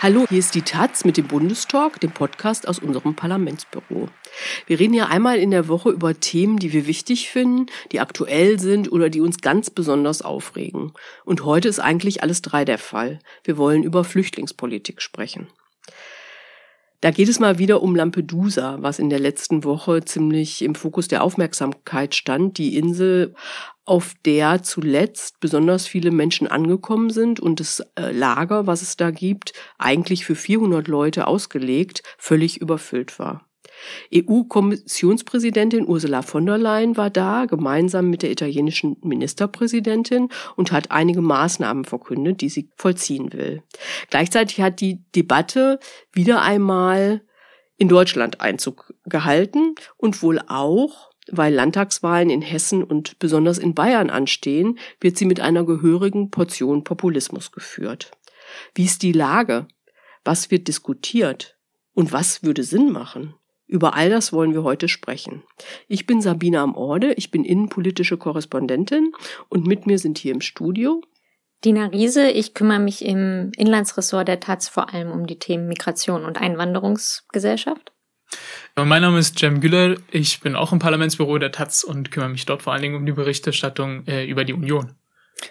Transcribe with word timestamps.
Hallo, 0.00 0.26
hier 0.28 0.38
ist 0.38 0.54
die 0.54 0.62
Taz 0.62 1.04
mit 1.04 1.16
dem 1.16 1.26
Bundestalk, 1.26 1.98
dem 1.98 2.12
Podcast 2.12 2.68
aus 2.68 2.78
unserem 2.78 3.16
Parlamentsbüro. 3.16 4.08
Wir 4.68 4.78
reden 4.78 4.92
hier 4.92 5.08
einmal 5.08 5.38
in 5.38 5.50
der 5.50 5.66
Woche 5.66 5.90
über 5.90 6.20
Themen, 6.20 6.60
die 6.60 6.72
wir 6.72 6.86
wichtig 6.86 7.30
finden, 7.30 7.66
die 7.90 7.98
aktuell 7.98 8.60
sind 8.60 8.92
oder 8.92 9.10
die 9.10 9.20
uns 9.20 9.38
ganz 9.38 9.70
besonders 9.70 10.22
aufregen. 10.22 10.92
Und 11.24 11.44
heute 11.44 11.66
ist 11.66 11.80
eigentlich 11.80 12.22
alles 12.22 12.42
drei 12.42 12.64
der 12.64 12.78
Fall. 12.78 13.18
Wir 13.42 13.56
wollen 13.56 13.82
über 13.82 14.04
Flüchtlingspolitik 14.04 15.02
sprechen. 15.02 15.48
Da 17.00 17.12
geht 17.12 17.28
es 17.28 17.38
mal 17.38 17.58
wieder 17.60 17.80
um 17.80 17.94
Lampedusa, 17.94 18.78
was 18.80 18.98
in 18.98 19.08
der 19.08 19.20
letzten 19.20 19.62
Woche 19.62 20.04
ziemlich 20.04 20.62
im 20.62 20.74
Fokus 20.74 21.06
der 21.06 21.22
Aufmerksamkeit 21.22 22.16
stand. 22.16 22.58
Die 22.58 22.76
Insel, 22.76 23.34
auf 23.84 24.14
der 24.24 24.64
zuletzt 24.64 25.38
besonders 25.38 25.86
viele 25.86 26.10
Menschen 26.10 26.48
angekommen 26.48 27.10
sind 27.10 27.38
und 27.38 27.60
das 27.60 27.80
äh, 27.94 28.10
Lager, 28.10 28.66
was 28.66 28.82
es 28.82 28.96
da 28.96 29.12
gibt, 29.12 29.52
eigentlich 29.78 30.24
für 30.24 30.34
400 30.34 30.88
Leute 30.88 31.28
ausgelegt, 31.28 32.02
völlig 32.18 32.60
überfüllt 32.60 33.20
war. 33.20 33.47
EU-Kommissionspräsidentin 34.14 35.86
Ursula 35.86 36.22
von 36.22 36.46
der 36.46 36.58
Leyen 36.58 36.96
war 36.96 37.10
da, 37.10 37.46
gemeinsam 37.46 38.10
mit 38.10 38.22
der 38.22 38.30
italienischen 38.30 38.96
Ministerpräsidentin 39.02 40.28
und 40.56 40.72
hat 40.72 40.90
einige 40.90 41.20
Maßnahmen 41.20 41.84
verkündet, 41.84 42.40
die 42.40 42.48
sie 42.48 42.70
vollziehen 42.76 43.32
will. 43.32 43.62
Gleichzeitig 44.10 44.60
hat 44.60 44.80
die 44.80 45.04
Debatte 45.14 45.78
wieder 46.12 46.42
einmal 46.42 47.22
in 47.76 47.88
Deutschland 47.88 48.40
Einzug 48.40 48.92
gehalten 49.04 49.74
und 49.96 50.22
wohl 50.22 50.40
auch, 50.48 51.10
weil 51.30 51.54
Landtagswahlen 51.54 52.30
in 52.30 52.42
Hessen 52.42 52.82
und 52.82 53.18
besonders 53.18 53.58
in 53.58 53.74
Bayern 53.74 54.10
anstehen, 54.10 54.78
wird 55.00 55.16
sie 55.16 55.26
mit 55.26 55.40
einer 55.40 55.64
gehörigen 55.64 56.30
Portion 56.30 56.84
Populismus 56.84 57.52
geführt. 57.52 58.10
Wie 58.74 58.84
ist 58.84 59.02
die 59.02 59.12
Lage? 59.12 59.68
Was 60.24 60.50
wird 60.50 60.68
diskutiert? 60.68 61.56
Und 61.94 62.12
was 62.12 62.42
würde 62.42 62.62
Sinn 62.62 62.90
machen? 62.92 63.34
Über 63.68 63.94
all 63.94 64.08
das 64.08 64.32
wollen 64.32 64.54
wir 64.54 64.64
heute 64.64 64.88
sprechen. 64.88 65.42
Ich 65.86 66.06
bin 66.06 66.22
Sabine 66.22 66.60
am 66.60 66.74
Orde, 66.74 67.12
ich 67.12 67.30
bin 67.30 67.44
innenpolitische 67.44 68.16
Korrespondentin 68.16 69.12
und 69.50 69.66
mit 69.66 69.86
mir 69.86 69.98
sind 69.98 70.18
hier 70.18 70.32
im 70.32 70.40
Studio 70.40 71.02
Dina 71.64 71.86
Riese, 71.86 72.30
ich 72.30 72.54
kümmere 72.54 72.78
mich 72.78 73.04
im 73.04 73.50
Inlandsressort 73.56 74.26
der 74.28 74.40
Taz 74.40 74.68
vor 74.68 74.94
allem 74.94 75.10
um 75.10 75.26
die 75.26 75.38
Themen 75.38 75.66
Migration 75.66 76.24
und 76.24 76.40
Einwanderungsgesellschaft. 76.40 77.92
Mein 78.76 79.02
Name 79.02 79.18
ist 79.18 79.40
Jem 79.40 79.60
Güller, 79.60 79.96
ich 80.12 80.40
bin 80.40 80.54
auch 80.54 80.72
im 80.72 80.78
Parlamentsbüro 80.78 81.38
der 81.38 81.50
Taz 81.50 81.82
und 81.82 82.10
kümmere 82.10 82.30
mich 82.30 82.46
dort 82.46 82.62
vor 82.62 82.72
allen 82.72 82.82
Dingen 82.82 82.94
um 82.94 83.04
die 83.04 83.12
Berichterstattung 83.12 84.06
äh, 84.06 84.24
über 84.24 84.44
die 84.44 84.52
Union. 84.52 84.94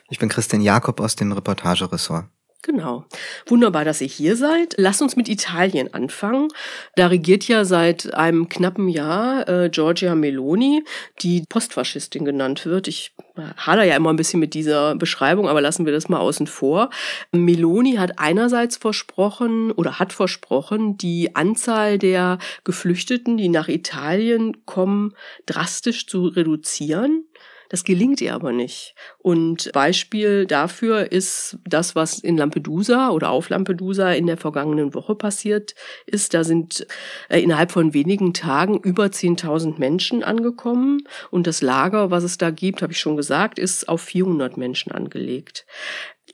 Ich 0.09 0.17
bin 0.17 0.29
Christian 0.29 0.61
Jakob 0.61 0.99
aus 1.01 1.15
dem 1.15 1.31
Reportageressort. 1.33 2.25
Genau. 2.63 3.05
Wunderbar, 3.45 3.85
dass 3.85 4.01
ihr 4.01 4.07
hier 4.07 4.35
seid. 4.35 4.73
Lasst 4.77 5.01
uns 5.01 5.15
mit 5.15 5.29
Italien 5.29 5.93
anfangen. 5.93 6.49
Da 6.95 7.07
regiert 7.07 7.47
ja 7.47 7.63
seit 7.65 8.13
einem 8.13 8.49
knappen 8.49 8.89
Jahr 8.89 9.47
äh, 9.47 9.69
Giorgia 9.69 10.15
Meloni, 10.15 10.83
die 11.21 11.43
Postfaschistin 11.47 12.25
genannt 12.25 12.65
wird. 12.65 12.87
Ich 12.87 13.13
äh, 13.37 13.41
hader 13.55 13.83
ja 13.83 13.95
immer 13.95 14.09
ein 14.09 14.15
bisschen 14.15 14.39
mit 14.39 14.53
dieser 14.53 14.95
Beschreibung, 14.95 15.47
aber 15.47 15.61
lassen 15.61 15.85
wir 15.85 15.93
das 15.93 16.09
mal 16.09 16.19
außen 16.19 16.47
vor. 16.47 16.89
Meloni 17.31 17.95
hat 17.95 18.19
einerseits 18.19 18.75
versprochen 18.75 19.71
oder 19.71 19.99
hat 19.99 20.11
versprochen, 20.11 20.97
die 20.97 21.35
Anzahl 21.35 21.99
der 21.99 22.39
Geflüchteten, 22.63 23.37
die 23.37 23.49
nach 23.49 23.67
Italien 23.67 24.65
kommen, 24.65 25.13
drastisch 25.45 26.07
zu 26.07 26.27
reduzieren. 26.27 27.26
Das 27.69 27.83
gelingt 27.83 28.21
ihr 28.21 28.33
aber 28.33 28.51
nicht. 28.51 28.95
Und 29.17 29.71
Beispiel 29.73 30.45
dafür 30.45 31.11
ist 31.11 31.57
das, 31.65 31.95
was 31.95 32.19
in 32.19 32.37
Lampedusa 32.37 33.09
oder 33.09 33.29
auf 33.29 33.49
Lampedusa 33.49 34.13
in 34.13 34.27
der 34.27 34.37
vergangenen 34.37 34.93
Woche 34.93 35.15
passiert 35.15 35.75
ist. 36.05 36.33
Da 36.33 36.43
sind 36.43 36.87
äh, 37.29 37.39
innerhalb 37.39 37.71
von 37.71 37.93
wenigen 37.93 38.33
Tagen 38.33 38.79
über 38.79 39.05
10.000 39.05 39.79
Menschen 39.79 40.23
angekommen. 40.23 41.03
Und 41.31 41.47
das 41.47 41.61
Lager, 41.61 42.11
was 42.11 42.23
es 42.23 42.37
da 42.37 42.51
gibt, 42.51 42.81
habe 42.81 42.93
ich 42.93 42.99
schon 42.99 43.17
gesagt, 43.17 43.59
ist 43.59 43.89
auf 43.89 44.01
400 44.01 44.57
Menschen 44.57 44.91
angelegt. 44.91 45.65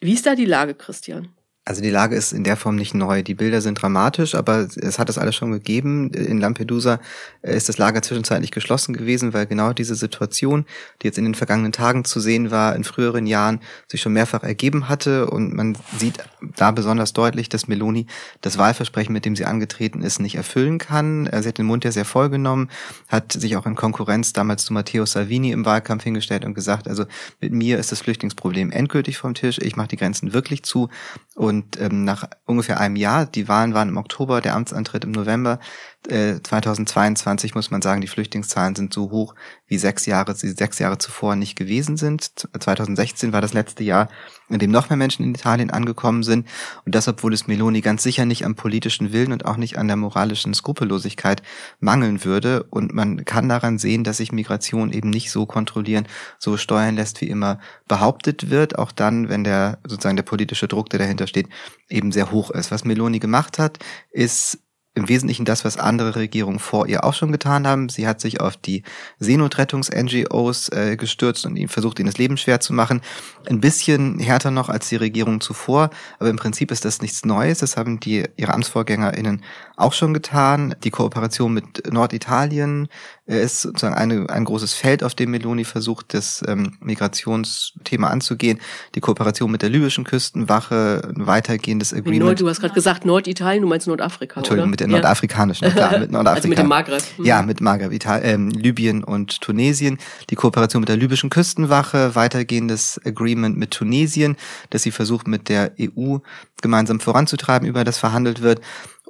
Wie 0.02 0.14
ist 0.14 0.26
da 0.26 0.36
die 0.36 0.46
Lage, 0.46 0.76
Christian? 0.76 1.30
Also 1.66 1.82
die 1.82 1.90
Lage 1.90 2.18
ist 2.18 2.34
in 2.34 2.44
der 2.44 2.58
Form 2.58 2.76
nicht 2.76 2.94
neu. 2.94 3.24
Die 3.24 3.36
Bilder 3.36 3.62
sind 3.62 3.82
dramatisch, 3.82 4.36
aber 4.36 4.68
es 4.76 5.00
hat 5.00 5.08
das 5.08 5.18
alles 5.18 5.36
schon 5.36 5.54
gegeben. 5.54 6.10
In 6.10 6.42
Lampedusa 6.42 7.00
ist 7.42 7.70
das 7.70 7.78
Lager 7.78 8.02
zwischenzeitlich 8.02 8.52
geschlossen 8.52 8.94
gewesen, 8.94 9.34
weil 9.34 9.46
genau 9.46 9.72
diese 9.72 9.96
Situation, 9.96 10.66
die 11.02 11.08
jetzt 11.08 11.18
in 11.18 11.24
den 11.24 11.36
vergangenen 11.36 11.72
Tagen 11.72 12.04
zu 12.04 12.20
sehen 12.20 12.52
war, 12.52 12.76
in 12.76 12.84
früheren 12.84 13.28
Jahren 13.28 13.62
sich 13.88 14.02
schon 14.02 14.12
mehrfach 14.12 14.44
ergeben 14.44 14.90
hatte. 14.90 15.30
Und 15.30 15.54
man 15.54 15.78
sieht 15.98 16.18
da 16.58 16.72
besonders 16.72 17.14
deutlich, 17.14 17.48
dass 17.48 17.70
Meloni 17.70 18.08
das 18.42 18.58
Wahlversprechen, 18.58 19.14
mit 19.14 19.24
dem 19.24 19.38
sie 19.38 19.46
angetreten 19.46 20.02
ist, 20.02 20.20
nicht 20.20 20.36
erfüllen 20.36 20.80
kann. 20.80 21.30
Sie 21.32 21.48
hat 21.48 21.58
den 21.58 21.66
Mund 21.66 21.86
ja 21.86 21.94
sehr 21.94 22.04
voll 22.04 22.30
genommen, 22.30 22.70
hat 23.08 23.32
sich 23.32 23.56
auch 23.56 23.66
in 23.66 23.76
Konkurrenz 23.76 24.34
damals 24.34 24.66
zu 24.66 24.74
Matteo 24.74 25.06
Salvini 25.06 25.52
im 25.52 25.64
Wahlkampf 25.64 26.04
hingestellt 26.04 26.44
und 26.44 26.56
gesagt, 26.56 26.90
also 26.90 27.06
mit 27.40 27.54
mir 27.54 27.80
ist 27.80 27.94
das 27.94 28.02
Flüchtlingsproblem 28.02 28.70
endgültig 28.72 29.18
vom 29.18 29.34
Tisch. 29.34 29.60
Ich 29.60 29.78
mache 29.78 29.88
die 29.88 29.98
Grenzen 29.98 30.34
wirklich 30.34 30.64
zu. 30.64 30.90
Und 31.36 31.53
und 31.54 31.80
ähm, 31.80 32.04
nach 32.04 32.28
ungefähr 32.46 32.80
einem 32.80 32.96
Jahr, 32.96 33.26
die 33.26 33.48
Wahlen 33.48 33.74
waren 33.74 33.90
im 33.90 33.98
Oktober, 33.98 34.42
der 34.42 34.56
Amtsantritt 34.56 35.04
im 35.04 35.12
November, 35.12 35.60
2022 36.08 37.52
äh, 37.52 37.54
muss 37.56 37.72
man 37.72 37.82
sagen, 37.82 38.02
die 38.02 38.08
Flüchtlingszahlen 38.08 38.76
sind 38.76 38.94
so 38.94 39.10
hoch, 39.10 39.36
wie 39.68 39.78
sechs 39.78 40.06
Jahre, 40.06 40.36
sie 40.36 40.50
sechs 40.50 40.80
Jahre 40.80 40.98
zuvor 40.98 41.38
nicht 41.38 41.56
gewesen 41.56 41.96
sind. 41.96 42.48
2016 42.60 43.32
war 43.32 43.40
das 43.40 43.54
letzte 43.54 43.84
Jahr, 43.84 44.10
in 44.50 44.60
dem 44.60 44.72
noch 44.72 44.90
mehr 44.90 44.98
Menschen 44.98 45.24
in 45.24 45.34
Italien 45.34 45.72
angekommen 45.72 46.24
sind. 46.24 46.48
Und 46.86 46.94
das, 46.94 47.08
obwohl 47.08 47.34
es 47.34 47.48
Meloni 47.48 47.80
ganz 47.80 48.04
sicher 48.04 48.26
nicht 48.26 48.46
am 48.46 48.56
politischen 48.56 49.14
Willen 49.14 49.32
und 49.32 49.46
auch 49.46 49.56
nicht 49.56 49.78
an 49.78 49.88
der 49.88 49.96
moralischen 49.96 50.54
Skrupellosigkeit 50.54 51.42
mangeln 51.80 52.26
würde. 52.26 52.64
Und 52.64 52.94
man 52.94 53.24
kann 53.24 53.48
daran 53.48 53.78
sehen, 53.78 54.04
dass 54.04 54.18
sich 54.18 54.34
Migration 54.34 54.92
eben 54.92 55.10
nicht 55.10 55.32
so 55.32 55.46
kontrollieren, 55.46 56.08
so 56.38 56.58
steuern 56.58 56.96
lässt, 56.96 57.22
wie 57.22 57.30
immer 57.30 57.60
behauptet 57.88 58.50
wird. 58.50 58.78
Auch 58.78 58.92
dann, 58.92 59.30
wenn 59.30 59.46
der 59.46 59.80
sozusagen 59.88 60.18
der 60.18 60.24
politische 60.24 60.68
Druck, 60.68 60.90
der 60.90 61.00
dahinter 61.00 61.28
steht, 61.28 61.48
eben 61.88 62.12
sehr 62.12 62.32
hoch 62.32 62.52
ist. 62.52 62.72
Was 62.72 62.84
Meloni 62.84 63.20
gemacht 63.20 63.58
hat, 63.58 63.80
ist 64.12 64.60
im 64.96 65.10
Wesentlichen 65.10 65.44
das, 65.44 65.66
was 65.66 65.78
andere 65.78 66.16
Regierungen 66.16 66.60
vor 66.60 66.88
ihr 66.88 67.04
auch 67.04 67.14
schon 67.14 67.32
getan 67.32 67.66
haben. 67.66 67.90
Sie 67.90 68.08
hat 68.08 68.22
sich 68.22 68.42
auf 68.42 68.58
die 68.58 68.84
Seenotrettungs-NGOs 69.20 70.70
äh, 70.70 70.98
gestürzt 70.98 71.46
und 71.46 71.56
ihnen 71.56 71.70
versucht, 71.70 72.00
ihnen 72.00 72.08
das 72.08 72.20
Leben 72.20 72.38
schwer 72.38 72.60
zu 72.60 72.74
machen. 72.74 73.02
Ein 73.50 73.60
bisschen 73.60 74.20
härter 74.20 74.52
noch 74.52 74.70
als 74.70 74.90
die 74.90 74.96
Regierung 74.96 75.42
zuvor, 75.42 75.90
aber 76.20 76.30
im 76.30 76.36
Prinzip 76.36 76.72
ist 76.72 76.86
das 76.86 77.02
nichts 77.02 77.26
Neues. 77.26 77.60
Das 77.60 77.76
haben 77.76 78.00
die 78.00 78.26
ihre 78.38 78.54
AmtsvorgängerInnen 78.54 79.44
auch 79.78 79.94
schon 79.94 80.14
getan. 80.14 80.76
Die 80.84 80.92
Kooperation 80.92 81.54
mit 81.54 81.92
Norditalien 81.92 82.88
äh, 83.26 83.44
ist 83.44 83.62
sozusagen 83.62 83.96
eine, 83.96 84.30
ein 84.30 84.46
großes 84.46 84.74
Feld, 84.74 85.04
auf 85.04 85.16
dem 85.16 85.32
Meloni 85.32 85.64
versucht, 85.64 86.14
das 86.14 86.44
ähm, 86.48 86.78
Migrationsthema 86.82 88.08
anzugehen. 88.10 88.60
Die 88.94 89.00
Kooperation 89.00 89.50
mit 89.50 89.64
der 89.64 89.70
libyschen 89.70 90.04
Küstenwache, 90.04 91.14
ein 91.16 91.26
weitergehendes 91.26 91.94
Agreement. 91.94 92.26
Nord, 92.26 92.42
du 92.42 92.50
hast 92.50 92.60
gerade 92.60 92.74
gesagt 92.76 93.06
Norditalien, 93.06 93.64
du 93.64 93.68
meinst 93.68 93.88
Nordafrika, 93.88 94.40
Entschuldigung, 94.40 94.70
oder? 94.70 94.83
Der 94.84 95.00
nordafrikanischen, 95.00 95.70
klar, 95.72 96.00
mit 96.00 96.12
Nordafrika. 96.12 96.36
also 96.36 96.48
mit 96.48 96.58
dem 96.58 96.68
Maghreb. 96.68 97.04
Mhm. 97.18 97.26
Ja, 97.26 97.42
mit 97.42 97.62
Maghreb, 97.62 97.92
Ital 97.92 98.22
ähm, 98.24 98.50
Libyen 98.50 99.04
und 99.04 99.42
Tunesien. 99.42 99.98
Die 100.30 100.36
Kooperation 100.36 100.82
mit 100.82 100.90
der 100.90 100.98
libyschen 100.98 101.30
Küstenwache, 101.30 102.16
weitergehendes 102.16 103.00
Agreement 103.06 103.58
mit 103.58 103.72
Tunesien, 103.72 104.38
das 104.70 104.84
sie 104.84 104.92
versucht 104.92 105.28
mit 105.28 105.50
der 105.50 105.72
EU 105.80 106.18
gemeinsam 106.62 107.00
voranzutreiben, 107.00 107.68
über 107.68 107.84
das 107.84 107.98
verhandelt 107.98 108.42
wird 108.42 108.62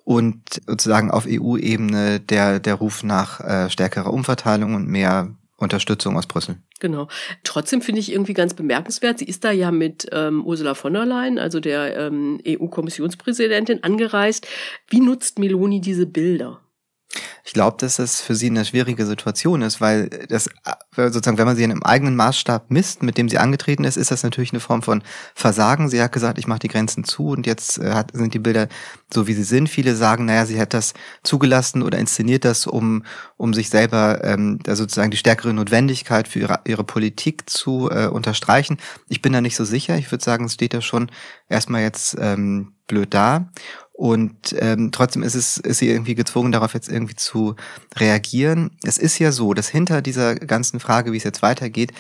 und 0.05 0.61
sozusagen 0.67 1.11
auf 1.11 1.25
EU-Ebene 1.27 2.19
der, 2.19 2.59
der 2.59 2.75
Ruf 2.75 3.03
nach 3.03 3.39
äh, 3.39 3.69
stärkerer 3.69 4.11
Umverteilung 4.11 4.75
und 4.75 4.87
mehr 4.87 5.29
Unterstützung 5.57 6.17
aus 6.17 6.27
Brüssel. 6.27 6.57
Genau. 6.79 7.07
Trotzdem 7.43 7.81
finde 7.81 7.99
ich 8.01 8.11
irgendwie 8.11 8.33
ganz 8.33 8.53
bemerkenswert, 8.53 9.19
sie 9.19 9.25
ist 9.25 9.43
da 9.43 9.51
ja 9.51 9.71
mit 9.71 10.07
ähm, 10.11 10.43
Ursula 10.45 10.73
von 10.73 10.93
der 10.93 11.05
Leyen, 11.05 11.37
also 11.37 11.59
der 11.59 11.95
ähm, 11.97 12.41
EU-Kommissionspräsidentin, 12.45 13.83
angereist. 13.83 14.47
Wie 14.89 14.99
nutzt 14.99 15.39
Meloni 15.39 15.79
diese 15.79 16.05
Bilder? 16.05 16.62
Ich 17.43 17.53
glaube, 17.53 17.77
dass 17.79 17.97
das 17.97 18.21
für 18.21 18.35
sie 18.35 18.47
eine 18.47 18.65
schwierige 18.65 19.05
Situation 19.05 19.61
ist, 19.61 19.81
weil 19.81 20.09
das 20.29 20.49
sozusagen, 20.95 21.37
wenn 21.37 21.45
man 21.45 21.55
sie 21.55 21.63
in 21.63 21.71
einem 21.71 21.83
eigenen 21.83 22.15
Maßstab 22.15 22.71
misst, 22.71 23.03
mit 23.03 23.17
dem 23.17 23.29
sie 23.29 23.37
angetreten 23.37 23.83
ist, 23.83 23.97
ist 23.97 24.11
das 24.11 24.23
natürlich 24.23 24.51
eine 24.51 24.59
Form 24.59 24.81
von 24.81 25.03
Versagen. 25.35 25.89
Sie 25.89 26.01
hat 26.01 26.11
gesagt, 26.11 26.37
ich 26.37 26.47
mache 26.47 26.59
die 26.59 26.67
Grenzen 26.69 27.03
zu 27.03 27.29
und 27.29 27.45
jetzt 27.45 27.79
äh, 27.79 27.93
hat, 27.93 28.11
sind 28.13 28.33
die 28.33 28.39
Bilder 28.39 28.67
so, 29.13 29.27
wie 29.27 29.33
sie 29.33 29.43
sind. 29.43 29.69
Viele 29.69 29.95
sagen, 29.95 30.25
naja, 30.25 30.45
sie 30.45 30.59
hat 30.59 30.73
das 30.73 30.93
zugelassen 31.23 31.83
oder 31.83 31.97
inszeniert 31.97 32.45
das, 32.45 32.65
um, 32.65 33.03
um 33.37 33.53
sich 33.53 33.69
selber 33.69 34.23
ähm, 34.23 34.59
da 34.63 34.75
sozusagen 34.75 35.11
die 35.11 35.17
stärkere 35.17 35.53
Notwendigkeit 35.53 36.27
für 36.27 36.39
ihre, 36.39 36.61
ihre 36.65 36.83
Politik 36.83 37.49
zu 37.49 37.89
äh, 37.91 38.07
unterstreichen. 38.07 38.77
Ich 39.09 39.21
bin 39.21 39.33
da 39.33 39.41
nicht 39.41 39.55
so 39.55 39.65
sicher. 39.65 39.97
Ich 39.97 40.11
würde 40.11 40.23
sagen, 40.23 40.45
es 40.45 40.53
steht 40.53 40.73
da 40.73 40.81
schon 40.81 41.11
erstmal 41.49 41.81
jetzt 41.81 42.15
ähm, 42.19 42.73
blöd 42.87 43.13
da. 43.13 43.49
Und 43.93 44.55
ähm, 44.57 44.91
trotzdem 44.91 45.21
ist 45.21 45.35
es 45.35 45.57
ist 45.57 45.77
sie 45.77 45.89
irgendwie 45.89 46.15
gezwungen, 46.15 46.51
darauf 46.51 46.73
jetzt 46.73 46.89
irgendwie 46.89 47.15
zu 47.15 47.55
reagieren. 47.95 48.71
Es 48.83 48.97
ist 48.97 49.19
ja 49.19 49.31
so, 49.31 49.53
dass 49.53 49.69
hinter 49.69 50.01
dieser 50.01 50.35
ganzen 50.35 50.79
Frage, 50.79 51.13
wie 51.13 51.17
es 51.17 51.23
jetzt 51.23 51.43
weitergeht, 51.43 51.93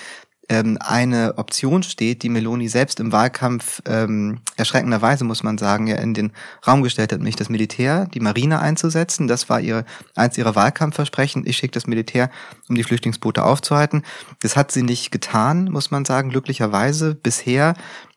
ähm, 0.49 0.77
eine 0.81 1.37
Option 1.37 1.83
steht, 1.83 2.23
die 2.23 2.29
Meloni 2.29 2.67
selbst 2.67 2.99
im 2.99 3.11
Wahlkampf 3.11 3.81
ähm, 3.85 4.39
erschreckenderweise, 4.57 5.23
muss 5.23 5.43
man 5.43 5.57
sagen, 5.57 5.87
ja 5.87 5.95
in 5.95 6.13
den 6.13 6.31
Raum 6.67 6.83
gestellt 6.83 7.13
hat, 7.13 7.19
nämlich 7.19 7.37
das 7.37 7.49
Militär, 7.49 8.07
die 8.13 8.19
Marine 8.19 8.59
einzusetzen. 8.59 9.27
Das 9.27 9.49
war 9.49 9.61
ihre, 9.61 9.85
eins 10.15 10.37
ihrer 10.37 10.55
Wahlkampfversprechen. 10.55 11.45
Ich 11.45 11.57
schicke 11.57 11.73
das 11.73 11.87
Militär, 11.87 12.29
um 12.67 12.75
die 12.75 12.83
Flüchtlingsboote 12.83 13.43
aufzuhalten. 13.43 14.03
Das 14.41 14.57
hat 14.57 14.71
sie 14.71 14.83
nicht 14.83 15.11
getan, 15.11 15.65
muss 15.71 15.91
man 15.91 16.05
sagen, 16.05 16.29
glücklicherweise 16.29 17.15
bisher. 17.15 17.75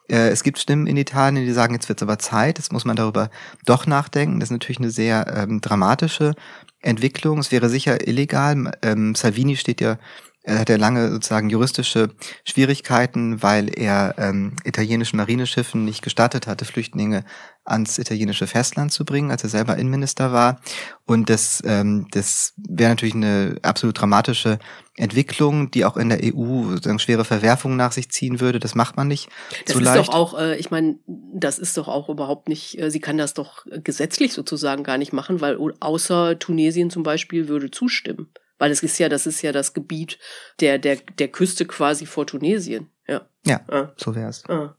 Äh, 0.09 0.29
es 0.29 0.43
gibt 0.43 0.59
Stimmen 0.59 0.87
in 0.87 0.97
Italien, 0.97 1.45
die 1.45 1.53
sagen, 1.53 1.75
jetzt 1.75 1.89
wird 1.89 2.01
es 2.01 2.03
aber 2.03 2.19
Zeit, 2.19 2.59
jetzt 2.59 2.73
muss 2.73 2.85
man 2.85 2.97
darüber 2.97 3.31
doch 3.65 3.87
nachdenken. 3.87 4.41
Das 4.41 4.49
ist 4.49 4.53
natürlich 4.53 4.79
eine 4.79 4.91
sehr 4.91 5.27
ähm, 5.37 5.61
dramatische 5.61 6.35
Entwicklung. 6.81 7.39
Es 7.39 7.53
wäre 7.53 7.69
sicher 7.69 8.07
illegal. 8.07 8.73
Ähm, 8.83 9.15
Salvini 9.15 9.57
steht 9.57 9.81
ja 9.81 9.99
er 10.47 10.61
hat 10.61 10.69
ja 10.69 10.77
lange 10.77 11.11
sozusagen 11.11 11.51
juristische 11.51 12.11
Schwierigkeiten, 12.45 13.43
weil 13.43 13.69
er 13.77 14.15
ähm, 14.17 14.55
italienischen 14.63 15.17
Marineschiffen 15.17 15.85
nicht 15.85 16.03
gestattet 16.03 16.47
hatte, 16.47 16.65
Flüchtlinge 16.65 17.25
ans 17.67 17.99
italienische 17.99 18.47
Festland 18.47 18.93
zu 18.93 19.05
bringen, 19.05 19.31
als 19.31 19.43
er 19.43 19.51
selber 19.51 19.77
Innenminister 19.77 20.33
war. 20.33 20.61
Und 21.05 21.29
das, 21.31 21.63
ähm, 21.67 22.07
das 22.13 22.55
wäre 22.57 22.91
natürlich 22.91 23.15
eine 23.15 23.57
absolut 23.63 24.01
dramatische 24.01 24.59
Entwicklung, 24.97 25.71
die 25.71 25.85
auch 25.85 25.97
in 25.97 26.09
der 26.09 26.21
EU 26.23 26.71
sozusagen 26.71 26.99
schwere 26.99 27.25
Verwerfungen 27.25 27.77
nach 27.77 27.93
sich 27.93 28.11
ziehen 28.11 28.41
würde. 28.41 28.59
Das 28.61 28.75
macht 28.75 28.97
man 28.97 29.09
nicht 29.09 29.29
das 29.67 29.75
so 29.75 29.81
ist 29.81 29.85
leicht. 29.85 30.09
doch 30.09 30.15
auch, 30.15 30.39
äh, 30.39 30.57
ich 30.57 30.71
meine, 30.71 30.99
das 31.07 31.59
ist 31.59 31.77
doch 31.77 31.89
auch 31.89 32.09
überhaupt 32.09 32.49
nicht, 32.49 32.79
äh, 32.81 32.91
sie 32.91 33.01
kann 33.01 33.19
das 33.19 33.35
doch 33.35 33.67
gesetzlich 33.85 34.33
sozusagen 34.33 34.85
gar 34.85 34.97
nicht 34.99 35.13
machen, 35.13 35.41
weil 35.41 35.59
außer 35.81 36.39
Tunesien 36.39 36.91
zum 36.91 37.03
Beispiel 37.03 37.49
würde 37.49 37.71
zustimmen. 37.71 38.29
Weil 38.59 38.71
es 38.71 38.83
ist 38.83 38.99
ja, 38.99 39.11
das 39.11 39.27
ist 39.27 39.43
ja 39.43 39.53
das 39.53 39.75
Gebiet 39.75 40.19
der, 40.61 40.79
der, 40.79 40.97
der 41.19 41.29
Küste 41.29 41.67
quasi 41.67 42.07
vor 42.07 42.27
Tunesien. 42.27 42.89
Ja. 43.07 43.27
Ja, 43.45 43.61
Ah. 43.69 43.93
so 43.97 44.15
wäre 44.15 44.31
es. 44.31 44.45
Ah. 44.49 44.75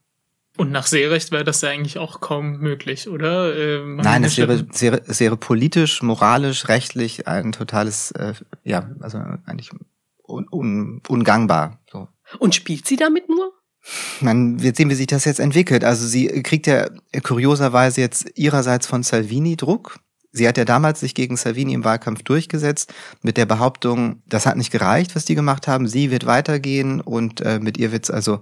Und 0.57 0.71
nach 0.71 0.87
Seerecht 0.87 1.31
wäre 1.31 1.43
das 1.43 1.61
ja 1.61 1.69
eigentlich 1.69 1.99
auch 1.99 2.19
kaum 2.19 2.57
möglich, 2.57 3.07
oder? 3.07 3.55
Äh, 3.55 3.85
Nein, 3.85 4.23
es 4.23 4.37
wäre, 4.37 4.65
es 4.71 4.81
wäre, 4.81 5.01
wäre 5.05 5.37
politisch, 5.37 6.01
moralisch, 6.01 6.67
rechtlich 6.67 7.27
ein 7.27 7.51
totales, 7.51 8.11
äh, 8.11 8.33
ja, 8.63 8.89
also 8.99 9.19
eigentlich 9.45 9.69
un, 10.23 10.47
un, 10.51 11.01
ungangbar. 11.07 11.79
So. 11.91 12.07
Und 12.39 12.55
spielt 12.55 12.87
sie 12.87 12.95
damit 12.95 13.29
nur? 13.29 13.53
Man 14.19 14.61
wird 14.61 14.75
sehen, 14.75 14.89
wie 14.89 14.95
sich 14.95 15.07
das 15.07 15.25
jetzt 15.25 15.39
entwickelt. 15.39 15.83
Also 15.83 16.05
sie 16.07 16.27
kriegt 16.43 16.67
ja 16.67 16.89
kurioserweise 17.23 18.01
jetzt 18.01 18.37
ihrerseits 18.37 18.87
von 18.87 19.03
Salvini 19.03 19.55
Druck. 19.55 19.99
Sie 20.31 20.47
hat 20.47 20.57
ja 20.57 20.65
damals 20.65 20.99
sich 20.99 21.15
gegen 21.15 21.37
Salvini 21.37 21.73
im 21.73 21.83
Wahlkampf 21.83 22.23
durchgesetzt 22.23 22.93
mit 23.21 23.37
der 23.37 23.45
Behauptung, 23.45 24.21
das 24.27 24.45
hat 24.45 24.57
nicht 24.57 24.71
gereicht, 24.71 25.15
was 25.15 25.25
die 25.25 25.35
gemacht 25.35 25.67
haben. 25.67 25.87
Sie 25.87 26.11
wird 26.11 26.25
weitergehen 26.25 26.99
und 26.99 27.41
äh, 27.41 27.59
mit 27.59 27.77
ihr 27.77 27.91
wird's 27.91 28.11
also 28.11 28.41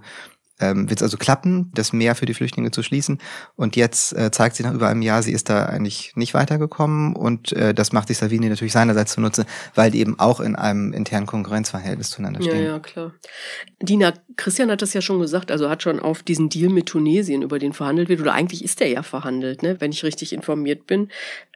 ähm, 0.60 0.88
wird 0.88 1.00
es 1.00 1.02
also 1.02 1.16
klappen, 1.16 1.70
das 1.74 1.92
Meer 1.92 2.14
für 2.14 2.26
die 2.26 2.34
Flüchtlinge 2.34 2.70
zu 2.70 2.82
schließen. 2.82 3.18
Und 3.56 3.76
jetzt 3.76 4.12
äh, 4.16 4.30
zeigt 4.30 4.56
sie 4.56 4.62
nach 4.62 4.74
über 4.74 4.88
einem 4.88 5.02
Jahr, 5.02 5.22
sie 5.22 5.32
ist 5.32 5.48
da 5.50 5.66
eigentlich 5.66 6.12
nicht 6.16 6.34
weitergekommen. 6.34 7.14
Und 7.14 7.52
äh, 7.52 7.74
das 7.74 7.92
macht 7.92 8.08
sich 8.08 8.18
Salvini 8.18 8.48
natürlich 8.48 8.72
seinerseits 8.72 9.12
zunutze, 9.12 9.46
weil 9.74 9.90
die 9.90 10.00
eben 10.00 10.18
auch 10.18 10.40
in 10.40 10.56
einem 10.56 10.92
internen 10.92 11.26
Konkurrenzverhältnis 11.26 12.10
zueinander 12.10 12.40
Ja, 12.40 12.50
stehen. 12.50 12.64
ja, 12.64 12.78
klar. 12.78 13.12
Dina, 13.80 14.12
Christian 14.36 14.70
hat 14.70 14.82
das 14.82 14.94
ja 14.94 15.00
schon 15.00 15.20
gesagt, 15.20 15.50
also 15.50 15.68
hat 15.68 15.82
schon 15.82 16.00
auf 16.00 16.22
diesen 16.22 16.48
Deal 16.48 16.70
mit 16.70 16.86
Tunesien, 16.86 17.42
über 17.42 17.58
den 17.58 17.72
verhandelt 17.72 18.08
wird, 18.08 18.20
oder 18.20 18.32
eigentlich 18.32 18.64
ist 18.64 18.80
der 18.80 18.88
ja 18.88 19.02
verhandelt, 19.02 19.62
ne, 19.62 19.80
wenn 19.80 19.92
ich 19.92 20.04
richtig 20.04 20.32
informiert 20.32 20.86
bin. 20.86 21.08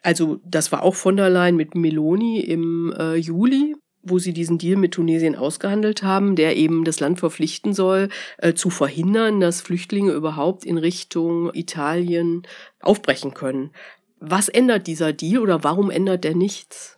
Also 0.02 0.40
das 0.44 0.72
war 0.72 0.82
auch 0.82 0.94
von 0.94 1.16
der 1.16 1.30
Leyen 1.30 1.56
mit 1.56 1.74
Meloni 1.74 2.40
im 2.40 2.94
äh, 2.98 3.16
Juli 3.16 3.76
wo 4.02 4.18
sie 4.18 4.32
diesen 4.32 4.58
Deal 4.58 4.76
mit 4.76 4.92
Tunesien 4.92 5.36
ausgehandelt 5.36 6.02
haben, 6.02 6.36
der 6.36 6.56
eben 6.56 6.84
das 6.84 7.00
Land 7.00 7.20
verpflichten 7.20 7.74
soll, 7.74 8.08
äh, 8.38 8.54
zu 8.54 8.70
verhindern, 8.70 9.40
dass 9.40 9.60
Flüchtlinge 9.60 10.12
überhaupt 10.12 10.64
in 10.64 10.78
Richtung 10.78 11.52
Italien 11.54 12.42
aufbrechen 12.80 13.34
können. 13.34 13.70
Was 14.18 14.48
ändert 14.48 14.86
dieser 14.86 15.12
Deal 15.12 15.40
oder 15.40 15.64
warum 15.64 15.90
ändert 15.90 16.24
der 16.24 16.34
nichts? 16.34 16.96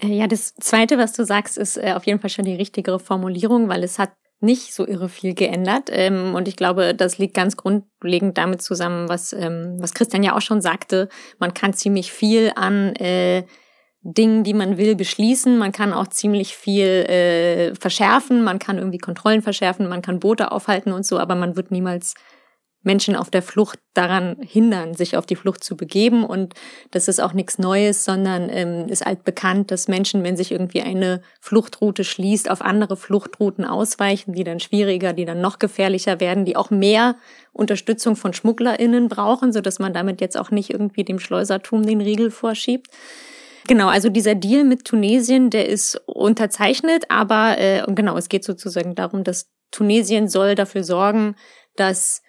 Äh, 0.00 0.08
Ja, 0.08 0.26
das 0.26 0.54
Zweite, 0.54 0.98
was 0.98 1.12
du 1.12 1.24
sagst, 1.24 1.58
ist 1.58 1.76
äh, 1.76 1.92
auf 1.94 2.06
jeden 2.06 2.20
Fall 2.20 2.30
schon 2.30 2.44
die 2.44 2.54
richtigere 2.54 3.00
Formulierung, 3.00 3.68
weil 3.68 3.82
es 3.82 3.98
hat 3.98 4.12
nicht 4.40 4.72
so 4.72 4.86
irre 4.86 5.08
viel 5.08 5.34
geändert. 5.34 5.88
Ähm, 5.90 6.34
und 6.34 6.46
ich 6.46 6.56
glaube, 6.56 6.94
das 6.94 7.18
liegt 7.18 7.34
ganz 7.34 7.56
grundlegend 7.56 8.38
damit 8.38 8.62
zusammen, 8.62 9.08
was, 9.08 9.32
ähm, 9.32 9.76
was 9.80 9.94
Christian 9.94 10.22
ja 10.22 10.36
auch 10.36 10.40
schon 10.40 10.60
sagte. 10.60 11.08
Man 11.38 11.54
kann 11.54 11.74
ziemlich 11.74 12.12
viel 12.12 12.52
an 12.54 12.94
äh, 12.96 13.44
Dingen, 14.14 14.42
die 14.42 14.54
man 14.54 14.78
will, 14.78 14.96
beschließen. 14.96 15.58
Man 15.58 15.72
kann 15.72 15.92
auch 15.92 16.08
ziemlich 16.08 16.56
viel 16.56 16.86
äh, 16.86 17.74
verschärfen. 17.74 18.42
Man 18.42 18.58
kann 18.58 18.78
irgendwie 18.78 18.98
Kontrollen 18.98 19.42
verschärfen. 19.42 19.88
Man 19.88 20.02
kann 20.02 20.20
Boote 20.20 20.50
aufhalten 20.50 20.92
und 20.92 21.04
so, 21.04 21.18
aber 21.18 21.34
man 21.34 21.56
wird 21.56 21.70
niemals 21.70 22.14
Menschen 22.82 23.16
auf 23.16 23.28
der 23.28 23.42
Flucht 23.42 23.80
daran 23.92 24.36
hindern, 24.40 24.94
sich 24.94 25.16
auf 25.16 25.26
die 25.26 25.36
Flucht 25.36 25.62
zu 25.62 25.76
begeben. 25.76 26.24
Und 26.24 26.54
das 26.90 27.08
ist 27.08 27.20
auch 27.20 27.32
nichts 27.32 27.58
Neues, 27.58 28.04
sondern 28.04 28.48
ähm, 28.50 28.88
ist 28.88 29.06
altbekannt, 29.06 29.70
dass 29.70 29.88
Menschen, 29.88 30.22
wenn 30.24 30.36
sich 30.36 30.52
irgendwie 30.52 30.80
eine 30.82 31.20
Fluchtroute 31.40 32.04
schließt, 32.04 32.50
auf 32.50 32.62
andere 32.62 32.96
Fluchtrouten 32.96 33.64
ausweichen, 33.64 34.32
die 34.32 34.44
dann 34.44 34.60
schwieriger, 34.60 35.12
die 35.12 35.24
dann 35.24 35.40
noch 35.40 35.58
gefährlicher 35.58 36.20
werden, 36.20 36.44
die 36.44 36.56
auch 36.56 36.70
mehr 36.70 37.16
Unterstützung 37.52 38.16
von 38.16 38.32
SchmugglerInnen 38.32 39.08
brauchen, 39.08 39.52
sodass 39.52 39.80
man 39.80 39.92
damit 39.92 40.20
jetzt 40.20 40.38
auch 40.38 40.50
nicht 40.50 40.70
irgendwie 40.70 41.04
dem 41.04 41.18
Schleusertum 41.18 41.84
den 41.84 42.00
Riegel 42.00 42.30
vorschiebt. 42.30 42.88
Genau, 43.68 43.88
also 43.88 44.08
dieser 44.08 44.34
Deal 44.34 44.64
mit 44.64 44.86
Tunesien, 44.86 45.50
der 45.50 45.68
ist 45.68 46.00
unterzeichnet, 46.06 47.04
aber 47.10 47.58
äh, 47.58 47.82
genau, 47.88 48.16
es 48.16 48.30
geht 48.30 48.42
sozusagen 48.42 48.94
darum, 48.94 49.24
dass 49.24 49.50
Tunesien 49.70 50.26
soll 50.26 50.54
dafür 50.54 50.84
sorgen, 50.84 51.36
dass 51.76 52.22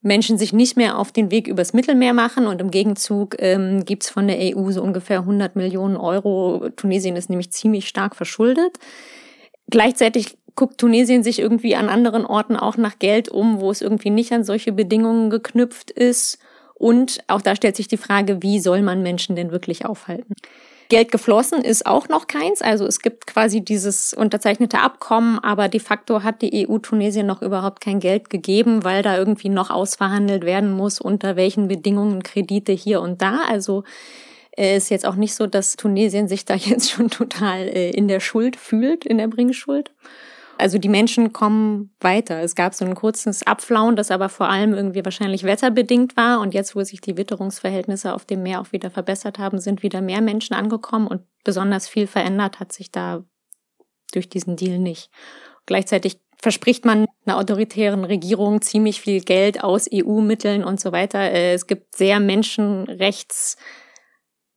Menschen 0.00 0.38
sich 0.38 0.54
nicht 0.54 0.78
mehr 0.78 0.98
auf 0.98 1.12
den 1.12 1.30
Weg 1.30 1.46
übers 1.46 1.74
Mittelmeer 1.74 2.14
machen 2.14 2.46
und 2.46 2.62
im 2.62 2.70
Gegenzug 2.70 3.36
ähm, 3.38 3.84
gibt's 3.84 4.08
von 4.08 4.28
der 4.28 4.38
EU 4.56 4.70
so 4.70 4.82
ungefähr 4.82 5.18
100 5.18 5.56
Millionen 5.56 5.98
Euro. 5.98 6.70
Tunesien 6.74 7.16
ist 7.16 7.28
nämlich 7.28 7.52
ziemlich 7.52 7.86
stark 7.86 8.16
verschuldet. 8.16 8.78
Gleichzeitig 9.68 10.38
guckt 10.54 10.78
Tunesien 10.78 11.22
sich 11.22 11.38
irgendwie 11.38 11.76
an 11.76 11.90
anderen 11.90 12.24
Orten 12.24 12.56
auch 12.56 12.78
nach 12.78 12.98
Geld 12.98 13.28
um, 13.28 13.60
wo 13.60 13.70
es 13.70 13.82
irgendwie 13.82 14.10
nicht 14.10 14.32
an 14.32 14.42
solche 14.42 14.72
Bedingungen 14.72 15.28
geknüpft 15.28 15.90
ist. 15.90 16.38
Und 16.80 17.22
auch 17.26 17.42
da 17.42 17.54
stellt 17.54 17.76
sich 17.76 17.88
die 17.88 17.98
Frage, 17.98 18.42
wie 18.42 18.58
soll 18.58 18.80
man 18.80 19.02
Menschen 19.02 19.36
denn 19.36 19.50
wirklich 19.50 19.84
aufhalten? 19.84 20.34
Geld 20.88 21.12
geflossen 21.12 21.60
ist 21.60 21.84
auch 21.84 22.08
noch 22.08 22.26
keins. 22.26 22.62
Also 22.62 22.86
es 22.86 23.00
gibt 23.00 23.26
quasi 23.26 23.60
dieses 23.60 24.14
unterzeichnete 24.14 24.78
Abkommen, 24.78 25.38
aber 25.38 25.68
de 25.68 25.78
facto 25.78 26.22
hat 26.22 26.40
die 26.40 26.66
EU 26.66 26.78
Tunesien 26.78 27.26
noch 27.26 27.42
überhaupt 27.42 27.82
kein 27.82 28.00
Geld 28.00 28.30
gegeben, 28.30 28.82
weil 28.82 29.02
da 29.02 29.18
irgendwie 29.18 29.50
noch 29.50 29.68
ausverhandelt 29.68 30.46
werden 30.46 30.72
muss, 30.72 31.02
unter 31.02 31.36
welchen 31.36 31.68
Bedingungen 31.68 32.22
Kredite 32.22 32.72
hier 32.72 33.02
und 33.02 33.20
da. 33.20 33.40
Also 33.46 33.84
äh, 34.56 34.78
ist 34.78 34.88
jetzt 34.88 35.04
auch 35.04 35.16
nicht 35.16 35.34
so, 35.34 35.46
dass 35.46 35.76
Tunesien 35.76 36.28
sich 36.28 36.46
da 36.46 36.54
jetzt 36.56 36.90
schon 36.90 37.10
total 37.10 37.68
äh, 37.68 37.90
in 37.90 38.08
der 38.08 38.20
Schuld 38.20 38.56
fühlt, 38.56 39.04
in 39.04 39.18
der 39.18 39.28
Bringschuld. 39.28 39.90
Also 40.60 40.78
die 40.78 40.88
Menschen 40.88 41.32
kommen 41.32 41.94
weiter. 42.00 42.40
Es 42.42 42.54
gab 42.54 42.74
so 42.74 42.84
ein 42.84 42.94
kurzes 42.94 43.46
Abflauen, 43.46 43.96
das 43.96 44.10
aber 44.10 44.28
vor 44.28 44.48
allem 44.48 44.74
irgendwie 44.74 45.04
wahrscheinlich 45.04 45.44
wetterbedingt 45.44 46.16
war. 46.16 46.40
Und 46.40 46.54
jetzt, 46.54 46.76
wo 46.76 46.84
sich 46.84 47.00
die 47.00 47.16
Witterungsverhältnisse 47.16 48.14
auf 48.14 48.24
dem 48.24 48.42
Meer 48.42 48.60
auch 48.60 48.72
wieder 48.72 48.90
verbessert 48.90 49.38
haben, 49.38 49.58
sind 49.58 49.82
wieder 49.82 50.00
mehr 50.00 50.20
Menschen 50.20 50.54
angekommen 50.54 51.06
und 51.06 51.22
besonders 51.44 51.88
viel 51.88 52.06
verändert 52.06 52.60
hat 52.60 52.72
sich 52.72 52.92
da 52.92 53.24
durch 54.12 54.28
diesen 54.28 54.56
Deal 54.56 54.78
nicht. 54.78 55.10
Gleichzeitig 55.66 56.20
verspricht 56.40 56.84
man 56.84 57.06
einer 57.24 57.38
autoritären 57.38 58.04
Regierung 58.04 58.62
ziemlich 58.62 59.00
viel 59.00 59.20
Geld 59.20 59.62
aus 59.62 59.88
EU-Mitteln 59.92 60.64
und 60.64 60.80
so 60.80 60.92
weiter. 60.92 61.20
Äh, 61.20 61.54
Es 61.54 61.66
gibt 61.66 61.96
sehr 61.96 62.20
menschenrechts 62.20 63.56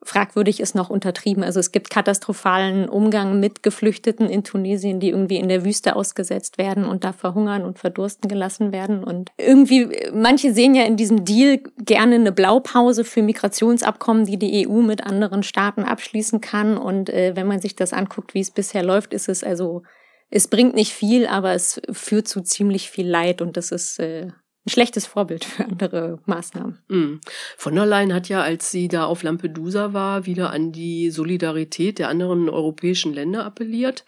fragwürdig 0.04 0.60
ist 0.60 0.76
noch 0.76 0.90
untertrieben. 0.90 1.44
Also 1.44 1.60
es 1.60 1.72
gibt 1.72 1.90
katastrophalen 1.90 2.90
Umgang 2.90 3.40
mit 3.40 3.64
Geflüchteten 3.64 4.30
in 4.30 4.44
Tunesien, 4.44 5.00
die 5.00 5.10
irgendwie 5.10 5.38
in 5.38 5.48
der 5.48 5.66
Wüste 5.66 5.96
ausgesetzt 5.96 6.58
werden 6.58 6.86
und 6.86 7.04
da 7.04 7.14
verhungern 7.14 7.64
und 7.64 7.80
verdursten 7.80 8.30
gelassen 8.30 8.72
werden. 8.72 9.04
Und 9.04 9.32
irgendwie, 9.38 9.88
manche 10.14 10.54
sehen 10.54 10.76
ja 10.76 10.84
in 10.84 10.98
diesem 10.98 11.26
Deal 11.26 11.60
gerne 11.78 12.16
eine 12.16 12.32
Blaupause 12.32 13.04
für 13.04 13.22
Migrationsabkommen, 13.22 14.26
die 14.26 14.38
die 14.38 14.68
EU 14.68 14.82
mit 14.82 15.04
anderen 15.04 15.44
Staaten 15.44 15.84
abschließen 15.84 16.42
kann. 16.42 16.78
Und 16.78 17.10
äh, 17.10 17.36
wenn 17.36 17.48
man 17.48 17.60
sich 17.60 17.76
das 17.76 17.94
anguckt, 17.94 18.34
wie 18.34 18.42
es 18.42 18.52
bisher 18.52 18.84
läuft, 18.84 19.14
ist 19.14 19.30
es 19.30 19.44
also, 19.44 19.84
es 20.30 20.48
bringt 20.48 20.76
nicht 20.76 20.94
viel, 20.94 21.28
aber 21.28 21.54
es 21.54 21.82
führt 21.92 22.28
zu 22.28 22.42
ziemlich 22.42 22.90
viel 22.90 23.08
Leid 23.08 23.42
und 23.42 23.56
das 23.56 23.72
ist 23.72 24.00
äh, 24.00 24.32
ein 24.66 24.70
schlechtes 24.70 25.06
Vorbild 25.06 25.44
für 25.44 25.66
andere 25.66 26.20
Maßnahmen. 26.26 26.80
Mhm. 26.88 27.22
Von 27.58 27.76
der 27.76 27.86
Leyen 27.86 28.14
hat 28.14 28.30
ja, 28.30 28.42
als 28.42 28.72
sie 28.72 28.88
da 28.88 29.06
auf 29.06 29.24
Lampedusa 29.24 29.94
war, 29.94 30.26
wieder 30.26 30.52
an 30.52 30.72
die 30.72 31.10
Solidarität 31.12 32.00
der 32.00 32.08
anderen 32.08 32.50
europäischen 32.50 33.14
Länder 33.14 33.46
appelliert 33.46 34.06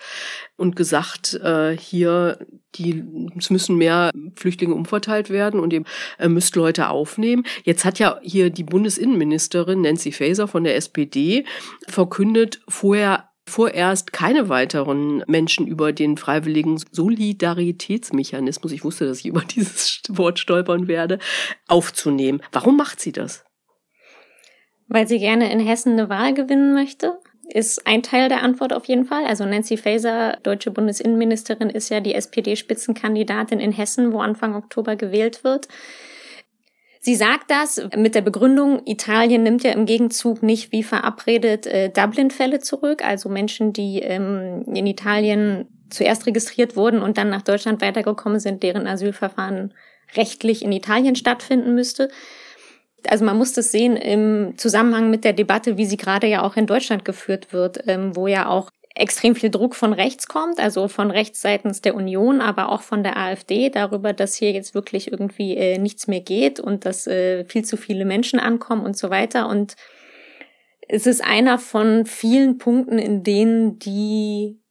und 0.55 0.75
gesagt, 0.75 1.33
äh, 1.33 1.75
hier, 1.77 2.39
die, 2.75 3.03
es 3.38 3.50
müssen 3.50 3.77
mehr 3.77 4.12
Flüchtlinge 4.35 4.75
umverteilt 4.75 5.29
werden 5.29 5.59
und 5.59 5.74
ihr 5.74 5.83
äh, 6.19 6.29
müsst 6.29 6.55
Leute 6.55 6.89
aufnehmen. 6.89 7.43
Jetzt 7.63 7.83
hat 7.83 8.00
ja 8.00 8.19
hier 8.21 8.50
die 8.50 8.63
Bundesinnenministerin 8.63 9.81
Nancy 9.81 10.13
Faeser 10.13 10.47
von 10.47 10.63
der 10.63 10.77
SPD 10.77 11.45
verkündet, 11.88 12.62
vorher 12.69 13.29
vorerst 13.47 14.11
keine 14.11 14.49
weiteren 14.49 15.23
Menschen 15.27 15.67
über 15.67 15.93
den 15.93 16.17
freiwilligen 16.17 16.77
Solidaritätsmechanismus, 16.91 18.71
ich 18.71 18.83
wusste, 18.83 19.05
dass 19.05 19.19
ich 19.19 19.27
über 19.27 19.41
dieses 19.55 20.01
Wort 20.09 20.39
stolpern 20.39 20.87
werde, 20.87 21.19
aufzunehmen. 21.67 22.41
Warum 22.51 22.77
macht 22.77 22.99
sie 22.99 23.11
das? 23.11 23.45
Weil 24.87 25.07
sie 25.07 25.19
gerne 25.19 25.51
in 25.51 25.59
Hessen 25.59 25.93
eine 25.93 26.09
Wahl 26.09 26.33
gewinnen 26.33 26.73
möchte. 26.73 27.17
Ist 27.47 27.85
ein 27.85 28.01
Teil 28.01 28.27
der 28.27 28.41
Antwort 28.41 28.73
auf 28.73 28.85
jeden 28.85 29.05
Fall. 29.05 29.25
Also 29.25 29.45
Nancy 29.45 29.77
Faeser, 29.77 30.37
deutsche 30.41 30.71
Bundesinnenministerin, 30.71 31.69
ist 31.69 31.89
ja 31.89 31.99
die 31.99 32.15
SPD-Spitzenkandidatin 32.15 33.59
in 33.59 33.71
Hessen, 33.71 34.13
wo 34.13 34.19
Anfang 34.19 34.55
Oktober 34.55 34.95
gewählt 34.95 35.43
wird. 35.43 35.67
Sie 37.05 37.13
sagt 37.13 37.51
das 37.51 37.79
mit 37.95 38.15
der 38.15 38.24
Begründung, 38.24 38.81
Italien 38.88 39.43
nimmt 39.43 39.63
ja 39.63 39.71
im 39.74 39.85
Gegenzug 39.85 40.41
nicht 40.41 40.71
wie 40.71 40.81
verabredet 40.81 41.67
äh, 41.67 41.91
Dublin-Fälle 41.91 42.62
zurück, 42.62 43.05
also 43.05 43.29
Menschen, 43.29 43.74
die 43.74 44.00
ähm, 44.00 44.63
in 44.74 44.88
Italien 44.88 45.67
zuerst 45.91 46.25
registriert 46.25 46.75
wurden 46.75 47.03
und 47.03 47.19
dann 47.19 47.29
nach 47.29 47.43
Deutschland 47.43 47.79
weitergekommen 47.79 48.39
sind, 48.39 48.63
deren 48.63 48.88
Asylverfahren 48.88 49.71
rechtlich 50.15 50.63
in 50.63 50.71
Italien 50.71 51.15
stattfinden 51.15 51.75
müsste. 51.75 52.09
Also 53.07 53.24
man 53.24 53.38
muss 53.38 53.53
das 53.53 53.71
sehen 53.71 53.97
im 53.97 54.57
Zusammenhang 54.57 55.12
mit 55.12 55.25
der 55.25 55.33
Debatte, 55.33 55.77
wie 55.77 55.85
sie 55.85 55.97
gerade 55.97 56.25
ja 56.25 56.41
auch 56.41 56.55
in 56.55 56.65
Deutschland 56.65 57.05
geführt 57.05 57.53
wird, 57.53 57.83
ähm, 57.85 58.15
wo 58.15 58.25
ja 58.25 58.50
auch 58.50 58.71
extrem 58.95 59.35
viel 59.35 59.51
Druck 59.51 59.75
von 59.75 59.91
rechts 59.91 60.27
kommt, 60.27 60.59
also 60.59 60.87
von 60.87 61.11
rechts 61.11 61.41
seitens 61.41 61.81
der 61.81 61.95
Union, 61.95 62.39
aber 62.39 62.69
auch 62.69 62.81
von 62.81 63.03
der 63.03 63.17
AfD 63.17 63.69
darüber, 63.69 64.13
dass 64.13 64.35
hier 64.35 64.51
jetzt 64.51 64.73
wirklich 64.73 65.11
irgendwie 65.11 65.57
äh, 65.57 65.77
nichts 65.77 66.07
mehr 66.07 66.21
geht 66.21 66.61
und 66.61 66.85
dass 66.85 67.05
äh, 67.05 67.43
viel 67.45 67.65
zu 67.65 67.75
viele 67.75 68.05
Menschen 68.05 68.39
ankommen 68.39 68.85
und 68.85 68.97
so 68.97 69.09
weiter. 69.09 69.49
Und 69.49 69.75
es 70.87 71.05
ist 71.07 71.23
einer 71.23 71.59
von 71.59 72.05
vielen 72.05 72.57
Punkten, 72.57 72.97
in 72.97 73.23
denen 73.23 73.79
die 73.79 74.61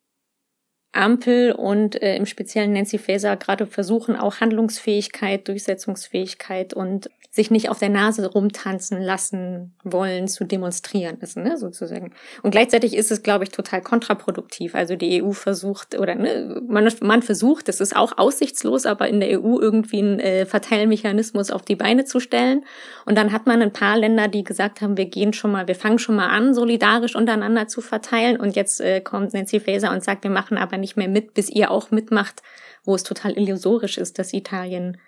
Ampel 0.92 1.52
und 1.52 2.00
äh, 2.00 2.16
im 2.16 2.24
Speziellen 2.24 2.72
Nancy 2.72 2.98
Faeser 2.98 3.36
gerade 3.36 3.66
versuchen, 3.66 4.16
auch 4.16 4.40
Handlungsfähigkeit, 4.40 5.46
Durchsetzungsfähigkeit 5.48 6.72
und 6.72 7.10
sich 7.34 7.50
nicht 7.50 7.68
auf 7.68 7.80
der 7.80 7.88
Nase 7.88 8.30
rumtanzen 8.30 9.02
lassen 9.02 9.74
wollen, 9.82 10.28
zu 10.28 10.44
demonstrieren 10.44 11.18
ist, 11.20 11.36
ne, 11.36 11.58
sozusagen. 11.58 12.12
Und 12.44 12.52
gleichzeitig 12.52 12.94
ist 12.94 13.10
es, 13.10 13.24
glaube 13.24 13.42
ich, 13.42 13.50
total 13.50 13.82
kontraproduktiv. 13.82 14.76
Also 14.76 14.94
die 14.94 15.20
EU 15.20 15.32
versucht, 15.32 15.98
oder 15.98 16.14
ne, 16.14 16.62
man, 16.68 16.88
man 17.00 17.22
versucht, 17.22 17.66
das 17.66 17.80
ist 17.80 17.96
auch 17.96 18.18
aussichtslos, 18.18 18.86
aber 18.86 19.08
in 19.08 19.18
der 19.18 19.40
EU 19.40 19.58
irgendwie 19.58 19.98
einen 19.98 20.20
äh, 20.20 20.46
Verteilmechanismus 20.46 21.50
auf 21.50 21.62
die 21.62 21.74
Beine 21.74 22.04
zu 22.04 22.20
stellen. 22.20 22.64
Und 23.04 23.18
dann 23.18 23.32
hat 23.32 23.48
man 23.48 23.60
ein 23.62 23.72
paar 23.72 23.98
Länder, 23.98 24.28
die 24.28 24.44
gesagt 24.44 24.80
haben, 24.80 24.96
wir 24.96 25.06
gehen 25.06 25.32
schon 25.32 25.50
mal, 25.50 25.66
wir 25.66 25.74
fangen 25.74 25.98
schon 25.98 26.14
mal 26.14 26.28
an, 26.28 26.54
solidarisch 26.54 27.16
untereinander 27.16 27.66
zu 27.66 27.80
verteilen. 27.80 28.36
Und 28.38 28.54
jetzt 28.54 28.80
äh, 28.80 29.00
kommt 29.00 29.34
Nancy 29.34 29.58
Faeser 29.58 29.90
und 29.90 30.04
sagt, 30.04 30.22
wir 30.22 30.30
machen 30.30 30.56
aber 30.56 30.76
nicht 30.76 30.96
mehr 30.96 31.08
mit, 31.08 31.34
bis 31.34 31.50
ihr 31.50 31.72
auch 31.72 31.90
mitmacht, 31.90 32.42
wo 32.84 32.94
es 32.94 33.02
total 33.02 33.36
illusorisch 33.36 33.98
ist, 33.98 34.20
dass 34.20 34.32
Italien 34.32 34.98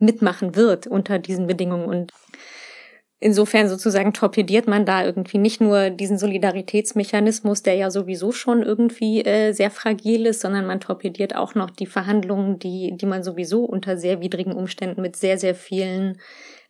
mitmachen 0.00 0.56
wird 0.56 0.86
unter 0.86 1.18
diesen 1.18 1.46
Bedingungen. 1.46 1.86
Und 1.86 2.12
insofern 3.20 3.68
sozusagen 3.68 4.12
torpediert 4.12 4.66
man 4.66 4.86
da 4.86 5.04
irgendwie 5.04 5.38
nicht 5.38 5.60
nur 5.60 5.90
diesen 5.90 6.18
Solidaritätsmechanismus, 6.18 7.62
der 7.62 7.74
ja 7.74 7.90
sowieso 7.90 8.32
schon 8.32 8.62
irgendwie 8.62 9.24
äh, 9.24 9.52
sehr 9.52 9.70
fragil 9.70 10.26
ist, 10.26 10.40
sondern 10.40 10.66
man 10.66 10.80
torpediert 10.80 11.36
auch 11.36 11.54
noch 11.54 11.70
die 11.70 11.86
Verhandlungen, 11.86 12.58
die, 12.58 12.96
die 12.96 13.06
man 13.06 13.22
sowieso 13.22 13.64
unter 13.64 13.96
sehr 13.96 14.20
widrigen 14.20 14.54
Umständen 14.54 15.02
mit 15.02 15.16
sehr, 15.16 15.38
sehr 15.38 15.54
vielen 15.54 16.18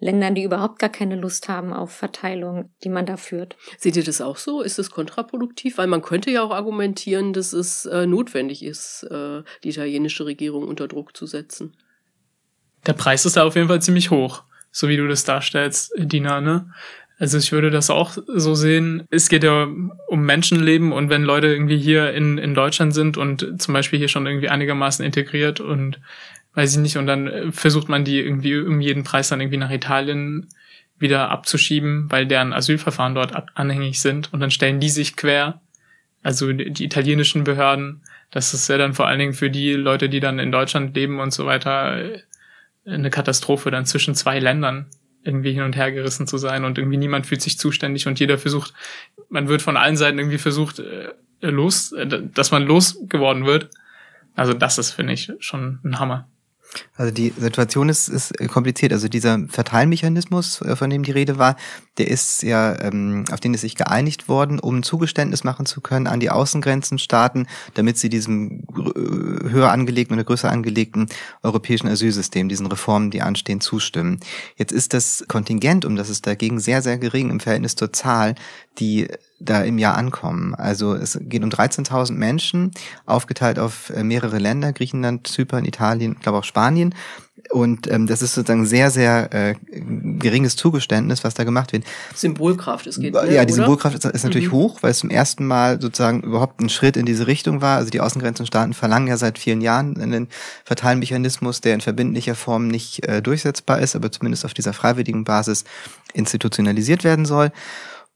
Ländern, 0.00 0.34
die 0.34 0.42
überhaupt 0.42 0.78
gar 0.78 0.90
keine 0.90 1.14
Lust 1.14 1.48
haben 1.48 1.72
auf 1.72 1.92
Verteilung, 1.92 2.70
die 2.82 2.88
man 2.88 3.06
da 3.06 3.16
führt. 3.16 3.56
Seht 3.78 3.96
ihr 3.96 4.04
das 4.04 4.20
auch 4.20 4.38
so? 4.38 4.62
Ist 4.62 4.78
es 4.78 4.90
kontraproduktiv? 4.90 5.78
Weil 5.78 5.88
man 5.88 6.02
könnte 6.02 6.30
ja 6.30 6.42
auch 6.42 6.52
argumentieren, 6.52 7.32
dass 7.32 7.52
es 7.52 7.84
äh, 7.84 8.06
notwendig 8.06 8.64
ist, 8.64 9.06
äh, 9.10 9.42
die 9.62 9.68
italienische 9.68 10.24
Regierung 10.24 10.66
unter 10.66 10.88
Druck 10.88 11.16
zu 11.16 11.26
setzen 11.26 11.76
der 12.86 12.92
Preis 12.94 13.26
ist 13.26 13.36
da 13.36 13.44
auf 13.44 13.56
jeden 13.56 13.68
Fall 13.68 13.82
ziemlich 13.82 14.10
hoch, 14.10 14.42
so 14.70 14.88
wie 14.88 14.96
du 14.96 15.06
das 15.08 15.24
darstellst, 15.24 15.92
Dina, 15.96 16.40
ne? 16.40 16.70
Also 17.18 17.36
ich 17.36 17.52
würde 17.52 17.70
das 17.70 17.90
auch 17.90 18.16
so 18.26 18.54
sehen. 18.54 19.06
Es 19.10 19.28
geht 19.28 19.44
ja 19.44 19.68
um 20.08 20.22
Menschenleben 20.22 20.90
und 20.90 21.10
wenn 21.10 21.22
Leute 21.22 21.48
irgendwie 21.48 21.76
hier 21.76 22.14
in, 22.14 22.38
in 22.38 22.54
Deutschland 22.54 22.94
sind 22.94 23.18
und 23.18 23.60
zum 23.60 23.74
Beispiel 23.74 23.98
hier 23.98 24.08
schon 24.08 24.26
irgendwie 24.26 24.48
einigermaßen 24.48 25.04
integriert 25.04 25.60
und 25.60 26.00
weiß 26.54 26.72
ich 26.72 26.78
nicht, 26.80 26.96
und 26.96 27.06
dann 27.06 27.52
versucht 27.52 27.90
man 27.90 28.06
die 28.06 28.20
irgendwie 28.20 28.56
um 28.56 28.80
jeden 28.80 29.04
Preis 29.04 29.28
dann 29.28 29.40
irgendwie 29.42 29.58
nach 29.58 29.70
Italien 29.70 30.48
wieder 30.98 31.30
abzuschieben, 31.30 32.10
weil 32.10 32.26
deren 32.26 32.54
Asylverfahren 32.54 33.14
dort 33.14 33.34
anhängig 33.54 34.00
sind 34.00 34.32
und 34.32 34.40
dann 34.40 34.50
stellen 34.50 34.80
die 34.80 34.88
sich 34.88 35.14
quer, 35.14 35.60
also 36.22 36.50
die 36.52 36.84
italienischen 36.84 37.44
Behörden. 37.44 38.00
Das 38.30 38.54
ist 38.54 38.68
ja 38.68 38.78
dann 38.78 38.94
vor 38.94 39.06
allen 39.06 39.18
Dingen 39.18 39.34
für 39.34 39.50
die 39.50 39.74
Leute, 39.74 40.08
die 40.08 40.20
dann 40.20 40.38
in 40.38 40.52
Deutschland 40.52 40.96
leben 40.96 41.20
und 41.20 41.34
so 41.34 41.44
weiter 41.44 41.98
eine 42.90 43.10
Katastrophe, 43.10 43.70
dann 43.70 43.86
zwischen 43.86 44.14
zwei 44.14 44.38
Ländern 44.38 44.86
irgendwie 45.22 45.52
hin 45.52 45.62
und 45.62 45.76
her 45.76 45.92
gerissen 45.92 46.26
zu 46.26 46.38
sein 46.38 46.64
und 46.64 46.78
irgendwie 46.78 46.96
niemand 46.96 47.26
fühlt 47.26 47.42
sich 47.42 47.58
zuständig 47.58 48.06
und 48.06 48.18
jeder 48.20 48.38
versucht, 48.38 48.72
man 49.28 49.48
wird 49.48 49.62
von 49.62 49.76
allen 49.76 49.96
Seiten 49.96 50.18
irgendwie 50.18 50.38
versucht, 50.38 50.78
äh, 50.78 51.12
los, 51.40 51.92
äh, 51.92 52.06
dass 52.32 52.50
man 52.50 52.64
losgeworden 52.64 53.44
wird. 53.44 53.70
Also 54.34 54.54
das 54.54 54.78
ist, 54.78 54.92
finde 54.92 55.12
ich, 55.12 55.32
schon 55.40 55.80
ein 55.84 55.98
Hammer. 55.98 56.28
Also 56.96 57.12
die 57.12 57.32
Situation 57.36 57.88
ist, 57.88 58.08
ist 58.08 58.36
kompliziert. 58.48 58.92
Also 58.92 59.08
dieser 59.08 59.40
Verteilmechanismus, 59.48 60.60
äh, 60.62 60.76
von 60.76 60.90
dem 60.90 61.02
die 61.02 61.10
Rede 61.10 61.38
war, 61.38 61.56
der 61.98 62.08
ist 62.08 62.42
ja, 62.42 62.80
ähm, 62.80 63.24
auf 63.32 63.40
den 63.40 63.54
ist 63.54 63.62
sich 63.62 63.74
geeinigt 63.74 64.28
worden, 64.28 64.58
um 64.58 64.78
ein 64.78 64.82
Zugeständnis 64.82 65.44
machen 65.44 65.66
zu 65.66 65.80
können 65.80 66.06
an 66.06 66.20
die 66.20 66.30
Außengrenzenstaaten, 66.30 67.48
damit 67.74 67.98
sie 67.98 68.08
diesem 68.08 68.64
äh, 68.70 69.50
höher 69.50 69.70
angelegten 69.70 70.14
oder 70.14 70.24
größer 70.24 70.50
angelegten 70.50 71.08
europäischen 71.42 71.88
Asylsystem, 71.88 72.48
diesen 72.48 72.66
Reformen, 72.66 73.10
die 73.10 73.22
anstehen, 73.22 73.60
zustimmen. 73.60 74.20
Jetzt 74.56 74.72
ist 74.72 74.94
das 74.94 75.24
Kontingent, 75.28 75.84
um 75.84 75.96
das 75.96 76.08
es 76.08 76.22
dagegen 76.22 76.60
sehr, 76.60 76.82
sehr 76.82 76.98
gering 76.98 77.30
im 77.30 77.40
Verhältnis 77.40 77.76
zur 77.76 77.92
Zahl, 77.92 78.34
die 78.78 79.08
da 79.40 79.62
im 79.62 79.78
Jahr 79.78 79.96
ankommen. 79.96 80.54
Also 80.54 80.94
es 80.94 81.18
geht 81.20 81.42
um 81.42 81.50
13.000 81.50 82.12
Menschen, 82.12 82.70
aufgeteilt 83.06 83.58
auf 83.58 83.90
äh, 83.90 84.04
mehrere 84.04 84.38
Länder, 84.38 84.72
Griechenland, 84.72 85.26
Zypern, 85.26 85.64
Italien, 85.64 86.12
ich 86.12 86.20
glaube 86.20 86.38
auch 86.38 86.44
Spanien. 86.44 86.94
Und 87.50 87.90
ähm, 87.90 88.06
das 88.06 88.22
ist 88.22 88.34
sozusagen 88.34 88.66
sehr, 88.66 88.90
sehr 88.90 89.32
äh, 89.32 89.54
geringes 89.72 90.56
Zugeständnis, 90.56 91.24
was 91.24 91.34
da 91.34 91.44
gemacht 91.44 91.72
wird. 91.72 91.84
Symbolkraft, 92.14 92.86
es 92.86 93.00
geht. 93.00 93.14
Ne, 93.14 93.34
ja, 93.34 93.44
die 93.44 93.52
Symbolkraft 93.52 93.96
ist, 93.96 94.04
ist 94.04 94.24
natürlich 94.24 94.48
mhm. 94.48 94.52
hoch, 94.52 94.78
weil 94.82 94.92
es 94.92 94.98
zum 94.98 95.10
ersten 95.10 95.46
Mal 95.46 95.80
sozusagen 95.80 96.22
überhaupt 96.22 96.60
ein 96.60 96.68
Schritt 96.68 96.96
in 96.96 97.06
diese 97.06 97.26
Richtung 97.26 97.60
war. 97.60 97.78
Also 97.78 97.90
die 97.90 98.00
Außengrenzenstaaten 98.00 98.74
verlangen 98.74 99.08
ja 99.08 99.16
seit 99.16 99.38
vielen 99.38 99.62
Jahren 99.62 100.00
einen 100.00 100.28
Verteilmechanismus, 100.64 101.60
der 101.60 101.74
in 101.74 101.80
verbindlicher 101.80 102.34
Form 102.34 102.68
nicht 102.68 103.08
äh, 103.08 103.22
durchsetzbar 103.22 103.80
ist, 103.80 103.96
aber 103.96 104.12
zumindest 104.12 104.44
auf 104.44 104.54
dieser 104.54 104.72
freiwilligen 104.72 105.24
Basis 105.24 105.64
institutionalisiert 106.12 107.02
werden 107.04 107.24
soll. 107.24 107.50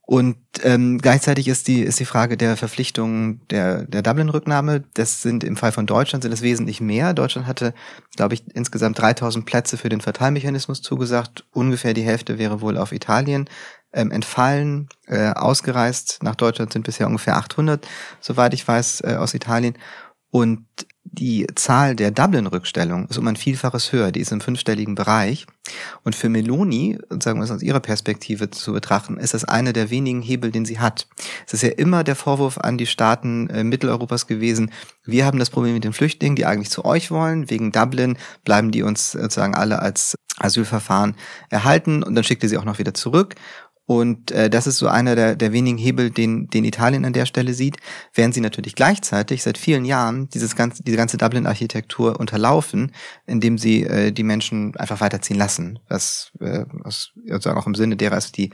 Und 0.07 0.37
ähm, 0.61 0.99
gleichzeitig 0.99 1.47
ist 1.47 1.67
die 1.67 1.81
ist 1.81 1.99
die 1.99 2.05
Frage 2.05 2.37
der 2.37 2.57
Verpflichtung 2.57 3.45
der 3.47 3.85
der 3.85 4.03
Dublin-Rücknahme. 4.03 4.83
Das 4.93 5.23
sind 5.23 5.43
im 5.43 5.57
Fall 5.57 5.71
von 5.71 5.87
Deutschland 5.87 6.23
sind 6.23 6.31
es 6.31 6.43
wesentlich 6.43 6.79
mehr. 6.79 7.15
Deutschland 7.15 7.47
hatte, 7.47 7.73
glaube 8.15 8.35
ich, 8.35 8.43
insgesamt 8.53 8.99
3000 8.99 9.45
Plätze 9.45 9.77
für 9.77 9.89
den 9.89 10.01
Verteilmechanismus 10.01 10.83
zugesagt. 10.83 11.45
Ungefähr 11.51 11.95
die 11.95 12.03
Hälfte 12.03 12.37
wäre 12.37 12.61
wohl 12.61 12.77
auf 12.77 12.91
Italien 12.91 13.49
ähm, 13.93 14.11
entfallen. 14.11 14.89
Äh, 15.07 15.31
ausgereist 15.31 16.19
nach 16.21 16.35
Deutschland 16.35 16.71
sind 16.73 16.83
bisher 16.85 17.07
ungefähr 17.07 17.37
800, 17.37 17.87
soweit 18.21 18.53
ich 18.53 18.67
weiß, 18.67 19.01
äh, 19.01 19.15
aus 19.15 19.33
Italien. 19.33 19.75
Und 20.29 20.67
die 21.15 21.47
Zahl 21.55 21.95
der 21.95 22.11
Dublin-Rückstellung 22.11 23.07
ist 23.07 23.17
um 23.17 23.27
ein 23.27 23.35
Vielfaches 23.35 23.91
höher, 23.91 24.11
die 24.11 24.19
ist 24.19 24.31
im 24.31 24.41
fünfstelligen 24.41 24.95
Bereich. 24.95 25.47
Und 26.03 26.15
für 26.15 26.29
Meloni, 26.29 26.99
sagen 27.21 27.39
wir 27.39 27.43
es 27.43 27.51
aus 27.51 27.63
ihrer 27.63 27.79
Perspektive 27.79 28.51
zu 28.51 28.73
betrachten, 28.73 29.17
ist 29.17 29.33
das 29.33 29.45
einer 29.45 29.73
der 29.73 29.89
wenigen 29.89 30.21
Hebel, 30.21 30.51
den 30.51 30.65
sie 30.65 30.79
hat. 30.79 31.07
Es 31.47 31.53
ist 31.53 31.63
ja 31.63 31.69
immer 31.69 32.03
der 32.03 32.15
Vorwurf 32.15 32.57
an 32.59 32.77
die 32.77 32.85
Staaten 32.85 33.49
äh, 33.49 33.63
Mitteleuropas 33.63 34.27
gewesen, 34.27 34.71
wir 35.05 35.25
haben 35.25 35.39
das 35.39 35.49
Problem 35.51 35.73
mit 35.75 35.83
den 35.83 35.93
Flüchtlingen, 35.93 36.35
die 36.35 36.45
eigentlich 36.45 36.71
zu 36.71 36.83
euch 36.83 37.11
wollen. 37.11 37.49
Wegen 37.49 37.71
Dublin 37.71 38.17
bleiben 38.43 38.71
die 38.71 38.81
uns 38.81 39.11
sozusagen 39.11 39.53
alle 39.53 39.79
als 39.79 40.15
Asylverfahren 40.37 41.15
erhalten 41.49 42.03
und 42.03 42.15
dann 42.15 42.23
schickt 42.23 42.43
ihr 42.43 42.49
sie 42.49 42.57
auch 42.57 42.65
noch 42.65 42.79
wieder 42.79 42.93
zurück. 42.93 43.35
Und 43.85 44.31
äh, 44.31 44.49
das 44.49 44.65
ist 44.65 44.77
so 44.77 44.87
einer 44.87 45.15
der, 45.15 45.35
der 45.35 45.51
wenigen 45.51 45.77
Hebel, 45.77 46.09
den, 46.09 46.47
den 46.47 46.65
Italien 46.65 47.05
an 47.05 47.13
der 47.13 47.25
Stelle 47.25 47.53
sieht, 47.53 47.77
während 48.13 48.33
sie 48.33 48.41
natürlich 48.41 48.75
gleichzeitig 48.75 49.43
seit 49.43 49.57
vielen 49.57 49.85
Jahren 49.85 50.27
dieses 50.29 50.55
ganze, 50.55 50.83
diese 50.83 50.97
ganze 50.97 51.17
Dublin-Architektur 51.17 52.19
unterlaufen, 52.19 52.91
indem 53.27 53.57
sie 53.57 53.83
äh, 53.83 54.11
die 54.11 54.23
Menschen 54.23 54.75
einfach 54.77 55.01
weiterziehen 55.01 55.37
lassen, 55.37 55.79
was, 55.87 56.31
äh, 56.39 56.65
was 56.71 57.11
sozusagen 57.27 57.59
auch 57.59 57.67
im 57.67 57.75
Sinne 57.75 57.95
derer 57.95 58.17
ist, 58.17 58.37
die, 58.37 58.49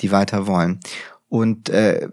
die 0.00 0.12
weiter 0.12 0.46
wollen. 0.46 0.80
Und 1.28 1.68
äh, 1.70 2.08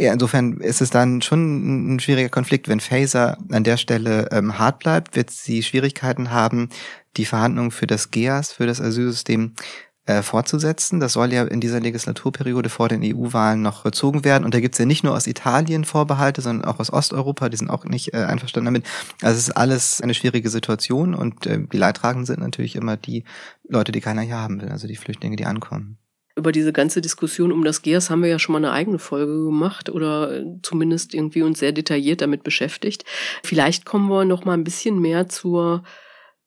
ja, 0.00 0.14
insofern 0.14 0.60
ist 0.60 0.80
es 0.80 0.88
dann 0.88 1.20
schon 1.20 1.94
ein 1.94 2.00
schwieriger 2.00 2.30
Konflikt. 2.30 2.68
Wenn 2.68 2.80
Faser 2.80 3.36
an 3.50 3.64
der 3.64 3.76
Stelle 3.76 4.30
ähm, 4.32 4.58
hart 4.58 4.78
bleibt, 4.78 5.14
wird 5.14 5.30
sie 5.30 5.62
Schwierigkeiten 5.62 6.30
haben, 6.30 6.70
die 7.18 7.26
Verhandlungen 7.26 7.70
für 7.70 7.86
das 7.86 8.10
GEAS, 8.10 8.52
für 8.52 8.66
das 8.66 8.80
Asylsystem 8.80 9.52
äh, 10.06 10.22
fortzusetzen. 10.22 11.00
Das 11.00 11.12
soll 11.12 11.32
ja 11.32 11.44
in 11.44 11.60
dieser 11.60 11.80
Legislaturperiode 11.80 12.68
vor 12.68 12.88
den 12.88 13.02
EU-Wahlen 13.02 13.60
noch 13.60 13.82
gezogen 13.82 14.24
werden. 14.24 14.44
Und 14.44 14.54
da 14.54 14.60
gibt's 14.60 14.78
ja 14.78 14.86
nicht 14.86 15.04
nur 15.04 15.14
aus 15.14 15.26
Italien 15.26 15.84
Vorbehalte, 15.84 16.40
sondern 16.40 16.68
auch 16.68 16.78
aus 16.78 16.92
Osteuropa, 16.92 17.48
die 17.48 17.56
sind 17.56 17.70
auch 17.70 17.84
nicht 17.84 18.14
äh, 18.14 18.18
einverstanden 18.18 18.66
damit. 18.66 18.86
Also 19.20 19.36
es 19.36 19.48
ist 19.48 19.56
alles 19.56 20.00
eine 20.00 20.14
schwierige 20.14 20.48
Situation 20.48 21.14
und 21.14 21.46
äh, 21.46 21.58
die 21.72 21.76
Leidtragenden 21.76 22.24
sind 22.24 22.40
natürlich 22.40 22.76
immer 22.76 22.96
die 22.96 23.24
Leute, 23.68 23.92
die 23.92 24.00
keiner 24.00 24.22
hier 24.22 24.36
haben 24.36 24.62
will, 24.62 24.68
also 24.68 24.86
die 24.86 24.96
Flüchtlinge, 24.96 25.36
die 25.36 25.44
ankommen. 25.44 25.98
Über 26.36 26.52
diese 26.52 26.72
ganze 26.72 27.00
Diskussion 27.00 27.50
um 27.50 27.64
das 27.64 27.80
GEAS 27.80 28.10
haben 28.10 28.22
wir 28.22 28.28
ja 28.28 28.38
schon 28.38 28.52
mal 28.52 28.58
eine 28.58 28.70
eigene 28.70 28.98
Folge 28.98 29.32
gemacht 29.32 29.88
oder 29.88 30.44
zumindest 30.62 31.14
irgendwie 31.14 31.42
uns 31.42 31.58
sehr 31.58 31.72
detailliert 31.72 32.20
damit 32.20 32.44
beschäftigt. 32.44 33.04
Vielleicht 33.42 33.86
kommen 33.86 34.08
wir 34.08 34.24
noch 34.26 34.44
mal 34.44 34.52
ein 34.52 34.64
bisschen 34.64 35.00
mehr 35.00 35.28
zur 35.28 35.82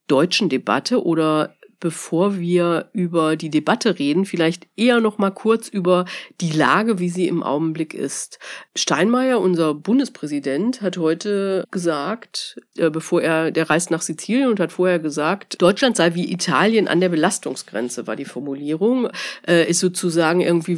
deutschen 0.07 0.47
Debatte 0.47 1.03
oder 1.03 1.55
bevor 1.79 2.37
wir 2.39 2.89
über 2.93 3.35
die 3.35 3.49
Debatte 3.49 3.99
reden, 3.99 4.25
vielleicht 4.25 4.67
eher 4.75 4.99
noch 4.99 5.17
mal 5.17 5.31
kurz 5.31 5.67
über 5.67 6.05
die 6.41 6.51
Lage, 6.51 6.99
wie 6.99 7.09
sie 7.09 7.27
im 7.27 7.43
Augenblick 7.43 7.93
ist. 7.93 8.39
Steinmeier, 8.75 9.39
unser 9.39 9.73
Bundespräsident, 9.73 10.81
hat 10.81 10.97
heute 10.97 11.65
gesagt, 11.71 12.59
äh, 12.77 12.89
bevor 12.89 13.21
er, 13.21 13.51
der 13.51 13.69
reist 13.69 13.91
nach 13.91 14.01
Sizilien 14.01 14.49
und 14.49 14.59
hat 14.59 14.71
vorher 14.71 14.99
gesagt, 14.99 15.61
Deutschland 15.61 15.95
sei 15.95 16.15
wie 16.15 16.31
Italien 16.31 16.87
an 16.87 16.99
der 16.99 17.09
Belastungsgrenze, 17.09 18.07
war 18.07 18.15
die 18.15 18.25
Formulierung, 18.25 19.09
äh, 19.47 19.69
ist 19.69 19.79
sozusagen 19.79 20.41
irgendwie, 20.41 20.77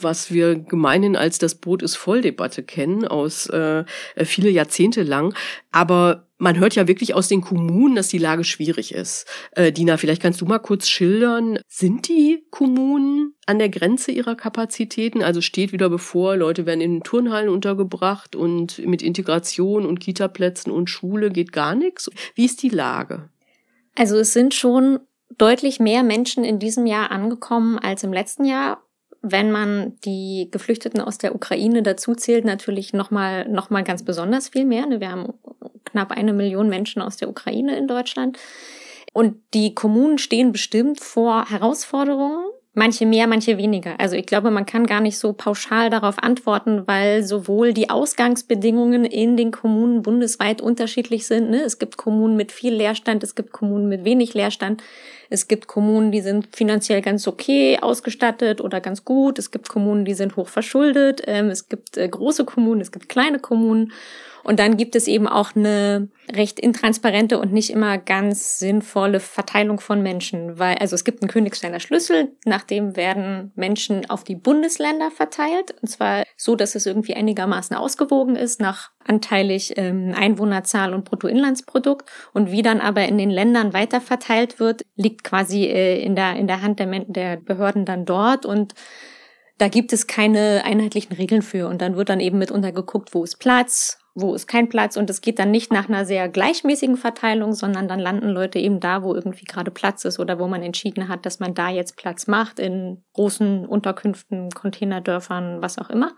was 0.00 0.32
wir 0.32 0.56
gemeinhin 0.56 1.16
als 1.16 1.38
das 1.38 1.56
Boot 1.56 1.82
ist 1.82 1.96
voll 1.96 2.20
Debatte 2.20 2.62
kennen, 2.62 3.06
aus 3.06 3.46
äh, 3.46 3.84
viele 4.24 4.50
Jahrzehnte 4.50 5.02
lang. 5.02 5.34
Aber 5.72 6.29
man 6.40 6.58
hört 6.58 6.74
ja 6.74 6.88
wirklich 6.88 7.14
aus 7.14 7.28
den 7.28 7.42
Kommunen, 7.42 7.94
dass 7.94 8.08
die 8.08 8.18
Lage 8.18 8.44
schwierig 8.44 8.94
ist. 8.94 9.26
Äh, 9.52 9.72
Dina, 9.72 9.98
vielleicht 9.98 10.22
kannst 10.22 10.40
du 10.40 10.46
mal 10.46 10.58
kurz 10.58 10.88
schildern, 10.88 11.58
sind 11.68 12.08
die 12.08 12.44
Kommunen 12.50 13.34
an 13.46 13.58
der 13.58 13.68
Grenze 13.68 14.10
ihrer 14.10 14.34
Kapazitäten? 14.34 15.22
Also 15.22 15.42
steht 15.42 15.72
wieder 15.72 15.90
bevor, 15.90 16.36
Leute 16.36 16.64
werden 16.64 16.80
in 16.80 17.02
Turnhallen 17.02 17.50
untergebracht 17.50 18.34
und 18.34 18.78
mit 18.86 19.02
Integration 19.02 19.84
und 19.84 20.00
Kitaplätzen 20.00 20.72
und 20.72 20.88
Schule 20.88 21.30
geht 21.30 21.52
gar 21.52 21.74
nichts. 21.74 22.10
Wie 22.34 22.46
ist 22.46 22.62
die 22.62 22.70
Lage? 22.70 23.28
Also 23.94 24.16
es 24.16 24.32
sind 24.32 24.54
schon 24.54 25.00
deutlich 25.36 25.78
mehr 25.78 26.02
Menschen 26.02 26.42
in 26.42 26.58
diesem 26.58 26.86
Jahr 26.86 27.10
angekommen 27.10 27.78
als 27.78 28.02
im 28.02 28.12
letzten 28.12 28.46
Jahr 28.46 28.82
wenn 29.22 29.50
man 29.50 29.98
die 30.04 30.48
Geflüchteten 30.50 31.00
aus 31.00 31.18
der 31.18 31.34
Ukraine 31.34 31.82
dazu 31.82 32.14
zählt, 32.14 32.44
natürlich 32.44 32.92
nochmal 32.92 33.48
noch 33.48 33.70
mal 33.70 33.84
ganz 33.84 34.04
besonders 34.04 34.48
viel 34.48 34.64
mehr. 34.64 34.86
Ne? 34.86 35.00
Wir 35.00 35.10
haben 35.10 35.34
knapp 35.84 36.12
eine 36.12 36.32
Million 36.32 36.68
Menschen 36.68 37.02
aus 37.02 37.16
der 37.16 37.28
Ukraine 37.28 37.76
in 37.76 37.86
Deutschland. 37.86 38.38
Und 39.12 39.36
die 39.54 39.74
Kommunen 39.74 40.18
stehen 40.18 40.52
bestimmt 40.52 41.00
vor 41.00 41.50
Herausforderungen, 41.50 42.44
Manche 42.72 43.04
mehr, 43.04 43.26
manche 43.26 43.58
weniger. 43.58 43.98
Also 43.98 44.14
ich 44.14 44.26
glaube, 44.26 44.52
man 44.52 44.64
kann 44.64 44.86
gar 44.86 45.00
nicht 45.00 45.18
so 45.18 45.32
pauschal 45.32 45.90
darauf 45.90 46.22
antworten, 46.22 46.86
weil 46.86 47.24
sowohl 47.24 47.72
die 47.72 47.90
Ausgangsbedingungen 47.90 49.04
in 49.04 49.36
den 49.36 49.50
Kommunen 49.50 50.02
bundesweit 50.02 50.62
unterschiedlich 50.62 51.26
sind. 51.26 51.50
Ne? 51.50 51.62
Es 51.62 51.80
gibt 51.80 51.96
Kommunen 51.96 52.36
mit 52.36 52.52
viel 52.52 52.72
Leerstand, 52.72 53.24
es 53.24 53.34
gibt 53.34 53.50
Kommunen 53.50 53.88
mit 53.88 54.04
wenig 54.04 54.34
Leerstand. 54.34 54.84
Es 55.30 55.48
gibt 55.48 55.66
Kommunen, 55.66 56.12
die 56.12 56.20
sind 56.20 56.54
finanziell 56.54 57.02
ganz 57.02 57.26
okay 57.26 57.78
ausgestattet 57.80 58.60
oder 58.60 58.80
ganz 58.80 59.04
gut. 59.04 59.40
Es 59.40 59.50
gibt 59.50 59.68
Kommunen, 59.68 60.04
die 60.04 60.14
sind 60.14 60.36
hoch 60.36 60.48
verschuldet. 60.48 61.22
Ähm, 61.26 61.50
es 61.50 61.68
gibt 61.68 61.96
äh, 61.96 62.08
große 62.08 62.44
Kommunen, 62.44 62.80
es 62.80 62.92
gibt 62.92 63.08
kleine 63.08 63.40
Kommunen. 63.40 63.92
Und 64.42 64.58
dann 64.58 64.76
gibt 64.76 64.96
es 64.96 65.06
eben 65.06 65.28
auch 65.28 65.54
eine 65.54 66.08
recht 66.32 66.60
intransparente 66.60 67.38
und 67.38 67.52
nicht 67.52 67.70
immer 67.70 67.98
ganz 67.98 68.58
sinnvolle 68.58 69.20
Verteilung 69.20 69.80
von 69.80 70.02
Menschen, 70.02 70.58
weil 70.58 70.76
also 70.78 70.94
es 70.94 71.04
gibt 71.04 71.22
einen 71.22 71.30
Königsteiner 71.30 71.80
Schlüssel, 71.80 72.36
nach 72.44 72.62
dem 72.62 72.96
werden 72.96 73.52
Menschen 73.54 74.08
auf 74.08 74.24
die 74.24 74.36
Bundesländer 74.36 75.10
verteilt. 75.10 75.74
Und 75.82 75.88
zwar 75.88 76.24
so, 76.36 76.56
dass 76.56 76.74
es 76.74 76.86
irgendwie 76.86 77.14
einigermaßen 77.14 77.76
ausgewogen 77.76 78.36
ist 78.36 78.60
nach 78.60 78.90
anteilig 79.04 79.74
ähm, 79.76 80.14
Einwohnerzahl 80.16 80.94
und 80.94 81.04
Bruttoinlandsprodukt. 81.04 82.08
Und 82.32 82.50
wie 82.50 82.62
dann 82.62 82.80
aber 82.80 83.06
in 83.06 83.18
den 83.18 83.30
Ländern 83.30 83.72
weiter 83.72 84.00
verteilt 84.00 84.60
wird, 84.60 84.82
liegt 84.96 85.24
quasi 85.24 85.64
äh, 85.64 86.02
in 86.02 86.14
der 86.14 86.36
in 86.36 86.46
der 86.46 86.62
Hand 86.62 86.78
der, 86.78 86.86
der 86.86 87.36
Behörden 87.36 87.84
dann 87.84 88.04
dort. 88.04 88.46
Und 88.46 88.74
da 89.58 89.68
gibt 89.68 89.92
es 89.92 90.06
keine 90.06 90.62
einheitlichen 90.64 91.14
Regeln 91.14 91.42
für. 91.42 91.68
Und 91.68 91.82
dann 91.82 91.96
wird 91.96 92.08
dann 92.08 92.20
eben 92.20 92.38
mitunter 92.38 92.72
geguckt, 92.72 93.14
wo 93.14 93.24
ist 93.24 93.38
Platz, 93.38 93.99
wo 94.14 94.34
ist 94.34 94.46
kein 94.46 94.68
Platz. 94.68 94.96
Und 94.96 95.10
es 95.10 95.20
geht 95.20 95.38
dann 95.38 95.50
nicht 95.50 95.72
nach 95.72 95.88
einer 95.88 96.04
sehr 96.04 96.28
gleichmäßigen 96.28 96.96
Verteilung, 96.96 97.52
sondern 97.52 97.88
dann 97.88 98.00
landen 98.00 98.28
Leute 98.28 98.58
eben 98.58 98.80
da, 98.80 99.02
wo 99.02 99.14
irgendwie 99.14 99.44
gerade 99.44 99.70
Platz 99.70 100.04
ist 100.04 100.18
oder 100.18 100.38
wo 100.38 100.48
man 100.48 100.62
entschieden 100.62 101.08
hat, 101.08 101.26
dass 101.26 101.40
man 101.40 101.54
da 101.54 101.68
jetzt 101.68 101.96
Platz 101.96 102.26
macht, 102.26 102.58
in 102.58 103.02
großen 103.14 103.66
Unterkünften, 103.66 104.50
Containerdörfern, 104.50 105.62
was 105.62 105.78
auch 105.78 105.90
immer. 105.90 106.12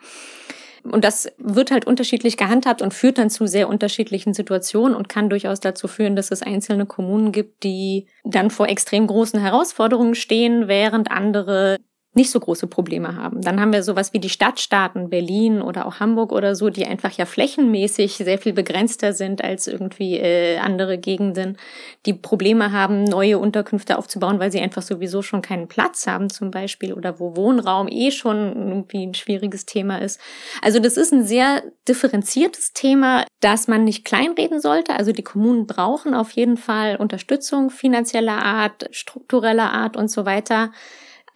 Und 0.85 1.05
das 1.05 1.31
wird 1.39 1.71
halt 1.71 1.87
unterschiedlich 1.87 2.37
gehandhabt 2.37 2.83
und 2.83 2.93
führt 2.93 3.19
dann 3.19 3.31
zu 3.31 3.47
sehr 3.47 3.69
unterschiedlichen 3.69 4.35
Situationen 4.35 4.97
und 4.97 5.09
kann 5.09 5.31
durchaus 5.31 5.61
dazu 5.61 5.87
führen, 5.87 6.17
dass 6.17 6.33
es 6.33 6.43
einzelne 6.43 6.87
Kommunen 6.87 7.31
gibt, 7.31 7.63
die 7.63 8.09
dann 8.25 8.51
vor 8.51 8.69
extrem 8.69 9.07
großen 9.07 9.41
Herausforderungen 9.41 10.17
stehen, 10.17 10.67
während 10.67 11.11
andere 11.11 11.79
nicht 12.15 12.31
so 12.31 12.39
große 12.41 12.67
Probleme 12.67 13.17
haben. 13.17 13.41
Dann 13.41 13.59
haben 13.59 13.73
wir 13.73 13.83
sowas 13.83 14.13
wie 14.13 14.19
die 14.19 14.29
Stadtstaaten 14.29 15.09
Berlin 15.09 15.63
oder 15.63 15.87
auch 15.87 15.99
Hamburg 15.99 16.33
oder 16.33 16.55
so, 16.55 16.69
die 16.69 16.85
einfach 16.85 17.11
ja 17.13 17.25
flächenmäßig 17.25 18.17
sehr 18.17 18.39
viel 18.39 18.53
begrenzter 18.53 19.15
sind 19.15 19.43
als 19.43 19.67
irgendwie 19.67 20.19
äh, 20.19 20.59
andere 20.59 20.99
Gegenden, 20.99 21.57
die 22.05 22.13
Probleme 22.13 22.71
haben, 22.71 23.05
neue 23.05 23.39
Unterkünfte 23.39 23.97
aufzubauen, 23.97 24.39
weil 24.41 24.53
sie 24.53 24.61
einfach 24.61 24.83
sowieso 24.83 25.23
schon 25.23 25.41
keinen 25.41 25.69
Platz 25.69 26.07
haben 26.07 26.29
zum 26.29 26.51
Beispiel 26.51 26.93
oder 26.93 27.19
wo 27.19 27.35
Wohnraum 27.35 27.89
eh 27.89 28.11
schon 28.11 28.57
irgendwie 28.57 29.07
ein 29.07 29.15
schwieriges 29.15 29.65
Thema 29.65 29.97
ist. 30.03 30.21
Also 30.61 30.81
das 30.81 30.99
ist 30.99 31.13
ein 31.13 31.25
sehr 31.25 31.63
differenziertes 31.89 32.75
Thema, 32.75 33.25
das 33.41 33.69
man 33.69 33.85
nicht 33.85 34.05
kleinreden 34.05 34.61
sollte. 34.61 34.95
Also 34.97 35.13
die 35.13 35.25
Kommunen 35.25 35.67
brauchen 35.67 36.13
auf 36.13 36.33
jeden 36.33 36.59
Fall 36.59 36.97
Unterstützung 36.97 37.71
finanzieller 37.71 38.45
Art, 38.45 38.89
struktureller 38.91 39.73
Art 39.73 39.97
und 39.97 40.11
so 40.11 40.27
weiter. 40.27 40.73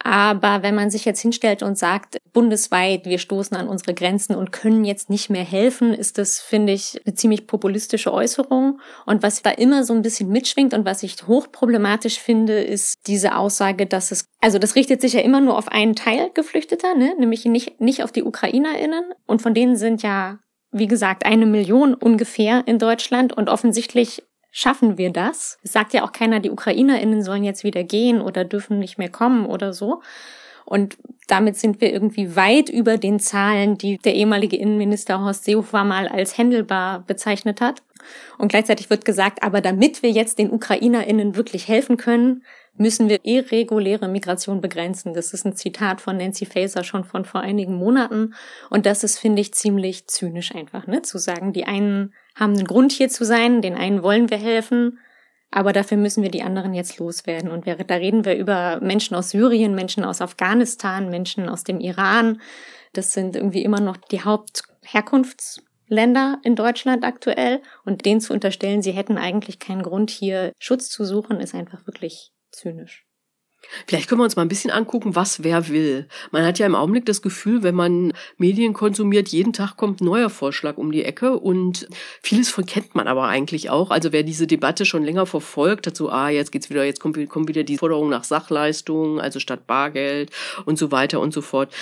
Aber 0.02 0.62
wenn 0.62 0.74
man 0.74 0.90
sich 0.90 1.04
jetzt 1.04 1.20
hinstellt 1.20 1.62
und 1.62 1.78
sagt, 1.78 2.18
bundesweit, 2.32 3.06
wir 3.06 3.18
stoßen 3.18 3.56
an 3.56 3.68
unsere 3.68 3.94
Grenzen 3.94 4.36
und 4.36 4.52
können 4.52 4.84
jetzt 4.84 5.10
nicht 5.10 5.30
mehr 5.30 5.44
helfen, 5.44 5.94
ist 5.94 6.18
das, 6.18 6.38
finde 6.38 6.72
ich, 6.72 7.00
eine 7.04 7.14
ziemlich 7.14 7.46
populistische 7.46 8.12
Äußerung. 8.12 8.80
Und 9.06 9.22
was 9.22 9.42
da 9.42 9.50
immer 9.50 9.84
so 9.84 9.94
ein 9.94 10.02
bisschen 10.02 10.28
mitschwingt 10.28 10.74
und 10.74 10.84
was 10.84 11.02
ich 11.02 11.26
hochproblematisch 11.26 12.20
finde, 12.20 12.62
ist 12.62 12.94
diese 13.06 13.36
Aussage, 13.36 13.86
dass 13.86 14.12
es, 14.12 14.26
also 14.40 14.58
das 14.58 14.76
richtet 14.76 15.00
sich 15.00 15.14
ja 15.14 15.20
immer 15.20 15.40
nur 15.40 15.56
auf 15.56 15.68
einen 15.68 15.96
Teil 15.96 16.30
Geflüchteter, 16.34 16.94
ne? 16.94 17.14
nämlich 17.18 17.44
nicht, 17.44 17.80
nicht 17.80 18.02
auf 18.02 18.12
die 18.12 18.22
UkrainerInnen. 18.22 19.12
Und 19.26 19.42
von 19.42 19.54
denen 19.54 19.76
sind 19.76 20.02
ja 20.02 20.38
wie 20.72 20.86
gesagt, 20.86 21.24
eine 21.24 21.46
Million 21.46 21.94
ungefähr 21.94 22.62
in 22.66 22.78
Deutschland 22.78 23.32
und 23.32 23.48
offensichtlich 23.48 24.22
schaffen 24.56 24.96
wir 24.96 25.12
das? 25.12 25.58
Es 25.62 25.74
sagt 25.74 25.92
ja 25.92 26.02
auch 26.02 26.12
keiner, 26.12 26.40
die 26.40 26.50
UkrainerInnen 26.50 27.22
sollen 27.22 27.44
jetzt 27.44 27.62
wieder 27.62 27.84
gehen 27.84 28.22
oder 28.22 28.42
dürfen 28.42 28.78
nicht 28.78 28.96
mehr 28.96 29.10
kommen 29.10 29.44
oder 29.44 29.74
so. 29.74 30.00
Und 30.64 30.96
damit 31.26 31.58
sind 31.58 31.82
wir 31.82 31.92
irgendwie 31.92 32.36
weit 32.36 32.70
über 32.70 32.96
den 32.96 33.20
Zahlen, 33.20 33.76
die 33.76 33.98
der 33.98 34.14
ehemalige 34.14 34.56
Innenminister 34.56 35.20
Horst 35.20 35.44
Seehofer 35.44 35.84
mal 35.84 36.08
als 36.08 36.38
händelbar 36.38 37.00
bezeichnet 37.00 37.60
hat. 37.60 37.82
Und 38.38 38.48
gleichzeitig 38.48 38.88
wird 38.88 39.04
gesagt, 39.04 39.42
aber 39.42 39.60
damit 39.60 40.02
wir 40.02 40.10
jetzt 40.10 40.38
den 40.38 40.50
UkrainerInnen 40.50 41.36
wirklich 41.36 41.68
helfen 41.68 41.98
können, 41.98 42.42
müssen 42.78 43.10
wir 43.10 43.20
irreguläre 43.24 44.08
Migration 44.08 44.62
begrenzen. 44.62 45.12
Das 45.12 45.34
ist 45.34 45.44
ein 45.44 45.54
Zitat 45.54 46.00
von 46.00 46.16
Nancy 46.16 46.46
Faeser 46.46 46.82
schon 46.82 47.04
von 47.04 47.26
vor 47.26 47.42
einigen 47.42 47.74
Monaten. 47.74 48.32
Und 48.70 48.86
das 48.86 49.04
ist, 49.04 49.18
finde 49.18 49.42
ich, 49.42 49.52
ziemlich 49.52 50.06
zynisch 50.06 50.54
einfach, 50.54 50.86
ne? 50.86 51.02
Zu 51.02 51.18
sagen, 51.18 51.52
die 51.52 51.66
einen 51.66 52.14
haben 52.36 52.52
einen 52.52 52.66
Grund 52.66 52.92
hier 52.92 53.08
zu 53.08 53.24
sein, 53.24 53.62
den 53.62 53.74
einen 53.74 54.04
wollen 54.04 54.30
wir 54.30 54.38
helfen, 54.38 55.00
Aber 55.50 55.72
dafür 55.72 55.96
müssen 55.96 56.22
wir 56.22 56.30
die 56.30 56.42
anderen 56.42 56.74
jetzt 56.74 56.98
loswerden. 56.98 57.50
Und 57.50 57.66
wir, 57.66 57.76
da 57.76 57.94
reden 57.94 58.24
wir 58.24 58.36
über 58.36 58.80
Menschen 58.80 59.16
aus 59.16 59.30
Syrien, 59.30 59.74
Menschen 59.74 60.04
aus 60.04 60.20
Afghanistan, 60.20 61.08
Menschen 61.08 61.48
aus 61.48 61.64
dem 61.64 61.80
Iran. 61.80 62.40
Das 62.92 63.12
sind 63.12 63.36
irgendwie 63.36 63.62
immer 63.62 63.80
noch 63.80 63.96
die 63.96 64.22
Hauptherkunftsländer 64.22 66.40
in 66.42 66.56
Deutschland 66.56 67.04
aktuell. 67.04 67.62
Und 67.84 68.04
denen 68.04 68.20
zu 68.20 68.32
unterstellen, 68.32 68.82
sie 68.82 68.92
hätten 68.92 69.18
eigentlich 69.18 69.58
keinen 69.58 69.82
Grund, 69.82 70.10
hier 70.10 70.52
Schutz 70.58 70.90
zu 70.90 71.04
suchen, 71.04 71.40
ist 71.40 71.54
einfach 71.54 71.86
wirklich 71.86 72.32
zynisch. 72.50 73.05
Vielleicht 73.86 74.08
können 74.08 74.20
wir 74.20 74.24
uns 74.24 74.36
mal 74.36 74.42
ein 74.42 74.48
bisschen 74.48 74.70
angucken, 74.70 75.14
was 75.14 75.42
wer 75.42 75.68
will. 75.68 76.08
Man 76.30 76.44
hat 76.44 76.58
ja 76.58 76.66
im 76.66 76.74
Augenblick 76.74 77.06
das 77.06 77.22
Gefühl, 77.22 77.62
wenn 77.62 77.74
man 77.74 78.12
Medien 78.38 78.72
konsumiert, 78.72 79.28
jeden 79.28 79.52
Tag 79.52 79.76
kommt 79.76 80.00
ein 80.00 80.04
neuer 80.04 80.30
Vorschlag 80.30 80.76
um 80.76 80.92
die 80.92 81.04
Ecke 81.04 81.38
und 81.38 81.88
vieles 82.22 82.48
von 82.48 82.66
kennt 82.66 82.94
man 82.94 83.08
aber 83.08 83.24
eigentlich 83.24 83.70
auch. 83.70 83.90
Also 83.90 84.12
wer 84.12 84.22
diese 84.22 84.46
Debatte 84.46 84.84
schon 84.84 85.04
länger 85.04 85.26
verfolgt, 85.26 85.86
hat 85.86 85.96
so, 85.96 86.10
ah, 86.10 86.28
jetzt 86.28 86.52
geht's 86.52 86.70
wieder, 86.70 86.84
jetzt 86.84 87.00
kommt, 87.00 87.16
kommt 87.28 87.48
wieder 87.48 87.64
die 87.64 87.78
Forderung 87.78 88.08
nach 88.08 88.24
Sachleistungen, 88.24 89.20
also 89.20 89.40
statt 89.40 89.66
Bargeld 89.66 90.30
und 90.64 90.78
so 90.78 90.90
weiter 90.90 91.20
und 91.20 91.32
so 91.32 91.42
fort. 91.42 91.72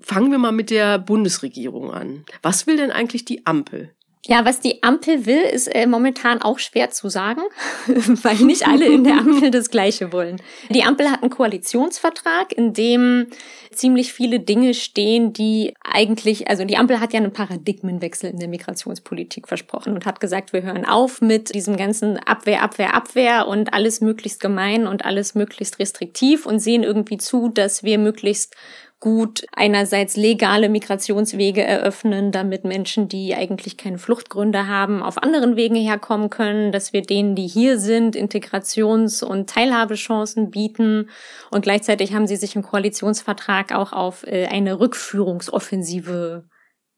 Fangen 0.00 0.30
wir 0.30 0.38
mal 0.38 0.52
mit 0.52 0.70
der 0.70 0.98
Bundesregierung 0.98 1.92
an. 1.92 2.24
Was 2.42 2.66
will 2.66 2.76
denn 2.76 2.90
eigentlich 2.90 3.24
die 3.24 3.46
Ampel? 3.46 3.94
Ja, 4.24 4.44
was 4.44 4.60
die 4.60 4.84
Ampel 4.84 5.26
will, 5.26 5.40
ist 5.40 5.66
äh, 5.66 5.84
momentan 5.84 6.42
auch 6.42 6.60
schwer 6.60 6.90
zu 6.90 7.08
sagen, 7.08 7.42
weil 7.86 8.36
nicht 8.36 8.68
alle 8.68 8.86
in 8.86 9.02
der 9.02 9.18
Ampel 9.18 9.50
das 9.50 9.68
Gleiche 9.68 10.12
wollen. 10.12 10.40
Die 10.70 10.84
Ampel 10.84 11.10
hat 11.10 11.22
einen 11.22 11.30
Koalitionsvertrag, 11.30 12.52
in 12.52 12.72
dem 12.72 13.26
ziemlich 13.72 14.12
viele 14.12 14.38
Dinge 14.38 14.74
stehen, 14.74 15.32
die 15.32 15.74
eigentlich, 15.82 16.48
also 16.48 16.64
die 16.64 16.76
Ampel 16.76 17.00
hat 17.00 17.12
ja 17.12 17.18
einen 17.18 17.32
Paradigmenwechsel 17.32 18.30
in 18.30 18.38
der 18.38 18.48
Migrationspolitik 18.48 19.48
versprochen 19.48 19.92
und 19.94 20.06
hat 20.06 20.20
gesagt, 20.20 20.52
wir 20.52 20.62
hören 20.62 20.84
auf 20.84 21.20
mit 21.20 21.52
diesem 21.52 21.76
ganzen 21.76 22.16
Abwehr, 22.18 22.62
Abwehr, 22.62 22.94
Abwehr 22.94 23.48
und 23.48 23.74
alles 23.74 24.00
möglichst 24.00 24.38
gemein 24.38 24.86
und 24.86 25.04
alles 25.04 25.34
möglichst 25.34 25.80
restriktiv 25.80 26.46
und 26.46 26.60
sehen 26.60 26.84
irgendwie 26.84 27.18
zu, 27.18 27.48
dass 27.48 27.82
wir 27.82 27.98
möglichst 27.98 28.54
gut 29.02 29.44
einerseits 29.50 30.16
legale 30.16 30.68
Migrationswege 30.68 31.60
eröffnen, 31.60 32.30
damit 32.30 32.64
Menschen, 32.64 33.08
die 33.08 33.34
eigentlich 33.34 33.76
keine 33.76 33.98
Fluchtgründe 33.98 34.68
haben, 34.68 35.02
auf 35.02 35.20
anderen 35.20 35.56
Wegen 35.56 35.74
herkommen 35.74 36.30
können, 36.30 36.70
dass 36.70 36.92
wir 36.92 37.02
denen, 37.02 37.34
die 37.34 37.48
hier 37.48 37.80
sind, 37.80 38.14
Integrations- 38.14 39.24
und 39.24 39.50
Teilhabechancen 39.50 40.52
bieten. 40.52 41.10
Und 41.50 41.62
gleichzeitig 41.62 42.14
haben 42.14 42.28
sie 42.28 42.36
sich 42.36 42.54
im 42.54 42.62
Koalitionsvertrag 42.62 43.74
auch 43.74 43.92
auf 43.92 44.24
äh, 44.24 44.46
eine 44.46 44.78
Rückführungsoffensive 44.78 46.44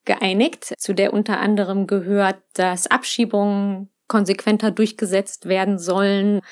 geeinigt, 0.04 0.74
zu 0.76 0.92
der 0.92 1.14
unter 1.14 1.40
anderem 1.40 1.86
gehört, 1.86 2.36
dass 2.52 2.86
Abschiebungen 2.86 3.88
konsequenter 4.08 4.70
durchgesetzt 4.70 5.48
werden 5.48 5.78
sollen, 5.78 6.42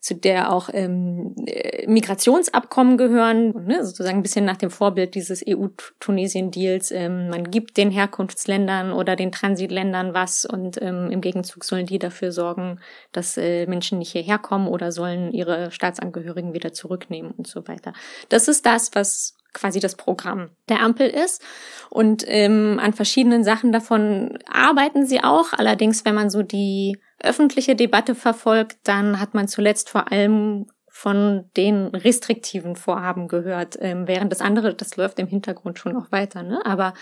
zu 0.00 0.14
der 0.14 0.50
auch 0.50 0.70
ähm, 0.72 1.34
äh, 1.46 1.86
Migrationsabkommen 1.86 2.96
gehören, 2.96 3.66
ne, 3.66 3.84
sozusagen 3.84 4.18
ein 4.18 4.22
bisschen 4.22 4.46
nach 4.46 4.56
dem 4.56 4.70
Vorbild 4.70 5.14
dieses 5.14 5.44
EU-Tunesien-Deals. 5.46 6.90
Ähm, 6.90 7.28
man 7.28 7.50
gibt 7.50 7.76
den 7.76 7.90
Herkunftsländern 7.90 8.92
oder 8.92 9.14
den 9.14 9.30
Transitländern 9.30 10.14
was 10.14 10.46
und 10.46 10.80
ähm, 10.80 11.10
im 11.10 11.20
Gegenzug 11.20 11.64
sollen 11.64 11.84
die 11.84 11.98
dafür 11.98 12.32
sorgen, 12.32 12.80
dass 13.12 13.36
äh, 13.36 13.66
Menschen 13.66 13.98
nicht 13.98 14.12
hierher 14.12 14.38
kommen 14.38 14.68
oder 14.68 14.90
sollen 14.90 15.32
ihre 15.32 15.70
Staatsangehörigen 15.70 16.54
wieder 16.54 16.72
zurücknehmen 16.72 17.32
und 17.32 17.46
so 17.46 17.68
weiter. 17.68 17.92
Das 18.30 18.48
ist 18.48 18.64
das, 18.64 18.94
was 18.94 19.36
quasi 19.52 19.80
das 19.80 19.96
Programm 19.96 20.50
der 20.68 20.80
Ampel 20.80 21.08
ist. 21.08 21.42
Und 21.88 22.24
ähm, 22.26 22.78
an 22.80 22.92
verschiedenen 22.92 23.44
Sachen 23.44 23.72
davon 23.72 24.38
arbeiten 24.50 25.06
sie 25.06 25.22
auch. 25.22 25.52
Allerdings, 25.52 26.04
wenn 26.04 26.14
man 26.14 26.30
so 26.30 26.42
die 26.42 26.98
öffentliche 27.22 27.76
Debatte 27.76 28.14
verfolgt, 28.14 28.78
dann 28.84 29.20
hat 29.20 29.34
man 29.34 29.48
zuletzt 29.48 29.90
vor 29.90 30.10
allem 30.10 30.66
von 31.00 31.46
den 31.56 31.86
restriktiven 31.86 32.76
Vorhaben 32.76 33.26
gehört, 33.26 33.78
ähm, 33.80 34.06
während 34.06 34.30
das 34.30 34.42
andere, 34.42 34.74
das 34.74 34.98
läuft 34.98 35.18
im 35.18 35.28
Hintergrund 35.28 35.78
schon 35.78 35.94
noch 35.94 36.12
weiter. 36.12 36.42
Ne? 36.42 36.60
Aber 36.66 36.92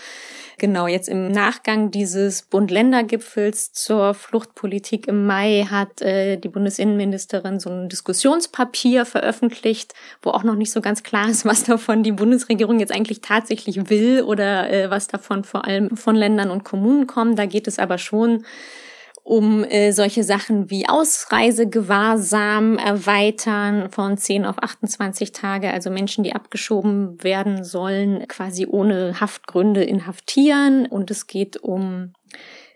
genau, 0.57 0.87
jetzt 0.87 1.09
im 1.09 1.29
Nachgang 1.29 1.91
dieses 1.91 2.43
Bund-Länder-Gipfels 2.43 3.73
zur 3.73 4.13
Fluchtpolitik 4.13 5.09
im 5.09 5.25
Mai 5.25 5.67
hat 5.69 6.01
äh, 6.01 6.37
die 6.37 6.47
Bundesinnenministerin 6.47 7.59
so 7.59 7.69
ein 7.69 7.89
Diskussionspapier 7.89 9.05
veröffentlicht, 9.05 9.93
wo 10.21 10.29
auch 10.29 10.43
noch 10.43 10.55
nicht 10.55 10.71
so 10.71 10.79
ganz 10.79 11.03
klar 11.03 11.27
ist, 11.27 11.43
was 11.43 11.65
davon 11.65 12.01
die 12.01 12.13
Bundesregierung 12.13 12.79
jetzt 12.79 12.93
eigentlich 12.93 13.19
tatsächlich 13.19 13.89
will 13.89 14.21
oder 14.21 14.71
äh, 14.71 14.89
was 14.89 15.07
davon 15.07 15.43
vor 15.43 15.65
allem 15.65 15.97
von 15.97 16.15
Ländern 16.15 16.51
und 16.51 16.63
Kommunen 16.63 17.05
kommt. 17.05 17.37
Da 17.37 17.45
geht 17.45 17.67
es 17.67 17.79
aber 17.79 17.97
schon 17.97 18.45
um 19.29 19.63
äh, 19.63 19.91
solche 19.91 20.23
Sachen 20.23 20.71
wie 20.71 20.89
Ausreisegewahrsam 20.89 22.79
erweitern 22.79 23.91
von 23.91 24.17
10 24.17 24.43
auf 24.43 24.57
28 24.57 25.31
Tage, 25.33 25.71
also 25.71 25.91
Menschen, 25.91 26.23
die 26.23 26.33
abgeschoben 26.33 27.23
werden 27.23 27.63
sollen, 27.63 28.27
quasi 28.27 28.65
ohne 28.65 29.19
Haftgründe 29.19 29.83
inhaftieren. 29.83 30.87
Und 30.87 31.11
es 31.11 31.27
geht 31.27 31.57
um 31.57 32.13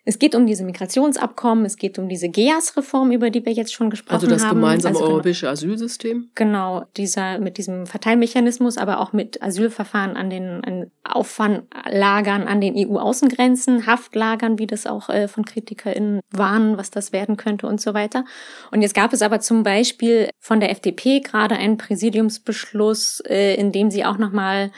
es 0.06 0.20
geht 0.20 0.36
um 0.36 0.46
diese 0.46 0.66
Migrationsabkommen, 0.66 1.66
es 1.66 1.78
geht 1.78 1.98
um 1.98 2.10
diese 2.10 2.28
GEAS-Reform, 2.28 3.12
über 3.12 3.30
die 3.30 3.46
wir 3.46 3.54
jetzt 3.54 3.74
schon 3.74 3.90
gesprochen 3.90 4.22
haben. 4.22 4.32
Also 4.32 4.36
das 4.36 4.50
gemeinsame 4.50 4.96
also, 4.96 5.08
europäische 5.08 5.50
Asylsystem? 5.50 6.30
Genau, 6.36 6.84
dieser 6.98 7.40
mit 7.40 7.58
diesem 7.58 7.86
Verteilmechanismus, 7.86 8.78
aber 8.78 9.00
auch 9.00 9.14
mit 9.14 9.42
Asylverfahren 9.42 10.18
an 10.18 10.30
den 10.30 10.64
an 10.66 10.92
Auffanglagern 11.06 12.48
an 12.48 12.60
den 12.60 12.76
EU-Außengrenzen, 12.76 13.88
Haftlagern, 13.88 14.60
wie 14.60 14.68
das 14.68 14.88
auch 14.88 15.10
äh, 15.10 15.28
von 15.28 15.46
KritikerInnen 15.46 16.22
warnen, 16.32 16.78
was 16.78 16.92
das 16.92 17.14
werden 17.14 17.38
könnte 17.38 17.68
und 17.68 17.80
so 17.80 17.94
weiter. 17.94 18.26
Und 18.72 18.82
jetzt 18.82 18.96
gab 18.96 19.14
es 19.14 19.22
aber 19.22 19.40
zum 19.40 19.64
Beispiel 19.64 20.30
von 20.40 20.60
der 20.60 20.72
FDP 20.72 21.22
gerade 21.22 21.56
einen 21.56 21.78
Präsidiumsbeschluss, 21.78 23.22
äh, 23.22 23.56
in 23.56 23.72
dem 23.72 23.90
sie 23.90 24.04
auch 24.04 24.18
nochmal 24.18 24.72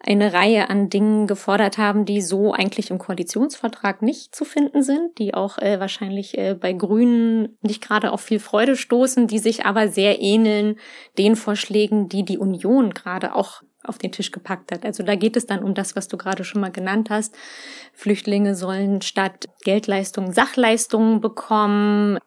eine 0.00 0.32
Reihe 0.32 0.70
an 0.70 0.90
Dingen 0.90 1.26
gefordert 1.26 1.76
haben, 1.76 2.04
die 2.04 2.22
so 2.22 2.52
eigentlich 2.52 2.90
im 2.90 2.98
Koalitionsvertrag 2.98 4.00
nicht 4.00 4.34
zu 4.34 4.44
finden 4.44 4.82
sind, 4.82 5.18
die 5.18 5.34
auch 5.34 5.58
äh, 5.58 5.80
wahrscheinlich 5.80 6.38
äh, 6.38 6.54
bei 6.54 6.72
Grünen 6.72 7.58
nicht 7.62 7.82
gerade 7.82 8.12
auf 8.12 8.20
viel 8.20 8.38
Freude 8.38 8.76
stoßen, 8.76 9.26
die 9.26 9.40
sich 9.40 9.66
aber 9.66 9.88
sehr 9.88 10.20
ähneln 10.20 10.76
den 11.18 11.34
Vorschlägen, 11.34 12.08
die 12.08 12.24
die 12.24 12.38
Union 12.38 12.94
gerade 12.94 13.34
auch 13.34 13.62
auf 13.82 13.98
den 13.98 14.12
Tisch 14.12 14.30
gepackt 14.30 14.70
hat. 14.70 14.84
Also 14.84 15.02
da 15.02 15.14
geht 15.14 15.36
es 15.36 15.46
dann 15.46 15.62
um 15.62 15.74
das, 15.74 15.96
was 15.96 16.08
du 16.08 16.16
gerade 16.16 16.44
schon 16.44 16.60
mal 16.60 16.70
genannt 16.70 17.10
hast. 17.10 17.34
Flüchtlinge 17.92 18.54
sollen 18.54 19.02
statt 19.02 19.46
Geldleistungen 19.64 20.32
Sachleistungen 20.32 21.20
bekommen. 21.20 22.18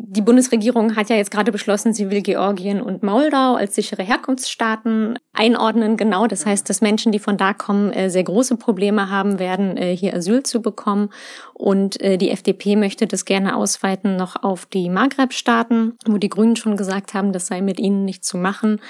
Die 0.00 0.22
Bundesregierung 0.22 0.94
hat 0.94 1.10
ja 1.10 1.16
jetzt 1.16 1.32
gerade 1.32 1.50
beschlossen, 1.50 1.92
sie 1.92 2.08
will 2.08 2.22
Georgien 2.22 2.80
und 2.80 3.02
Moldau 3.02 3.56
als 3.56 3.74
sichere 3.74 4.04
Herkunftsstaaten 4.04 5.18
einordnen. 5.32 5.96
Genau, 5.96 6.28
das 6.28 6.46
heißt, 6.46 6.70
dass 6.70 6.80
Menschen, 6.80 7.10
die 7.10 7.18
von 7.18 7.36
da 7.36 7.52
kommen, 7.52 7.92
äh, 7.92 8.08
sehr 8.08 8.22
große 8.22 8.56
Probleme 8.58 9.10
haben 9.10 9.40
werden, 9.40 9.76
äh, 9.76 9.96
hier 9.96 10.14
Asyl 10.14 10.44
zu 10.44 10.62
bekommen. 10.62 11.10
Und 11.52 12.00
äh, 12.00 12.16
die 12.16 12.30
FDP 12.30 12.76
möchte 12.76 13.08
das 13.08 13.24
gerne 13.24 13.56
ausweiten 13.56 14.14
noch 14.14 14.40
auf 14.40 14.66
die 14.66 14.88
Maghreb-Staaten, 14.88 15.94
wo 16.06 16.16
die 16.18 16.28
Grünen 16.28 16.54
schon 16.54 16.76
gesagt 16.76 17.12
haben, 17.12 17.32
das 17.32 17.48
sei 17.48 17.60
mit 17.60 17.80
ihnen 17.80 18.04
nicht 18.04 18.24
zu 18.24 18.36
machen. 18.36 18.80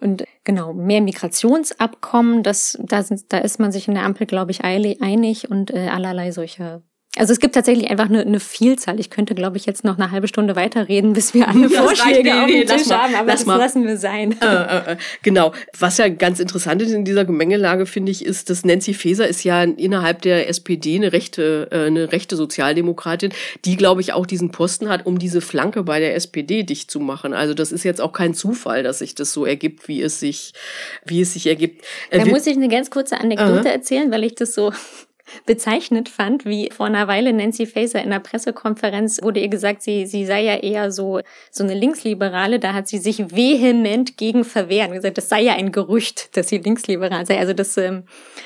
Und 0.00 0.24
genau, 0.42 0.72
mehr 0.72 1.00
Migrationsabkommen, 1.00 2.42
das, 2.42 2.76
da, 2.82 3.04
sind, 3.04 3.32
da 3.32 3.38
ist 3.38 3.60
man 3.60 3.70
sich 3.70 3.86
in 3.86 3.94
der 3.94 4.02
Ampel, 4.02 4.26
glaube 4.26 4.50
ich, 4.50 4.64
einig 4.64 5.48
und 5.48 5.72
allerlei 5.72 6.32
solche 6.32 6.82
also 7.16 7.32
es 7.32 7.40
gibt 7.40 7.54
tatsächlich 7.54 7.90
einfach 7.90 8.08
eine, 8.08 8.20
eine 8.20 8.40
Vielzahl. 8.40 9.00
Ich 9.00 9.10
könnte, 9.10 9.34
glaube 9.34 9.56
ich, 9.56 9.66
jetzt 9.66 9.84
noch 9.84 9.98
eine 9.98 10.10
halbe 10.10 10.28
Stunde 10.28 10.54
weiterreden, 10.54 11.14
bis 11.14 11.34
wir 11.34 11.48
alle 11.48 11.62
das 11.68 11.74
Vorschläge 11.74 12.30
reicht, 12.30 12.46
nee, 12.48 12.62
auf 12.62 12.68
dem 12.68 12.76
Tisch 12.76 12.86
mal, 12.88 13.02
haben, 13.02 13.14
aber 13.14 13.32
das 13.32 13.46
mal. 13.46 13.56
lassen 13.56 13.86
wir 13.86 13.96
sein. 13.96 14.36
Äh, 14.40 14.46
äh, 14.46 14.92
äh, 14.92 14.96
genau. 15.22 15.52
Was 15.78 15.98
ja 15.98 16.08
ganz 16.08 16.40
interessant 16.40 16.82
ist 16.82 16.92
in 16.92 17.04
dieser 17.04 17.24
Gemengelage, 17.24 17.86
finde 17.86 18.12
ich, 18.12 18.24
ist, 18.24 18.50
dass 18.50 18.64
Nancy 18.64 18.94
Faeser 18.94 19.26
ist 19.26 19.44
ja 19.44 19.62
innerhalb 19.62 20.22
der 20.22 20.48
SPD 20.48 20.96
eine 20.96 21.12
rechte, 21.12 21.68
äh, 21.70 21.86
eine 21.86 22.12
rechte 22.12 22.36
Sozialdemokratin, 22.36 23.32
die, 23.64 23.76
glaube 23.76 24.02
ich, 24.02 24.12
auch 24.12 24.26
diesen 24.26 24.50
Posten 24.50 24.88
hat, 24.88 25.06
um 25.06 25.18
diese 25.18 25.40
Flanke 25.40 25.82
bei 25.82 26.00
der 26.00 26.14
SPD 26.14 26.62
dicht 26.64 26.90
zu 26.90 27.00
machen. 27.00 27.32
Also 27.32 27.54
das 27.54 27.72
ist 27.72 27.84
jetzt 27.84 28.00
auch 28.00 28.12
kein 28.12 28.34
Zufall, 28.34 28.82
dass 28.82 28.98
sich 28.98 29.14
das 29.14 29.32
so 29.32 29.46
ergibt, 29.46 29.88
wie 29.88 30.02
es 30.02 30.20
sich, 30.20 30.52
wie 31.04 31.22
es 31.22 31.32
sich 31.32 31.46
ergibt. 31.46 31.84
Äh, 32.10 32.18
da 32.18 32.26
muss 32.26 32.46
ich 32.46 32.56
eine 32.56 32.68
ganz 32.68 32.90
kurze 32.90 33.18
Anekdote 33.18 33.70
erzählen, 33.70 34.10
weil 34.10 34.24
ich 34.24 34.34
das 34.34 34.54
so 34.54 34.72
bezeichnet 35.44 36.08
fand, 36.08 36.44
wie 36.44 36.70
vor 36.70 36.86
einer 36.86 37.08
Weile 37.08 37.32
Nancy 37.32 37.66
Faeser 37.66 38.02
in 38.02 38.10
der 38.10 38.20
Pressekonferenz 38.20 39.20
wurde 39.22 39.40
ihr 39.40 39.48
gesagt, 39.48 39.82
sie, 39.82 40.06
sie 40.06 40.24
sei 40.24 40.42
ja 40.42 40.56
eher 40.56 40.92
so, 40.92 41.20
so 41.50 41.64
eine 41.64 41.74
Linksliberale. 41.74 42.58
Da 42.58 42.72
hat 42.72 42.88
sie 42.88 42.98
sich 42.98 43.30
vehement 43.34 44.16
gegen 44.16 44.44
verwehrt 44.44 44.88
und 44.88 44.96
gesagt, 44.96 45.18
das 45.18 45.28
sei 45.28 45.42
ja 45.42 45.54
ein 45.54 45.72
Gerücht, 45.72 46.36
dass 46.36 46.48
sie 46.48 46.58
linksliberal 46.58 47.26
sei. 47.26 47.38
Also 47.38 47.52
das, 47.52 47.76
ähm, 47.76 48.04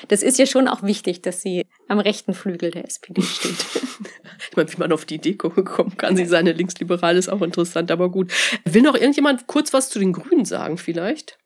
das 0.08 0.22
ist 0.22 0.38
ja 0.38 0.46
schon 0.46 0.68
auch 0.68 0.82
wichtig, 0.82 1.22
dass 1.22 1.42
sie 1.42 1.66
am 1.88 1.98
rechten 1.98 2.34
Flügel 2.34 2.70
der 2.70 2.84
SPD 2.84 3.22
steht. 3.22 3.66
ich 4.50 4.56
meine, 4.56 4.72
wie 4.72 4.78
man 4.78 4.92
auf 4.92 5.04
die 5.04 5.16
Idee 5.16 5.34
kommen 5.34 5.96
kann, 5.96 6.16
sie 6.16 6.26
sei 6.26 6.38
eine 6.38 6.52
Linksliberale, 6.52 7.18
ist 7.18 7.28
auch 7.28 7.42
interessant, 7.42 7.90
aber 7.90 8.10
gut. 8.10 8.32
Will 8.64 8.82
noch 8.82 8.94
irgendjemand 8.94 9.46
kurz 9.46 9.72
was 9.72 9.90
zu 9.90 9.98
den 9.98 10.12
Grünen 10.12 10.44
sagen 10.44 10.78
vielleicht? 10.78 11.39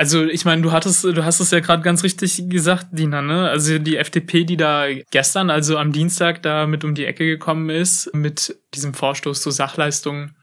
Also 0.00 0.24
ich 0.24 0.46
meine, 0.46 0.62
du 0.62 0.72
hattest, 0.72 1.04
du 1.04 1.26
hast 1.26 1.40
es 1.40 1.50
ja 1.50 1.60
gerade 1.60 1.82
ganz 1.82 2.02
richtig 2.02 2.48
gesagt, 2.48 2.86
Dina, 2.92 3.20
ne? 3.20 3.50
Also 3.50 3.78
die 3.78 3.98
FDP, 3.98 4.44
die 4.44 4.56
da 4.56 4.86
gestern, 5.10 5.50
also 5.50 5.76
am 5.76 5.92
Dienstag, 5.92 6.40
da 6.42 6.66
mit 6.66 6.84
um 6.84 6.94
die 6.94 7.04
Ecke 7.04 7.26
gekommen 7.26 7.68
ist, 7.68 8.10
mit 8.14 8.56
diesem 8.72 8.94
Vorstoß 8.94 9.42
zu 9.42 9.50
Sachleistungen 9.50 10.34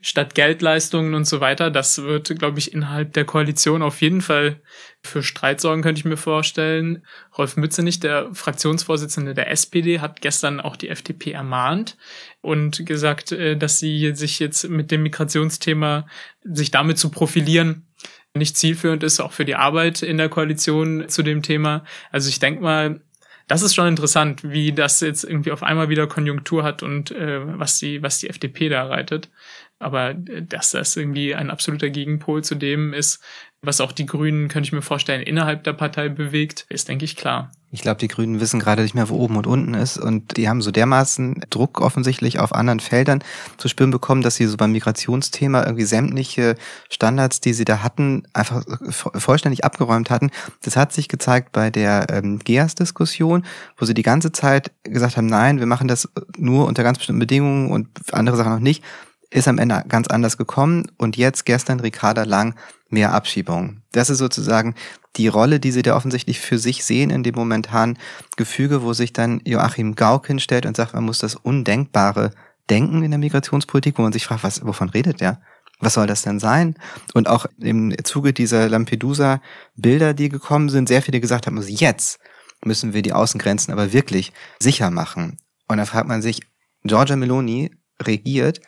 statt 0.00 0.34
Geldleistungen 0.34 1.14
und 1.14 1.26
so 1.26 1.40
weiter. 1.40 1.70
Das 1.70 2.02
wird, 2.02 2.38
glaube 2.38 2.58
ich, 2.58 2.72
innerhalb 2.72 3.14
der 3.14 3.24
Koalition 3.24 3.82
auf 3.82 4.02
jeden 4.02 4.20
Fall 4.20 4.60
für 5.02 5.22
Streit 5.22 5.62
sorgen, 5.62 5.82
könnte 5.82 5.98
ich 5.98 6.04
mir 6.04 6.18
vorstellen. 6.18 7.04
Rolf 7.36 7.56
Mützenich, 7.56 8.00
der 8.00 8.28
Fraktionsvorsitzende 8.34 9.34
der 9.34 9.50
SPD, 9.50 10.00
hat 10.00 10.20
gestern 10.20 10.60
auch 10.60 10.76
die 10.76 10.90
FDP 10.90 11.32
ermahnt 11.32 11.96
und 12.42 12.84
gesagt, 12.84 13.32
äh, 13.32 13.56
dass 13.56 13.78
sie 13.78 14.14
sich 14.14 14.38
jetzt 14.38 14.68
mit 14.68 14.90
dem 14.90 15.02
Migrationsthema, 15.02 16.06
sich 16.42 16.70
damit 16.70 16.98
zu 16.98 17.10
profilieren, 17.10 17.86
nicht 18.34 18.56
zielführend 18.56 19.02
ist, 19.04 19.20
auch 19.20 19.32
für 19.32 19.44
die 19.44 19.54
Arbeit 19.54 20.02
in 20.02 20.18
der 20.18 20.28
Koalition 20.28 21.08
zu 21.08 21.22
dem 21.22 21.42
Thema. 21.42 21.84
Also 22.10 22.28
ich 22.28 22.40
denke 22.40 22.62
mal, 22.62 23.00
das 23.46 23.62
ist 23.62 23.74
schon 23.74 23.86
interessant, 23.86 24.42
wie 24.42 24.72
das 24.72 25.00
jetzt 25.00 25.22
irgendwie 25.22 25.52
auf 25.52 25.62
einmal 25.62 25.88
wieder 25.88 26.06
Konjunktur 26.06 26.64
hat 26.64 26.82
und 26.82 27.10
äh, 27.10 27.58
was 27.58 27.78
die, 27.78 28.02
was 28.02 28.18
die 28.18 28.28
FDP 28.28 28.68
da 28.68 28.86
reitet. 28.86 29.30
Aber 29.78 30.10
äh, 30.10 30.42
dass 30.42 30.72
das 30.72 30.96
irgendwie 30.96 31.34
ein 31.34 31.50
absoluter 31.50 31.90
Gegenpol 31.90 32.42
zu 32.42 32.54
dem 32.54 32.92
ist, 32.92 33.22
was 33.66 33.80
auch 33.80 33.92
die 33.92 34.06
Grünen, 34.06 34.48
könnte 34.48 34.66
ich 34.66 34.72
mir 34.72 34.82
vorstellen, 34.82 35.22
innerhalb 35.22 35.64
der 35.64 35.72
Partei 35.72 36.08
bewegt, 36.08 36.66
ist, 36.68 36.88
denke 36.88 37.04
ich, 37.04 37.16
klar. 37.16 37.50
Ich 37.74 37.82
glaube, 37.82 37.98
die 37.98 38.06
Grünen 38.06 38.38
wissen 38.38 38.60
gerade 38.60 38.82
nicht 38.82 38.94
mehr, 38.94 39.08
wo 39.08 39.16
oben 39.16 39.36
und 39.36 39.48
unten 39.48 39.74
ist. 39.74 39.98
Und 39.98 40.36
die 40.36 40.48
haben 40.48 40.62
so 40.62 40.70
dermaßen 40.70 41.44
Druck 41.50 41.80
offensichtlich 41.80 42.38
auf 42.38 42.54
anderen 42.54 42.78
Feldern 42.78 43.24
zu 43.56 43.66
spüren 43.66 43.90
bekommen, 43.90 44.22
dass 44.22 44.36
sie 44.36 44.46
so 44.46 44.56
beim 44.56 44.70
Migrationsthema 44.70 45.64
irgendwie 45.64 45.84
sämtliche 45.84 46.54
Standards, 46.88 47.40
die 47.40 47.52
sie 47.52 47.64
da 47.64 47.82
hatten, 47.82 48.28
einfach 48.32 48.62
vollständig 48.90 49.64
abgeräumt 49.64 50.08
hatten. 50.08 50.30
Das 50.62 50.76
hat 50.76 50.92
sich 50.92 51.08
gezeigt 51.08 51.50
bei 51.50 51.70
der 51.70 52.06
ähm, 52.10 52.38
GEAS-Diskussion, 52.38 53.44
wo 53.76 53.86
sie 53.86 53.94
die 53.94 54.04
ganze 54.04 54.30
Zeit 54.30 54.70
gesagt 54.84 55.16
haben, 55.16 55.26
nein, 55.26 55.58
wir 55.58 55.66
machen 55.66 55.88
das 55.88 56.08
nur 56.36 56.66
unter 56.66 56.84
ganz 56.84 56.98
bestimmten 56.98 57.18
Bedingungen 57.18 57.72
und 57.72 57.88
andere 58.12 58.36
Sachen 58.36 58.52
noch 58.52 58.60
nicht 58.60 58.84
ist 59.34 59.48
am 59.48 59.58
Ende 59.58 59.84
ganz 59.88 60.06
anders 60.06 60.36
gekommen 60.36 60.86
und 60.96 61.16
jetzt 61.16 61.44
gestern 61.44 61.80
Ricarda 61.80 62.22
Lang 62.22 62.54
mehr 62.88 63.12
Abschiebungen. 63.12 63.82
Das 63.90 64.08
ist 64.08 64.18
sozusagen 64.18 64.76
die 65.16 65.26
Rolle, 65.26 65.58
die 65.58 65.72
sie 65.72 65.82
da 65.82 65.96
offensichtlich 65.96 66.38
für 66.38 66.58
sich 66.58 66.84
sehen 66.84 67.10
in 67.10 67.24
dem 67.24 67.34
momentanen 67.34 67.98
Gefüge, 68.36 68.82
wo 68.82 68.92
sich 68.92 69.12
dann 69.12 69.40
Joachim 69.44 69.96
Gauck 69.96 70.28
hinstellt 70.28 70.66
und 70.66 70.76
sagt, 70.76 70.94
man 70.94 71.02
muss 71.02 71.18
das 71.18 71.34
Undenkbare 71.34 72.30
denken 72.70 73.02
in 73.02 73.10
der 73.10 73.18
Migrationspolitik, 73.18 73.98
wo 73.98 74.02
man 74.02 74.12
sich 74.12 74.24
fragt, 74.24 74.44
was, 74.44 74.64
wovon 74.64 74.88
redet 74.88 75.20
der? 75.20 75.40
Was 75.80 75.94
soll 75.94 76.06
das 76.06 76.22
denn 76.22 76.38
sein? 76.38 76.76
Und 77.12 77.28
auch 77.28 77.46
im 77.58 77.92
Zuge 78.04 78.32
dieser 78.32 78.68
Lampedusa-Bilder, 78.68 80.14
die 80.14 80.28
gekommen 80.28 80.68
sind, 80.68 80.86
sehr 80.86 81.02
viele 81.02 81.20
gesagt 81.20 81.48
haben, 81.48 81.58
also 81.58 81.70
jetzt 81.70 82.20
müssen 82.64 82.94
wir 82.94 83.02
die 83.02 83.12
Außengrenzen 83.12 83.72
aber 83.72 83.92
wirklich 83.92 84.32
sicher 84.60 84.92
machen. 84.92 85.38
Und 85.66 85.78
da 85.78 85.86
fragt 85.86 86.06
man 86.06 86.22
sich, 86.22 86.40
Giorgia 86.84 87.16
Meloni 87.16 87.72
regiert 88.00 88.60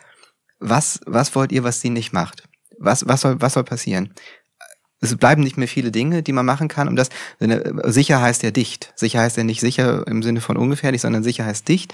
was, 0.59 0.99
was 1.05 1.35
wollt 1.35 1.51
ihr, 1.51 1.63
was 1.63 1.81
sie 1.81 1.89
nicht 1.89 2.13
macht? 2.13 2.43
Was, 2.79 3.07
was 3.07 3.21
soll, 3.21 3.41
was 3.41 3.53
soll 3.53 3.63
passieren? 3.63 4.13
Es 4.99 5.15
bleiben 5.15 5.43
nicht 5.43 5.57
mehr 5.57 5.67
viele 5.67 5.91
Dinge, 5.91 6.23
die 6.23 6.33
man 6.33 6.45
machen 6.45 6.67
kann. 6.67 6.87
Und 6.87 6.95
das 6.95 7.09
sicher 7.83 8.19
heißt 8.19 8.41
ja 8.43 8.51
dicht. 8.51 8.93
Sicher 8.95 9.21
heißt 9.21 9.37
ja 9.37 9.43
nicht 9.43 9.61
sicher 9.61 10.05
im 10.07 10.23
Sinne 10.23 10.41
von 10.41 10.57
ungefährlich, 10.57 11.01
sondern 11.01 11.23
sicher 11.23 11.45
heißt 11.45 11.67
dicht. 11.67 11.93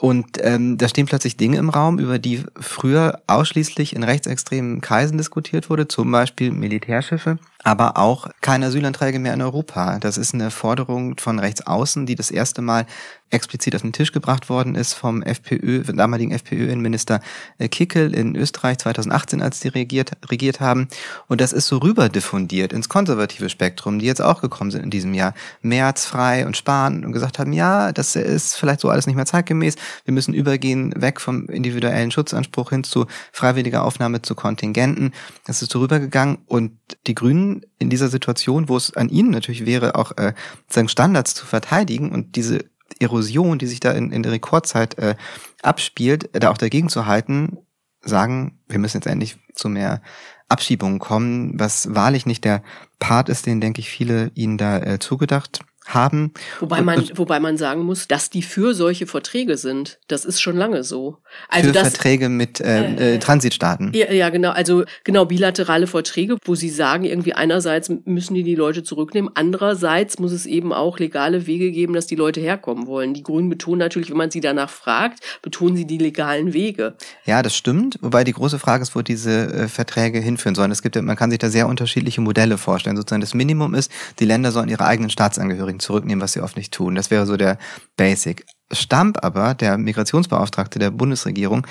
Und 0.00 0.38
ähm, 0.42 0.78
da 0.78 0.88
stehen 0.88 1.06
plötzlich 1.06 1.36
Dinge 1.36 1.58
im 1.58 1.70
Raum, 1.70 1.98
über 1.98 2.20
die 2.20 2.44
früher 2.60 3.20
ausschließlich 3.26 3.96
in 3.96 4.04
rechtsextremen 4.04 4.80
Kreisen 4.80 5.18
diskutiert 5.18 5.70
wurde, 5.70 5.88
zum 5.88 6.12
Beispiel 6.12 6.52
Militärschiffe, 6.52 7.38
aber 7.64 7.96
auch 7.96 8.28
keine 8.40 8.66
Asylanträge 8.66 9.18
mehr 9.18 9.34
in 9.34 9.42
Europa. 9.42 9.98
Das 9.98 10.16
ist 10.16 10.34
eine 10.34 10.52
Forderung 10.52 11.18
von 11.18 11.40
rechts 11.40 11.66
außen, 11.66 12.06
die 12.06 12.14
das 12.14 12.30
erste 12.30 12.62
Mal 12.62 12.86
explizit 13.30 13.74
auf 13.74 13.82
den 13.82 13.92
Tisch 13.92 14.12
gebracht 14.12 14.48
worden 14.48 14.74
ist 14.74 14.94
vom 14.94 15.22
FPÖ, 15.22 15.82
damaligen 15.82 16.32
FPÖ-Innenminister 16.32 17.20
äh, 17.58 17.68
Kickel 17.68 18.14
in 18.14 18.36
Österreich 18.36 18.78
2018, 18.78 19.42
als 19.42 19.60
die 19.60 19.68
regiert, 19.68 20.12
regiert 20.30 20.60
haben. 20.60 20.88
Und 21.26 21.40
das 21.40 21.52
ist 21.52 21.66
so 21.66 21.78
rüber 21.78 22.08
diffundiert 22.08 22.72
ins 22.72 22.88
konservative 22.88 23.48
Spektrum, 23.48 23.98
die 23.98 24.06
jetzt 24.06 24.22
auch 24.22 24.40
gekommen 24.40 24.70
sind 24.70 24.82
in 24.82 24.90
diesem 24.90 25.14
Jahr. 25.14 25.34
Merz, 25.60 26.06
Frei 26.06 26.46
und 26.46 26.56
Spahn 26.56 27.04
und 27.04 27.12
gesagt 27.12 27.38
haben, 27.38 27.52
ja, 27.52 27.92
das 27.92 28.16
ist 28.16 28.56
vielleicht 28.56 28.80
so 28.80 28.88
alles 28.88 29.06
nicht 29.06 29.16
mehr 29.16 29.26
zeitgemäß. 29.26 29.76
Wir 30.04 30.14
müssen 30.14 30.34
übergehen 30.34 30.94
weg 30.96 31.20
vom 31.20 31.46
individuellen 31.46 32.10
Schutzanspruch 32.10 32.70
hin 32.70 32.84
zu 32.84 33.06
freiwilliger 33.32 33.84
Aufnahme 33.84 34.22
zu 34.22 34.34
Kontingenten. 34.34 35.12
Das 35.46 35.62
ist 35.62 35.72
so 35.72 35.80
rübergegangen 35.80 36.38
und 36.46 36.72
die 37.06 37.14
Grünen 37.14 37.62
in 37.78 37.90
dieser 37.90 38.08
Situation, 38.08 38.68
wo 38.68 38.76
es 38.76 38.94
an 38.94 39.08
ihnen 39.08 39.30
natürlich 39.30 39.66
wäre, 39.66 39.94
auch 39.94 40.16
äh, 40.16 40.32
seinen 40.68 40.88
Standards 40.88 41.34
zu 41.34 41.46
verteidigen 41.46 42.10
und 42.10 42.36
diese 42.36 42.64
Erosion, 43.00 43.58
die 43.58 43.66
sich 43.66 43.80
da 43.80 43.92
in, 43.92 44.10
in 44.10 44.22
der 44.22 44.32
Rekordzeit 44.32 44.98
äh, 44.98 45.16
abspielt, 45.62 46.30
da 46.32 46.50
auch 46.50 46.58
dagegen 46.58 46.88
zu 46.88 47.06
halten, 47.06 47.58
sagen, 48.00 48.60
wir 48.68 48.78
müssen 48.78 48.98
jetzt 48.98 49.06
endlich 49.06 49.38
zu 49.54 49.68
mehr 49.68 50.02
Abschiebungen 50.48 50.98
kommen, 50.98 51.58
was 51.58 51.94
wahrlich 51.94 52.26
nicht 52.26 52.44
der 52.44 52.62
Part 52.98 53.28
ist, 53.28 53.46
den, 53.46 53.60
denke 53.60 53.80
ich, 53.80 53.90
viele 53.90 54.30
ihnen 54.34 54.56
da 54.56 54.78
äh, 54.78 54.98
zugedacht 54.98 55.60
haben. 55.88 56.32
Wobei 56.60 56.82
man, 56.82 57.08
wobei 57.14 57.40
man 57.40 57.56
sagen 57.56 57.82
muss, 57.82 58.08
dass 58.08 58.30
die 58.30 58.42
für 58.42 58.74
solche 58.74 59.06
Verträge 59.06 59.56
sind. 59.56 59.98
Das 60.06 60.24
ist 60.24 60.40
schon 60.40 60.56
lange 60.56 60.84
so. 60.84 61.18
Also 61.48 61.68
für 61.68 61.72
das, 61.72 61.88
Verträge 61.88 62.28
mit 62.28 62.60
äh, 62.60 62.84
äh, 62.84 63.14
äh, 63.14 63.18
Transitstaaten. 63.18 63.92
Ja, 63.94 64.12
ja, 64.12 64.28
genau. 64.28 64.50
Also 64.50 64.84
genau 65.04 65.24
bilaterale 65.24 65.86
Verträge, 65.86 66.36
wo 66.44 66.54
sie 66.54 66.68
sagen, 66.68 67.04
irgendwie 67.04 67.32
einerseits 67.32 67.90
müssen 68.04 68.34
die 68.34 68.42
die 68.42 68.54
Leute 68.54 68.82
zurücknehmen, 68.82 69.30
andererseits 69.34 70.18
muss 70.18 70.32
es 70.32 70.46
eben 70.46 70.72
auch 70.72 70.98
legale 70.98 71.46
Wege 71.46 71.72
geben, 71.72 71.94
dass 71.94 72.06
die 72.06 72.16
Leute 72.16 72.40
herkommen 72.40 72.86
wollen. 72.86 73.14
Die 73.14 73.22
Grünen 73.22 73.48
betonen 73.48 73.78
natürlich, 73.78 74.10
wenn 74.10 74.16
man 74.16 74.30
sie 74.30 74.40
danach 74.40 74.70
fragt, 74.70 75.20
betonen 75.42 75.76
sie 75.76 75.86
die 75.86 75.98
legalen 75.98 76.52
Wege. 76.52 76.94
Ja, 77.24 77.42
das 77.42 77.56
stimmt. 77.56 77.98
Wobei 78.02 78.24
die 78.24 78.32
große 78.32 78.58
Frage 78.58 78.82
ist, 78.82 78.94
wo 78.94 79.02
diese 79.02 79.52
äh, 79.52 79.68
Verträge 79.68 80.18
hinführen 80.20 80.54
sollen. 80.54 80.70
Es 80.70 80.82
gibt, 80.82 81.00
man 81.00 81.16
kann 81.16 81.30
sich 81.30 81.38
da 81.38 81.48
sehr 81.48 81.66
unterschiedliche 81.66 82.20
Modelle 82.20 82.58
vorstellen. 82.58 82.96
Sozusagen 82.96 83.20
das 83.20 83.34
Minimum 83.34 83.74
ist, 83.74 83.90
die 84.18 84.24
Länder 84.24 84.52
sollen 84.52 84.68
ihre 84.68 84.84
eigenen 84.84 85.10
Staatsangehörigen 85.10 85.77
Flüchtlinge 85.78 85.88
zurücknehmen, 85.88 86.22
was 86.22 86.32
sie 86.32 86.40
oft 86.40 86.56
nicht 86.56 86.72
tun. 86.72 86.94
Das 86.94 87.10
wäre 87.10 87.26
so 87.26 87.36
der 87.36 87.58
Basic. 87.96 88.44
Stamp 88.70 89.24
aber, 89.24 89.54
der 89.54 89.78
Migrationsbeauftragte 89.78 90.78
der 90.78 90.90
Bundesregierung, 90.90 91.66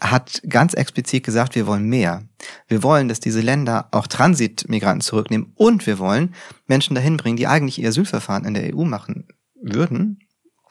hat 0.00 0.42
ganz 0.48 0.74
explizit 0.74 1.24
gesagt, 1.24 1.54
wir 1.54 1.66
wollen 1.66 1.88
mehr. 1.88 2.22
Wir 2.68 2.82
wollen, 2.82 3.08
dass 3.08 3.20
diese 3.20 3.40
Länder 3.40 3.88
auch 3.92 4.06
Transitmigranten 4.06 5.02
zurücknehmen 5.02 5.52
und 5.56 5.86
wir 5.86 5.98
wollen 5.98 6.34
Menschen 6.66 6.94
dahin 6.94 7.18
bringen, 7.18 7.36
die 7.36 7.46
eigentlich 7.46 7.78
ihr 7.78 7.88
Asylverfahren 7.88 8.46
in 8.46 8.54
der 8.54 8.74
EU 8.74 8.84
machen 8.84 9.28
würden, 9.62 10.18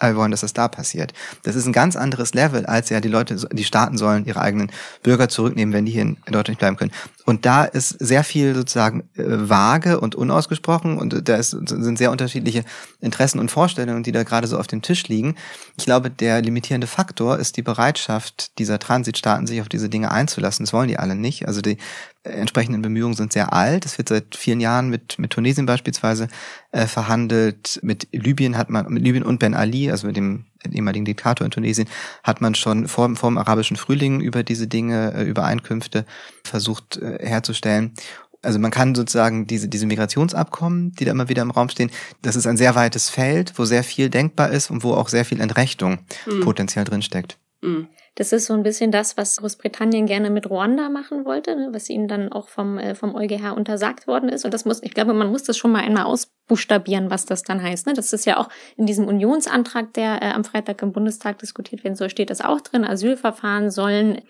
wir 0.02 0.16
wollen, 0.16 0.32
dass 0.32 0.42
das 0.42 0.54
da 0.54 0.68
passiert. 0.68 1.14
Das 1.44 1.56
ist 1.56 1.66
ein 1.66 1.74
ganz 1.74 1.96
anderes 1.96 2.34
Level, 2.34 2.66
als 2.66 2.90
ja 2.90 3.02
die 3.02 3.10
Leute, 3.10 3.36
die 3.52 3.66
Staaten 3.66 3.98
sollen 3.98 4.26
ihre 4.26 4.40
eigenen 4.40 4.72
Bürger 5.04 5.28
zurücknehmen, 5.28 5.74
wenn 5.74 5.86
die 5.86 5.92
hier 5.92 6.04
in 6.04 6.18
Deutschland 6.26 6.50
nicht 6.50 6.60
bleiben 6.60 6.78
können. 6.78 6.94
Und 7.30 7.46
da 7.46 7.64
ist 7.64 7.90
sehr 7.90 8.24
viel 8.24 8.56
sozusagen 8.56 9.02
äh, 9.16 9.24
vage 9.28 10.00
und 10.00 10.16
unausgesprochen 10.16 10.98
und 10.98 11.30
da 11.30 11.36
ist, 11.36 11.52
sind 11.52 11.96
sehr 11.96 12.10
unterschiedliche 12.10 12.66
Interessen 13.02 13.38
und 13.38 13.52
Vorstellungen, 13.52 14.02
die 14.02 14.12
da 14.12 14.24
gerade 14.24 14.48
so 14.48 14.58
auf 14.58 14.66
dem 14.66 14.82
Tisch 14.82 15.08
liegen. 15.10 15.36
Ich 15.78 15.86
glaube, 15.86 16.10
der 16.10 16.42
limitierende 16.42 16.88
Faktor 16.88 17.38
ist 17.38 17.56
die 17.56 17.62
Bereitschaft 17.62 18.58
dieser 18.58 18.80
Transitstaaten, 18.80 19.46
sich 19.46 19.62
auf 19.62 19.70
diese 19.70 19.90
Dinge 19.90 20.10
einzulassen. 20.10 20.66
Das 20.66 20.74
wollen 20.74 20.88
die 20.88 20.98
alle 20.98 21.14
nicht. 21.14 21.48
Also 21.48 21.62
die 21.62 21.78
entsprechenden 22.24 22.82
Bemühungen 22.82 23.14
sind 23.14 23.32
sehr 23.32 23.54
alt. 23.54 23.86
Es 23.86 24.00
wird 24.00 24.10
seit 24.10 24.36
vielen 24.36 24.60
Jahren 24.60 24.90
mit, 24.90 25.20
mit 25.20 25.30
Tunesien 25.30 25.68
beispielsweise 25.68 26.30
äh, 26.72 26.88
verhandelt. 26.88 27.80
Mit 27.84 28.08
Libyen 28.12 28.58
hat 28.58 28.72
man, 28.72 28.92
mit 28.92 29.04
Libyen 29.04 29.24
und 29.24 29.38
Ben 29.38 29.54
Ali, 29.54 29.92
also 29.92 30.08
mit 30.08 30.18
dem 30.18 30.46
ehemaligen 30.72 31.06
Diktator 31.06 31.46
in 31.46 31.52
Tunesien, 31.52 31.88
hat 32.24 32.42
man 32.42 32.56
schon 32.56 32.88
vor, 32.88 33.16
vor 33.16 33.30
dem 33.30 33.38
arabischen 33.38 33.78
Frühling 33.78 34.22
über 34.22 34.44
diese 34.44 34.68
Dinge, 34.68 35.14
äh, 35.14 35.24
Übereinkünfte 35.24 36.06
versucht 36.44 36.98
äh, 36.98 37.20
herzustellen. 37.22 37.94
Also 38.42 38.58
man 38.60 38.72
kann 38.72 38.96
sozusagen 38.96 39.48
diese, 39.48 39.68
diese 39.68 39.86
Migrationsabkommen, 39.86 40.94
die 40.94 41.06
da 41.06 41.12
immer 41.12 41.28
wieder 41.28 41.42
im 41.42 41.52
Raum 41.52 41.70
stehen, 41.70 41.92
das 42.22 42.36
ist 42.36 42.48
ein 42.48 42.58
sehr 42.58 42.76
weites 42.76 43.10
Feld, 43.10 43.54
wo 43.58 43.66
sehr 43.66 43.84
viel 43.84 44.10
denkbar 44.10 44.50
ist 44.52 44.72
und 44.72 44.84
wo 44.84 44.94
auch 44.94 45.10
sehr 45.10 45.26
viel 45.26 45.42
Entrechtung 45.42 46.00
mhm. 46.26 46.42
potenziell 46.42 46.86
drinsteckt. 46.86 47.38
Mhm. 47.62 47.88
Das 48.20 48.34
ist 48.34 48.48
so 48.48 48.54
ein 48.54 48.64
bisschen 48.64 48.92
das, 48.92 49.16
was 49.16 49.38
Großbritannien 49.38 50.06
gerne 50.06 50.30
mit 50.30 50.50
Ruanda 50.50 50.90
machen 50.90 51.24
wollte, 51.24 51.56
ne, 51.56 51.70
was 51.72 51.90
ihnen 51.90 52.10
dann 52.10 52.34
auch 52.34 52.50
vom, 52.50 52.78
äh, 52.78 52.94
vom 52.94 53.16
EuGH 53.16 53.54
untersagt 53.56 54.08
worden 54.08 54.28
ist. 54.28 54.44
Und 54.44 54.54
das 54.54 54.66
muss, 54.66 54.84
ich 54.84 54.94
glaube, 54.94 55.14
man 55.14 55.32
muss 55.32 55.44
das 55.44 55.58
schon 55.58 55.72
mal 55.72 55.86
einmal 55.86 56.04
ausbuchstabieren, 56.04 57.10
was 57.10 57.26
das 57.26 57.44
dann 57.44 57.64
heißt. 57.64 57.88
Ne? 57.88 57.94
Das 57.94 58.12
ist 58.12 58.26
ja 58.26 58.36
auch 58.36 58.50
in 58.76 58.86
diesem 58.86 59.08
Unionsantrag, 59.08 59.94
der 59.94 60.22
äh, 60.22 60.32
am 60.32 60.44
Freitag 60.44 60.82
im 60.82 60.92
Bundestag 60.92 61.40
diskutiert 61.40 61.86
werden 61.86 61.96
soll, 61.96 62.10
steht 62.10 62.30
das 62.30 62.42
auch 62.42 62.60
drin. 62.60 62.84
Asylverfahren 62.84 63.72
sollen 63.72 64.22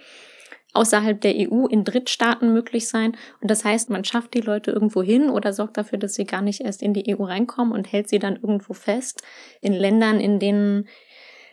außerhalb 0.74 1.20
der 1.20 1.34
EU 1.36 1.66
in 1.66 1.84
Drittstaaten 1.84 2.54
möglich 2.54 2.88
sein. 2.88 3.18
Und 3.42 3.50
das 3.50 3.66
heißt, 3.66 3.90
man 3.90 4.06
schafft 4.06 4.36
die 4.36 4.42
Leute 4.42 4.70
irgendwo 4.70 5.02
hin 5.02 5.32
oder 5.32 5.52
sorgt 5.52 5.78
dafür, 5.78 5.98
dass 5.98 6.14
sie 6.14 6.26
gar 6.26 6.44
nicht 6.44 6.62
erst 6.62 6.84
in 6.84 6.94
die 6.94 7.18
EU 7.18 7.24
reinkommen 7.24 7.74
und 7.74 7.92
hält 7.92 8.08
sie 8.08 8.20
dann 8.20 8.36
irgendwo 8.36 8.74
fest 8.74 9.24
in 9.62 9.74
Ländern, 9.74 10.20
in 10.20 10.38
denen 10.38 10.88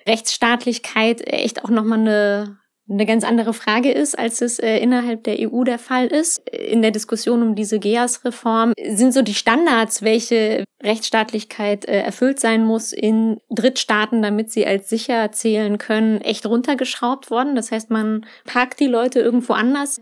Rechtsstaatlichkeit 0.07 1.27
echt 1.27 1.64
auch 1.64 1.71
nochmal 1.71 2.01
eine 2.01 2.59
eine 2.88 3.07
ganz 3.07 3.25
andere 3.25 3.53
Frage 3.53 3.90
ist, 3.90 4.16
als 4.16 4.40
es 4.40 4.59
äh, 4.59 4.79
innerhalb 4.79 5.25
der 5.25 5.38
EU 5.40 5.64
der 5.64 5.79
Fall 5.79 6.07
ist. 6.07 6.49
In 6.51 6.83
der 6.83 6.92
Diskussion 6.92 7.42
um 7.42 7.55
diese 7.57 7.81
GEAS-Reform 7.81 8.75
sind 8.90 9.12
so 9.12 9.23
die 9.23 9.35
Standards, 9.35 10.03
welche 10.03 10.64
Rechtsstaatlichkeit 10.83 11.85
äh, 11.87 12.01
erfüllt 12.03 12.38
sein 12.38 12.64
muss 12.64 12.92
in 12.92 13.40
Drittstaaten, 13.51 14.23
damit 14.23 14.53
sie 14.53 14.66
als 14.66 14.88
sicher 14.88 15.33
zählen 15.33 15.79
können, 15.79 16.21
echt 16.21 16.47
runtergeschraubt 16.47 17.31
worden. 17.31 17.57
Das 17.57 17.73
heißt, 17.73 17.90
man 17.90 18.25
parkt 18.45 18.79
die 18.79 18.87
Leute 18.87 19.19
irgendwo 19.19 19.55
anders. 19.55 20.01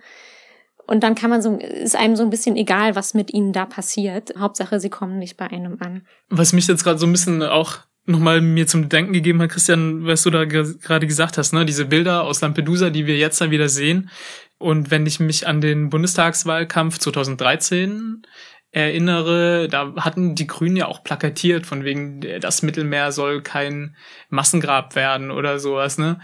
Und 0.86 1.02
dann 1.02 1.14
kann 1.14 1.30
man 1.30 1.40
so, 1.40 1.56
ist 1.56 1.96
einem 1.96 2.16
so 2.16 2.22
ein 2.22 2.28
bisschen 2.28 2.56
egal, 2.56 2.94
was 2.94 3.14
mit 3.14 3.32
ihnen 3.32 3.54
da 3.54 3.64
passiert. 3.64 4.34
Hauptsache, 4.38 4.78
sie 4.78 4.90
kommen 4.90 5.18
nicht 5.18 5.38
bei 5.38 5.46
einem 5.46 5.78
an. 5.80 6.06
Was 6.28 6.52
mich 6.52 6.66
jetzt 6.66 6.84
gerade 6.84 6.98
so 6.98 7.06
ein 7.06 7.12
bisschen 7.12 7.42
auch 7.42 7.78
nochmal 8.06 8.40
mir 8.40 8.66
zum 8.66 8.88
Denken 8.88 9.12
gegeben 9.12 9.40
hat, 9.40 9.50
Christian, 9.50 10.06
was 10.06 10.22
du 10.22 10.30
da 10.30 10.44
gerade 10.44 11.06
gesagt 11.06 11.38
hast, 11.38 11.52
ne, 11.52 11.64
diese 11.64 11.86
Bilder 11.86 12.22
aus 12.22 12.40
Lampedusa, 12.40 12.90
die 12.90 13.06
wir 13.06 13.16
jetzt 13.16 13.40
dann 13.40 13.50
wieder 13.50 13.68
sehen. 13.68 14.10
Und 14.58 14.90
wenn 14.90 15.06
ich 15.06 15.20
mich 15.20 15.46
an 15.46 15.60
den 15.60 15.90
Bundestagswahlkampf 15.90 16.98
2013 16.98 18.22
erinnere, 18.70 19.68
da 19.68 19.94
hatten 19.96 20.34
die 20.34 20.46
Grünen 20.46 20.76
ja 20.76 20.86
auch 20.86 21.04
plakatiert 21.04 21.64
von 21.64 21.84
wegen, 21.84 22.20
das 22.40 22.62
Mittelmeer 22.62 23.12
soll 23.12 23.40
kein 23.40 23.96
Massengrab 24.30 24.96
werden 24.96 25.30
oder 25.30 25.58
sowas, 25.58 25.96
ne? 25.96 26.20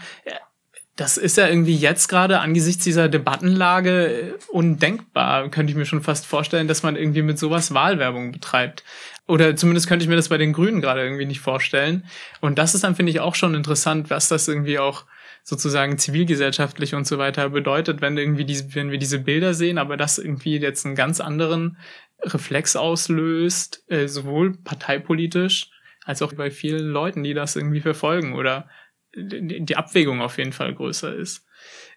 Das 0.97 1.17
ist 1.17 1.37
ja 1.37 1.47
irgendwie 1.47 1.77
jetzt 1.77 2.09
gerade 2.09 2.41
angesichts 2.41 2.83
dieser 2.83 3.07
Debattenlage 3.07 4.37
undenkbar, 4.49 5.49
könnte 5.49 5.71
ich 5.71 5.77
mir 5.77 5.85
schon 5.85 6.03
fast 6.03 6.25
vorstellen, 6.25 6.67
dass 6.67 6.83
man 6.83 6.97
irgendwie 6.97 7.21
mit 7.21 7.39
sowas 7.39 7.73
Wahlwerbung 7.73 8.33
betreibt. 8.33 8.83
Oder 9.27 9.55
zumindest 9.55 9.87
könnte 9.87 10.03
ich 10.03 10.09
mir 10.09 10.15
das 10.15 10.29
bei 10.29 10.37
den 10.37 10.53
Grünen 10.53 10.81
gerade 10.81 11.03
irgendwie 11.03 11.25
nicht 11.25 11.39
vorstellen. 11.39 12.05
Und 12.41 12.57
das 12.57 12.75
ist 12.75 12.83
dann, 12.83 12.95
finde 12.95 13.11
ich, 13.11 13.19
auch 13.19 13.35
schon 13.35 13.55
interessant, 13.55 14.09
was 14.09 14.27
das 14.27 14.47
irgendwie 14.47 14.79
auch 14.79 15.05
sozusagen 15.43 15.97
zivilgesellschaftlich 15.97 16.93
und 16.95 17.07
so 17.07 17.17
weiter 17.17 17.49
bedeutet, 17.49 18.01
wenn 18.01 18.17
irgendwie 18.17 18.45
diese, 18.45 18.75
wenn 18.75 18.91
wir 18.91 18.97
diese 18.97 19.19
Bilder 19.19 19.53
sehen, 19.53 19.77
aber 19.77 19.97
das 19.97 20.17
irgendwie 20.17 20.57
jetzt 20.57 20.85
einen 20.85 20.95
ganz 20.95 21.19
anderen 21.19 21.77
Reflex 22.21 22.75
auslöst, 22.75 23.83
äh, 23.87 24.07
sowohl 24.07 24.57
parteipolitisch 24.63 25.71
als 26.05 26.21
auch 26.21 26.33
bei 26.33 26.51
vielen 26.51 26.87
Leuten, 26.87 27.23
die 27.23 27.33
das 27.33 27.55
irgendwie 27.55 27.81
verfolgen 27.81 28.33
oder 28.33 28.69
die 29.13 29.75
Abwägung 29.75 30.21
auf 30.21 30.37
jeden 30.37 30.53
Fall 30.53 30.73
größer 30.73 31.13
ist. 31.13 31.45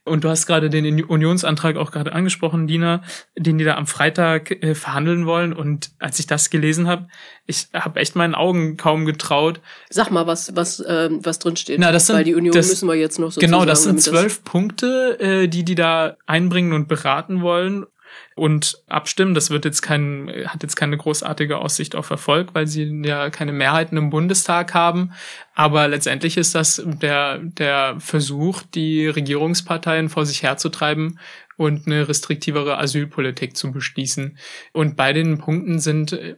Und 0.04 0.22
du 0.22 0.28
hast 0.28 0.46
gerade 0.46 0.68
den 0.68 1.02
Unionsantrag 1.02 1.76
auch 1.76 1.90
gerade 1.90 2.12
angesprochen, 2.12 2.66
Dina, 2.66 3.02
den 3.38 3.56
die 3.56 3.64
da 3.64 3.76
am 3.76 3.86
Freitag 3.86 4.50
äh, 4.62 4.74
verhandeln 4.74 5.24
wollen. 5.24 5.54
Und 5.54 5.92
als 5.98 6.18
ich 6.18 6.26
das 6.26 6.50
gelesen 6.50 6.86
habe, 6.86 7.08
ich 7.46 7.68
habe 7.72 8.00
echt 8.00 8.14
meinen 8.14 8.34
Augen 8.34 8.76
kaum 8.76 9.06
getraut. 9.06 9.62
Sag 9.88 10.10
mal, 10.10 10.26
was 10.26 10.54
was 10.54 10.80
äh, 10.80 11.08
was 11.10 11.38
drin 11.38 11.56
steht. 11.56 11.80
Na, 11.80 11.90
das 11.90 12.06
sind, 12.06 12.16
Weil 12.16 12.24
die 12.24 12.34
Union 12.34 12.54
das, 12.54 12.68
müssen 12.68 12.86
wir 12.86 12.96
jetzt 12.96 13.18
noch 13.18 13.32
so 13.32 13.40
Genau, 13.40 13.64
das 13.64 13.84
sind 13.84 14.02
zwölf 14.02 14.44
Punkte, 14.44 15.18
äh, 15.20 15.48
die 15.48 15.64
die 15.64 15.74
da 15.74 16.16
einbringen 16.26 16.74
und 16.74 16.86
beraten 16.86 17.40
wollen 17.40 17.86
und 18.34 18.82
abstimmen. 18.88 19.34
Das 19.34 19.50
wird 19.50 19.64
jetzt 19.64 19.82
kein, 19.82 20.30
hat 20.46 20.62
jetzt 20.62 20.76
keine 20.76 20.96
großartige 20.96 21.58
Aussicht 21.58 21.94
auf 21.94 22.10
Erfolg, 22.10 22.50
weil 22.54 22.66
sie 22.66 23.02
ja 23.04 23.30
keine 23.30 23.52
Mehrheiten 23.52 23.96
im 23.96 24.10
Bundestag 24.10 24.74
haben. 24.74 25.12
Aber 25.54 25.86
letztendlich 25.88 26.36
ist 26.36 26.54
das 26.54 26.82
der, 26.84 27.38
der 27.38 27.96
Versuch, 28.00 28.62
die 28.74 29.06
Regierungsparteien 29.06 30.08
vor 30.08 30.26
sich 30.26 30.42
herzutreiben 30.42 31.18
und 31.56 31.86
eine 31.86 32.08
restriktivere 32.08 32.78
Asylpolitik 32.78 33.56
zu 33.56 33.72
beschließen. 33.72 34.38
Und 34.72 34.96
bei 34.96 35.12
den 35.12 35.38
Punkten 35.38 35.78
sind, 35.78 36.12
äh, 36.12 36.36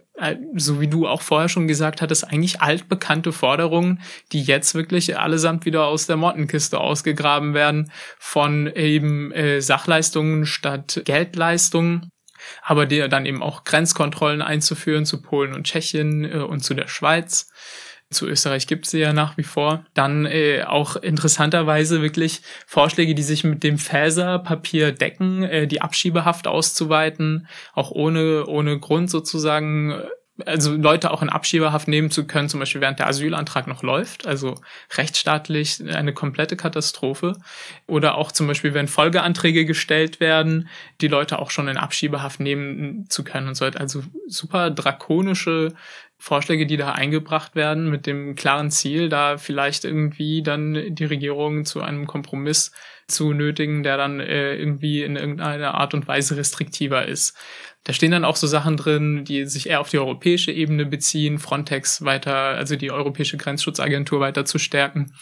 so 0.54 0.80
wie 0.80 0.88
du 0.88 1.06
auch 1.06 1.22
vorher 1.22 1.48
schon 1.48 1.68
gesagt 1.68 2.02
hattest, 2.02 2.24
eigentlich 2.24 2.60
altbekannte 2.60 3.32
Forderungen, 3.32 4.00
die 4.32 4.42
jetzt 4.42 4.74
wirklich 4.74 5.18
allesamt 5.18 5.64
wieder 5.66 5.86
aus 5.86 6.06
der 6.06 6.16
Mottenkiste 6.16 6.78
ausgegraben 6.78 7.54
werden, 7.54 7.90
von 8.18 8.66
eben 8.66 9.32
äh, 9.32 9.60
Sachleistungen 9.60 10.46
statt 10.46 11.02
Geldleistungen 11.04 12.10
aber 12.62 12.86
die 12.86 13.08
dann 13.08 13.26
eben 13.26 13.42
auch 13.42 13.64
Grenzkontrollen 13.64 14.42
einzuführen 14.42 15.04
zu 15.04 15.22
Polen 15.22 15.54
und 15.54 15.64
Tschechien 15.64 16.24
äh, 16.24 16.38
und 16.38 16.60
zu 16.60 16.74
der 16.74 16.88
Schweiz 16.88 17.48
zu 18.10 18.26
Österreich 18.26 18.66
gibt 18.66 18.86
sie 18.86 19.00
ja 19.00 19.12
nach 19.12 19.36
wie 19.36 19.42
vor. 19.42 19.84
Dann 19.94 20.26
äh, 20.26 20.62
auch 20.62 20.96
interessanterweise 20.96 22.02
wirklich 22.02 22.42
Vorschläge, 22.66 23.14
die 23.14 23.22
sich 23.22 23.42
mit 23.44 23.62
dem 23.64 23.78
Faeser-Papier 23.78 24.92
decken, 24.92 25.42
äh, 25.42 25.66
die 25.66 25.82
Abschiebehaft 25.82 26.46
auszuweiten, 26.46 27.48
auch 27.74 27.90
ohne, 27.90 28.46
ohne 28.46 28.78
Grund 28.78 29.10
sozusagen 29.10 30.02
also 30.44 30.74
Leute 30.74 31.12
auch 31.12 31.22
in 31.22 31.30
Abschiebehaft 31.30 31.88
nehmen 31.88 32.10
zu 32.10 32.26
können, 32.26 32.48
zum 32.48 32.60
Beispiel 32.60 32.80
während 32.80 32.98
der 32.98 33.06
Asylantrag 33.06 33.66
noch 33.66 33.82
läuft, 33.82 34.26
also 34.26 34.60
rechtsstaatlich 34.96 35.82
eine 35.88 36.12
komplette 36.12 36.56
Katastrophe. 36.56 37.36
Oder 37.86 38.16
auch 38.16 38.32
zum 38.32 38.46
Beispiel, 38.46 38.74
wenn 38.74 38.88
Folgeanträge 38.88 39.64
gestellt 39.64 40.20
werden, 40.20 40.68
die 41.00 41.08
Leute 41.08 41.38
auch 41.38 41.50
schon 41.50 41.68
in 41.68 41.78
Abschiebehaft 41.78 42.40
nehmen 42.40 43.06
zu 43.08 43.24
können 43.24 43.48
und 43.48 43.54
so. 43.54 43.64
Also 43.64 44.02
super 44.26 44.70
drakonische 44.70 45.72
Vorschläge, 46.18 46.66
die 46.66 46.76
da 46.76 46.92
eingebracht 46.92 47.54
werden, 47.54 47.90
mit 47.90 48.06
dem 48.06 48.34
klaren 48.34 48.70
Ziel, 48.70 49.08
da 49.08 49.36
vielleicht 49.36 49.84
irgendwie 49.84 50.42
dann 50.42 50.94
die 50.94 51.04
Regierung 51.04 51.64
zu 51.64 51.82
einem 51.82 52.06
Kompromiss 52.06 52.72
zu 53.06 53.32
nötigen, 53.32 53.82
der 53.82 53.96
dann 53.96 54.20
äh, 54.20 54.56
irgendwie 54.56 55.02
in 55.02 55.16
irgendeiner 55.16 55.74
Art 55.74 55.94
und 55.94 56.08
Weise 56.08 56.36
restriktiver 56.36 57.06
ist. 57.06 57.36
Da 57.84 57.92
stehen 57.92 58.10
dann 58.10 58.24
auch 58.24 58.34
so 58.34 58.48
Sachen 58.48 58.76
drin, 58.76 59.24
die 59.24 59.44
sich 59.46 59.68
eher 59.68 59.80
auf 59.80 59.90
die 59.90 59.98
europäische 59.98 60.50
Ebene 60.50 60.86
beziehen, 60.86 61.38
Frontex 61.38 62.02
weiter, 62.02 62.34
also 62.34 62.74
die 62.74 62.90
Europäische 62.90 63.36
Grenzschutzagentur 63.36 64.18
weiter 64.18 64.44
zu 64.44 64.58
stärken, 64.58 65.12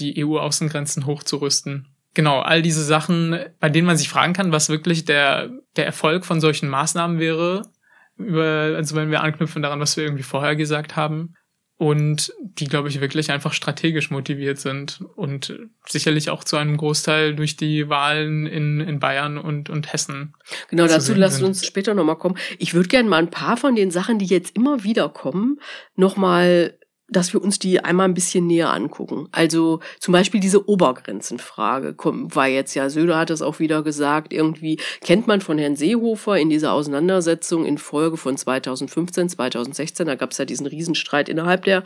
die 0.00 0.24
EU-Außengrenzen 0.24 1.06
hochzurüsten. 1.06 1.94
Genau, 2.14 2.40
all 2.40 2.62
diese 2.62 2.82
Sachen, 2.82 3.38
bei 3.60 3.68
denen 3.68 3.86
man 3.86 3.96
sich 3.96 4.08
fragen 4.08 4.32
kann, 4.32 4.50
was 4.50 4.68
wirklich 4.68 5.04
der, 5.04 5.50
der 5.76 5.86
Erfolg 5.86 6.24
von 6.24 6.40
solchen 6.40 6.68
Maßnahmen 6.68 7.20
wäre, 7.20 7.70
über, 8.18 8.74
also 8.76 8.96
wenn 8.96 9.10
wir 9.10 9.22
anknüpfen 9.22 9.62
daran, 9.62 9.80
was 9.80 9.96
wir 9.96 10.04
irgendwie 10.04 10.22
vorher 10.22 10.56
gesagt 10.56 10.96
haben, 10.96 11.34
und 11.78 12.32
die, 12.40 12.66
glaube 12.66 12.88
ich, 12.88 13.00
wirklich 13.00 13.30
einfach 13.30 13.52
strategisch 13.52 14.10
motiviert 14.10 14.58
sind 14.58 15.00
und 15.14 15.56
sicherlich 15.86 16.28
auch 16.28 16.42
zu 16.42 16.56
einem 16.56 16.76
Großteil 16.76 17.36
durch 17.36 17.56
die 17.56 17.88
Wahlen 17.88 18.46
in, 18.46 18.80
in 18.80 18.98
Bayern 18.98 19.38
und, 19.38 19.70
und 19.70 19.92
Hessen. 19.92 20.34
Genau, 20.70 20.88
dazu 20.88 21.14
lasst 21.14 21.40
uns 21.40 21.64
später 21.64 21.94
nochmal 21.94 22.18
kommen. 22.18 22.36
Ich 22.58 22.74
würde 22.74 22.88
gerne 22.88 23.08
mal 23.08 23.18
ein 23.18 23.30
paar 23.30 23.56
von 23.56 23.76
den 23.76 23.92
Sachen, 23.92 24.18
die 24.18 24.26
jetzt 24.26 24.56
immer 24.56 24.82
wieder 24.82 25.08
kommen, 25.08 25.60
nochmal 25.94 26.76
dass 27.08 27.32
wir 27.32 27.42
uns 27.42 27.58
die 27.58 27.80
einmal 27.80 28.08
ein 28.08 28.14
bisschen 28.14 28.46
näher 28.46 28.72
angucken. 28.72 29.28
Also 29.32 29.80
zum 29.98 30.12
Beispiel 30.12 30.40
diese 30.40 30.68
Obergrenzenfrage 30.68 31.94
war 31.98 32.46
jetzt 32.46 32.74
ja, 32.74 32.90
Söder 32.90 33.18
hat 33.18 33.30
es 33.30 33.42
auch 33.42 33.58
wieder 33.58 33.82
gesagt, 33.82 34.32
irgendwie 34.32 34.78
kennt 35.00 35.26
man 35.26 35.40
von 35.40 35.58
Herrn 35.58 35.76
Seehofer 35.76 36.38
in 36.38 36.50
dieser 36.50 36.72
Auseinandersetzung 36.72 37.64
in 37.64 37.78
Folge 37.78 38.16
von 38.16 38.36
2015, 38.36 39.30
2016, 39.30 40.06
da 40.06 40.14
gab 40.14 40.32
es 40.32 40.38
ja 40.38 40.44
diesen 40.44 40.66
Riesenstreit 40.66 41.28
innerhalb 41.28 41.64
der, 41.64 41.84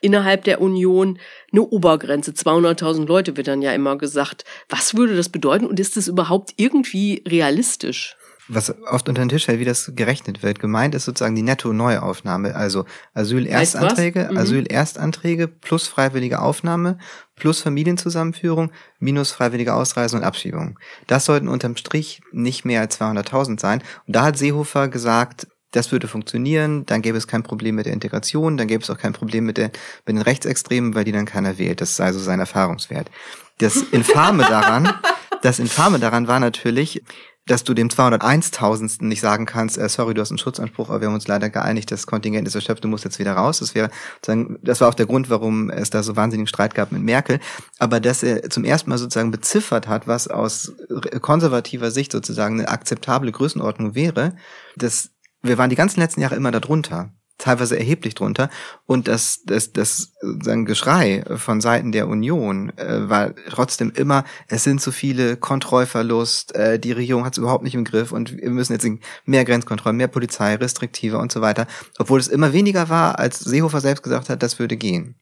innerhalb 0.00 0.44
der 0.44 0.60
Union, 0.60 1.18
eine 1.52 1.62
Obergrenze, 1.62 2.30
200.000 2.30 3.06
Leute 3.06 3.36
wird 3.36 3.48
dann 3.48 3.62
ja 3.62 3.72
immer 3.72 3.98
gesagt. 3.98 4.44
Was 4.68 4.96
würde 4.96 5.16
das 5.16 5.28
bedeuten 5.28 5.66
und 5.66 5.78
ist 5.78 5.96
es 5.96 6.08
überhaupt 6.08 6.54
irgendwie 6.56 7.22
realistisch? 7.28 8.16
Was 8.48 8.74
oft 8.86 9.08
unter 9.08 9.22
den 9.22 9.28
Tisch 9.28 9.46
fällt, 9.46 9.60
wie 9.60 9.64
das 9.64 9.92
gerechnet 9.94 10.42
wird. 10.42 10.58
Gemeint 10.58 10.94
ist 10.94 11.04
sozusagen 11.04 11.34
die 11.34 11.42
Netto-Neuaufnahme, 11.42 12.54
also 12.54 12.84
Asyl-Erstanträge, 13.14 14.28
mhm. 14.30 14.36
Asyl-Erstanträge 14.36 15.48
plus 15.48 15.86
freiwillige 15.86 16.40
Aufnahme 16.40 16.98
plus 17.36 17.60
Familienzusammenführung 17.60 18.72
minus 18.98 19.32
freiwillige 19.32 19.74
Ausreise 19.74 20.16
und 20.16 20.24
Abschiebung. 20.24 20.78
Das 21.06 21.24
sollten 21.24 21.48
unterm 21.48 21.76
Strich 21.76 22.20
nicht 22.32 22.64
mehr 22.64 22.80
als 22.80 23.00
200.000 23.00 23.60
sein. 23.60 23.82
Und 24.06 24.16
da 24.16 24.24
hat 24.24 24.38
Seehofer 24.38 24.88
gesagt, 24.88 25.46
das 25.72 25.90
würde 25.90 26.06
funktionieren, 26.06 26.84
dann 26.86 27.00
gäbe 27.02 27.16
es 27.16 27.26
kein 27.26 27.42
Problem 27.42 27.76
mit 27.76 27.86
der 27.86 27.94
Integration, 27.94 28.56
dann 28.56 28.68
gäbe 28.68 28.82
es 28.82 28.90
auch 28.90 28.98
kein 28.98 29.14
Problem 29.14 29.46
mit, 29.46 29.56
der, 29.56 29.70
mit 30.04 30.16
den 30.16 30.22
Rechtsextremen, 30.22 30.94
weil 30.94 31.04
die 31.04 31.12
dann 31.12 31.24
keiner 31.24 31.58
wählt. 31.58 31.80
Das 31.80 31.96
sei 31.96 32.12
so 32.12 32.18
sein 32.18 32.40
Erfahrungswert. 32.40 33.10
Das 33.58 33.76
Infame 33.76 34.44
daran, 34.44 34.92
das 35.42 35.58
Infame 35.58 35.98
daran 35.98 36.28
war 36.28 36.40
natürlich, 36.40 37.02
dass 37.46 37.64
du 37.64 37.74
dem 37.74 37.88
201.000. 37.88 39.04
nicht 39.04 39.20
sagen 39.20 39.46
kannst, 39.46 39.76
äh, 39.76 39.88
sorry, 39.88 40.14
du 40.14 40.20
hast 40.20 40.30
einen 40.30 40.38
Schutzanspruch, 40.38 40.90
aber 40.90 41.00
wir 41.00 41.08
haben 41.08 41.14
uns 41.14 41.26
leider 41.26 41.50
geeinigt, 41.50 41.90
das 41.90 42.06
Kontingent 42.06 42.46
ist 42.46 42.54
erschöpft, 42.54 42.84
du 42.84 42.88
musst 42.88 43.04
jetzt 43.04 43.18
wieder 43.18 43.32
raus. 43.32 43.58
Das 43.58 43.74
wäre 43.74 43.90
sozusagen, 44.16 44.58
das 44.62 44.80
war 44.80 44.88
auch 44.88 44.94
der 44.94 45.06
Grund, 45.06 45.28
warum 45.28 45.70
es 45.70 45.90
da 45.90 46.02
so 46.02 46.14
wahnsinnigen 46.14 46.46
Streit 46.46 46.74
gab 46.74 46.92
mit 46.92 47.02
Merkel. 47.02 47.40
Aber 47.78 47.98
dass 47.98 48.22
er 48.22 48.48
zum 48.50 48.64
ersten 48.64 48.90
Mal 48.90 48.98
sozusagen 48.98 49.32
beziffert 49.32 49.88
hat, 49.88 50.06
was 50.06 50.28
aus 50.28 50.72
konservativer 51.20 51.90
Sicht 51.90 52.12
sozusagen 52.12 52.60
eine 52.60 52.68
akzeptable 52.68 53.32
Größenordnung 53.32 53.94
wäre, 53.94 54.36
das, 54.76 55.10
wir 55.42 55.58
waren 55.58 55.70
die 55.70 55.76
ganzen 55.76 56.00
letzten 56.00 56.20
Jahre 56.20 56.36
immer 56.36 56.52
darunter. 56.52 57.12
Teilweise 57.42 57.76
erheblich 57.78 58.14
drunter. 58.14 58.48
Und 58.86 59.08
das, 59.08 59.42
das, 59.44 59.72
das 59.72 60.14
sagen 60.42 60.64
Geschrei 60.64 61.24
von 61.36 61.60
Seiten 61.60 61.92
der 61.92 62.08
Union 62.08 62.72
äh, 62.76 63.08
war 63.08 63.34
trotzdem 63.50 63.92
immer, 63.94 64.24
es 64.48 64.64
sind 64.64 64.80
zu 64.80 64.92
viele 64.92 65.36
Kontrollverlust, 65.36 66.54
äh, 66.54 66.78
die 66.78 66.92
Regierung 66.92 67.24
hat 67.24 67.32
es 67.32 67.38
überhaupt 67.38 67.64
nicht 67.64 67.74
im 67.74 67.84
Griff 67.84 68.12
und 68.12 68.36
wir 68.36 68.50
müssen 68.50 68.72
jetzt 68.72 68.86
mehr 69.24 69.44
Grenzkontrollen, 69.44 69.96
mehr 69.96 70.08
Polizei, 70.08 70.54
restriktiver 70.54 71.18
und 71.18 71.32
so 71.32 71.40
weiter. 71.40 71.66
Obwohl 71.98 72.20
es 72.20 72.28
immer 72.28 72.52
weniger 72.52 72.88
war, 72.88 73.18
als 73.18 73.40
Seehofer 73.40 73.80
selbst 73.80 74.02
gesagt 74.02 74.28
hat, 74.28 74.42
das 74.42 74.58
würde 74.58 74.76
gehen. 74.76 75.16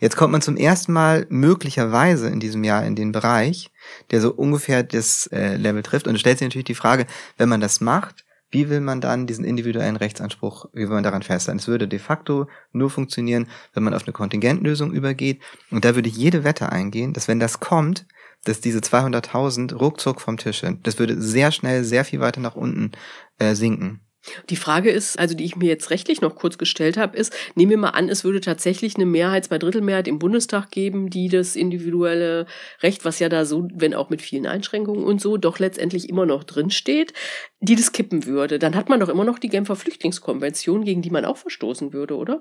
Jetzt 0.00 0.16
kommt 0.16 0.30
man 0.30 0.42
zum 0.42 0.56
ersten 0.56 0.92
Mal 0.92 1.26
möglicherweise 1.28 2.28
in 2.28 2.38
diesem 2.38 2.62
Jahr 2.62 2.84
in 2.84 2.94
den 2.94 3.10
Bereich, 3.10 3.72
der 4.12 4.20
so 4.20 4.32
ungefähr 4.32 4.84
das 4.84 5.26
äh, 5.32 5.56
Level 5.56 5.82
trifft. 5.82 6.06
Und 6.06 6.14
es 6.14 6.20
stellt 6.20 6.38
sich 6.38 6.46
natürlich 6.46 6.66
die 6.66 6.76
Frage, 6.76 7.06
wenn 7.36 7.48
man 7.48 7.60
das 7.60 7.80
macht, 7.80 8.24
wie 8.50 8.70
will 8.70 8.80
man 8.80 9.00
dann 9.00 9.26
diesen 9.26 9.44
individuellen 9.44 9.96
Rechtsanspruch, 9.96 10.66
wie 10.72 10.82
will 10.82 10.94
man 10.94 11.02
daran 11.02 11.22
festhalten? 11.22 11.58
Es 11.58 11.68
würde 11.68 11.88
de 11.88 11.98
facto 11.98 12.48
nur 12.72 12.90
funktionieren, 12.90 13.48
wenn 13.74 13.82
man 13.82 13.94
auf 13.94 14.04
eine 14.04 14.12
Kontingentlösung 14.12 14.92
übergeht. 14.92 15.42
Und 15.70 15.84
da 15.84 15.94
würde 15.94 16.08
ich 16.08 16.16
jede 16.16 16.44
Wette 16.44 16.72
eingehen, 16.72 17.12
dass 17.12 17.28
wenn 17.28 17.40
das 17.40 17.60
kommt, 17.60 18.06
dass 18.44 18.60
diese 18.60 18.78
200.000 18.78 19.74
ruckzuck 19.74 20.20
vom 20.20 20.36
Tisch 20.36 20.60
sind. 20.60 20.86
Das 20.86 20.98
würde 20.98 21.20
sehr 21.20 21.50
schnell, 21.52 21.84
sehr 21.84 22.04
viel 22.04 22.20
weiter 22.20 22.40
nach 22.40 22.54
unten 22.54 22.92
äh, 23.38 23.54
sinken. 23.54 24.00
Die 24.50 24.56
Frage 24.56 24.90
ist, 24.90 25.18
also 25.18 25.34
die 25.34 25.44
ich 25.44 25.56
mir 25.56 25.68
jetzt 25.68 25.90
rechtlich 25.90 26.20
noch 26.20 26.36
kurz 26.36 26.58
gestellt 26.58 26.96
habe, 26.96 27.16
ist, 27.16 27.32
nehmen 27.54 27.70
wir 27.70 27.78
mal 27.78 27.90
an, 27.90 28.08
es 28.08 28.24
würde 28.24 28.40
tatsächlich 28.40 28.96
eine 28.96 29.06
Mehrheit, 29.06 29.46
zwei 29.46 29.58
Drittelmehrheit 29.58 30.08
im 30.08 30.18
Bundestag 30.18 30.70
geben, 30.70 31.10
die 31.10 31.28
das 31.28 31.56
individuelle 31.56 32.46
Recht, 32.82 33.04
was 33.04 33.18
ja 33.18 33.28
da 33.28 33.44
so, 33.44 33.68
wenn 33.74 33.94
auch 33.94 34.10
mit 34.10 34.22
vielen 34.22 34.46
Einschränkungen 34.46 35.04
und 35.04 35.20
so, 35.20 35.36
doch 35.36 35.58
letztendlich 35.58 36.08
immer 36.08 36.26
noch 36.26 36.44
drinsteht, 36.44 37.12
die 37.60 37.76
das 37.76 37.92
kippen 37.92 38.26
würde. 38.26 38.58
Dann 38.58 38.74
hat 38.74 38.88
man 38.88 39.00
doch 39.00 39.08
immer 39.08 39.24
noch 39.24 39.38
die 39.38 39.48
Genfer 39.48 39.76
Flüchtlingskonvention, 39.76 40.84
gegen 40.84 41.02
die 41.02 41.10
man 41.10 41.24
auch 41.24 41.36
verstoßen 41.36 41.92
würde, 41.92 42.16
oder? 42.16 42.40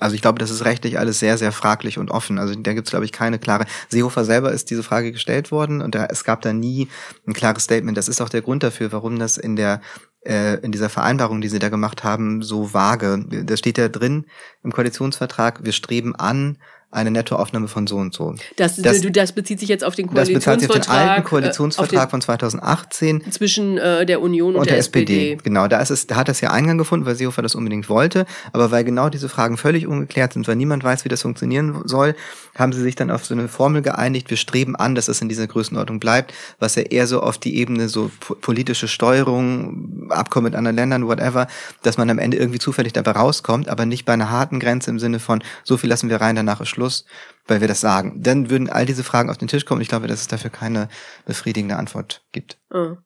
also 0.00 0.14
ich 0.14 0.22
glaube, 0.22 0.38
das 0.38 0.50
ist 0.50 0.64
rechtlich 0.64 0.98
alles 0.98 1.20
sehr, 1.20 1.38
sehr 1.38 1.52
fraglich 1.52 1.98
und 1.98 2.10
offen. 2.10 2.38
Also 2.38 2.54
da 2.54 2.72
gibt 2.72 2.88
es, 2.88 2.90
glaube 2.90 3.04
ich, 3.04 3.12
keine 3.12 3.38
klare. 3.38 3.66
Seehofer 3.88 4.24
selber 4.24 4.52
ist 4.52 4.70
diese 4.70 4.82
Frage 4.82 5.12
gestellt 5.12 5.52
worden 5.52 5.80
und 5.80 5.94
da, 5.94 6.06
es 6.06 6.24
gab 6.24 6.42
da 6.42 6.52
nie 6.52 6.88
ein 7.26 7.32
klares 7.32 7.64
Statement. 7.64 7.96
Das 7.96 8.08
ist 8.08 8.20
auch 8.20 8.28
der 8.28 8.42
Grund 8.42 8.62
dafür, 8.62 8.90
warum 8.92 9.18
das 9.18 9.36
in 9.36 9.56
der 9.56 9.80
äh, 10.24 10.58
in 10.60 10.72
dieser 10.72 10.88
Vereinbarung, 10.88 11.40
die 11.40 11.48
sie 11.48 11.58
da 11.58 11.68
gemacht 11.68 12.04
haben, 12.04 12.42
so 12.42 12.72
vage. 12.72 13.24
Da 13.44 13.56
steht 13.56 13.78
ja 13.78 13.88
drin 13.88 14.26
im 14.62 14.72
Koalitionsvertrag, 14.72 15.64
wir 15.64 15.72
streben 15.72 16.14
an, 16.14 16.58
eine 16.92 17.12
Nettoaufnahme 17.12 17.68
von 17.68 17.86
so 17.86 17.96
und 17.96 18.12
so. 18.12 18.34
Das, 18.56 18.74
das, 18.76 19.00
das 19.00 19.32
bezieht 19.32 19.60
sich 19.60 19.68
jetzt 19.68 19.84
auf 19.84 19.94
den 19.94 20.08
Koalitionsvertrag. 20.08 20.58
Das 20.58 20.68
bezieht 20.68 20.84
sich 20.84 20.90
auf 20.90 20.96
den 20.96 21.08
alten 21.08 21.24
Koalitionsvertrag 21.24 22.08
äh, 22.08 22.10
von 22.10 22.20
2018. 22.20 23.30
Zwischen 23.30 23.78
äh, 23.78 24.04
der 24.04 24.20
Union 24.20 24.54
und, 24.54 24.60
und 24.60 24.66
der, 24.66 24.74
der 24.74 24.80
SPD. 24.80 25.32
SPD. 25.32 25.44
Genau, 25.44 25.68
da 25.68 25.80
ist 25.80 25.90
es, 25.90 26.08
da 26.08 26.16
hat 26.16 26.28
das 26.28 26.40
ja 26.40 26.50
Eingang 26.50 26.78
gefunden, 26.78 27.06
weil 27.06 27.14
Seehofer 27.14 27.42
das 27.42 27.54
unbedingt 27.54 27.88
wollte. 27.88 28.26
Aber 28.52 28.72
weil 28.72 28.82
genau 28.82 29.08
diese 29.08 29.28
Fragen 29.28 29.56
völlig 29.56 29.86
ungeklärt 29.86 30.32
sind, 30.32 30.48
weil 30.48 30.56
niemand 30.56 30.82
weiß, 30.82 31.04
wie 31.04 31.08
das 31.08 31.22
funktionieren 31.22 31.82
soll, 31.84 32.16
haben 32.56 32.72
sie 32.72 32.82
sich 32.82 32.96
dann 32.96 33.12
auf 33.12 33.24
so 33.24 33.34
eine 33.34 33.46
Formel 33.46 33.82
geeinigt. 33.82 34.28
Wir 34.28 34.36
streben 34.36 34.74
an, 34.74 34.96
dass 34.96 35.06
es 35.06 35.22
in 35.22 35.28
dieser 35.28 35.46
Größenordnung 35.46 36.00
bleibt, 36.00 36.34
was 36.58 36.74
ja 36.74 36.82
eher 36.82 37.06
so 37.06 37.20
auf 37.20 37.38
die 37.38 37.56
Ebene 37.56 37.88
so 37.88 38.10
politische 38.40 38.88
Steuerung, 38.88 40.10
Abkommen 40.10 40.46
mit 40.46 40.54
anderen 40.56 40.74
Ländern, 40.74 41.06
whatever, 41.06 41.46
dass 41.82 41.98
man 41.98 42.10
am 42.10 42.18
Ende 42.18 42.36
irgendwie 42.36 42.58
zufällig 42.58 42.92
dabei 42.92 43.12
rauskommt, 43.12 43.68
aber 43.68 43.86
nicht 43.86 44.06
bei 44.06 44.14
einer 44.14 44.30
harten 44.30 44.58
Grenze 44.58 44.90
im 44.90 44.98
Sinne 44.98 45.20
von, 45.20 45.40
so 45.62 45.76
viel 45.76 45.88
lassen 45.88 46.08
wir 46.08 46.20
rein, 46.20 46.34
danach 46.34 46.60
ist 46.60 46.68
Schluss 46.68 46.79
Schluss, 46.80 47.04
weil 47.46 47.60
wir 47.60 47.68
das 47.68 47.80
sagen. 47.80 48.22
Dann 48.22 48.48
würden 48.48 48.70
all 48.70 48.86
diese 48.86 49.04
Fragen 49.04 49.28
auf 49.28 49.36
den 49.36 49.48
Tisch 49.48 49.66
kommen. 49.66 49.82
Ich 49.82 49.88
glaube, 49.88 50.06
dass 50.06 50.22
es 50.22 50.28
dafür 50.28 50.50
keine 50.50 50.88
befriedigende 51.26 51.76
Antwort 51.76 52.22
gibt. 52.32 52.56
Oh. 52.70 52.96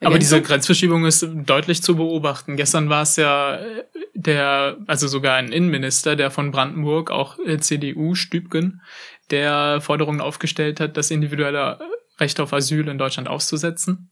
Aber 0.00 0.18
diese 0.18 0.42
Grenzverschiebung 0.42 1.06
ist 1.06 1.26
deutlich 1.46 1.82
zu 1.82 1.96
beobachten. 1.96 2.56
Gestern 2.56 2.90
war 2.90 3.02
es 3.02 3.16
ja 3.16 3.56
äh, 3.56 3.84
der, 4.14 4.76
also 4.86 5.08
sogar 5.08 5.36
ein 5.36 5.52
Innenminister, 5.52 6.16
der 6.16 6.30
von 6.30 6.50
Brandenburg, 6.50 7.10
auch 7.10 7.38
äh, 7.38 7.58
CDU, 7.58 8.14
Stübgen, 8.14 8.82
der 9.30 9.80
Forderungen 9.80 10.20
aufgestellt 10.20 10.80
hat, 10.80 10.96
das 10.96 11.10
individuelle 11.10 11.78
Recht 12.18 12.40
auf 12.40 12.52
Asyl 12.52 12.88
in 12.88 12.98
Deutschland 12.98 13.28
auszusetzen. 13.28 14.10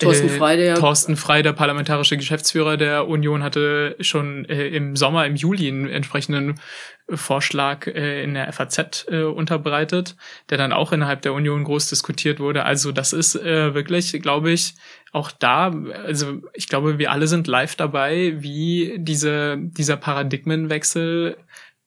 Thorsten 0.00 0.28
äh, 0.28 0.30
Frey, 0.30 0.56
der, 0.56 0.74
Thorsten 0.76 1.16
Frey, 1.16 1.42
der 1.42 1.52
parlamentarische 1.52 2.16
Geschäftsführer 2.16 2.76
der 2.76 3.06
Union, 3.06 3.42
hatte 3.42 3.96
schon 4.00 4.46
äh, 4.46 4.68
im 4.68 4.96
Sommer, 4.96 5.26
im 5.26 5.36
Juli 5.36 5.68
einen 5.68 5.88
entsprechenden 5.88 6.58
Vorschlag 7.08 7.86
äh, 7.86 8.22
in 8.22 8.34
der 8.34 8.50
FAZ 8.52 9.06
äh, 9.08 9.22
unterbreitet, 9.22 10.16
der 10.48 10.58
dann 10.58 10.72
auch 10.72 10.92
innerhalb 10.92 11.22
der 11.22 11.34
Union 11.34 11.64
groß 11.64 11.90
diskutiert 11.90 12.40
wurde. 12.40 12.64
Also 12.64 12.92
das 12.92 13.12
ist 13.12 13.34
äh, 13.36 13.74
wirklich, 13.74 14.12
glaube 14.22 14.50
ich, 14.50 14.74
auch 15.12 15.30
da, 15.30 15.72
also 16.04 16.40
ich 16.54 16.68
glaube, 16.68 16.98
wir 16.98 17.10
alle 17.10 17.26
sind 17.26 17.46
live 17.46 17.74
dabei, 17.74 18.34
wie 18.38 18.96
diese, 18.98 19.58
dieser 19.58 19.96
Paradigmenwechsel, 19.96 21.36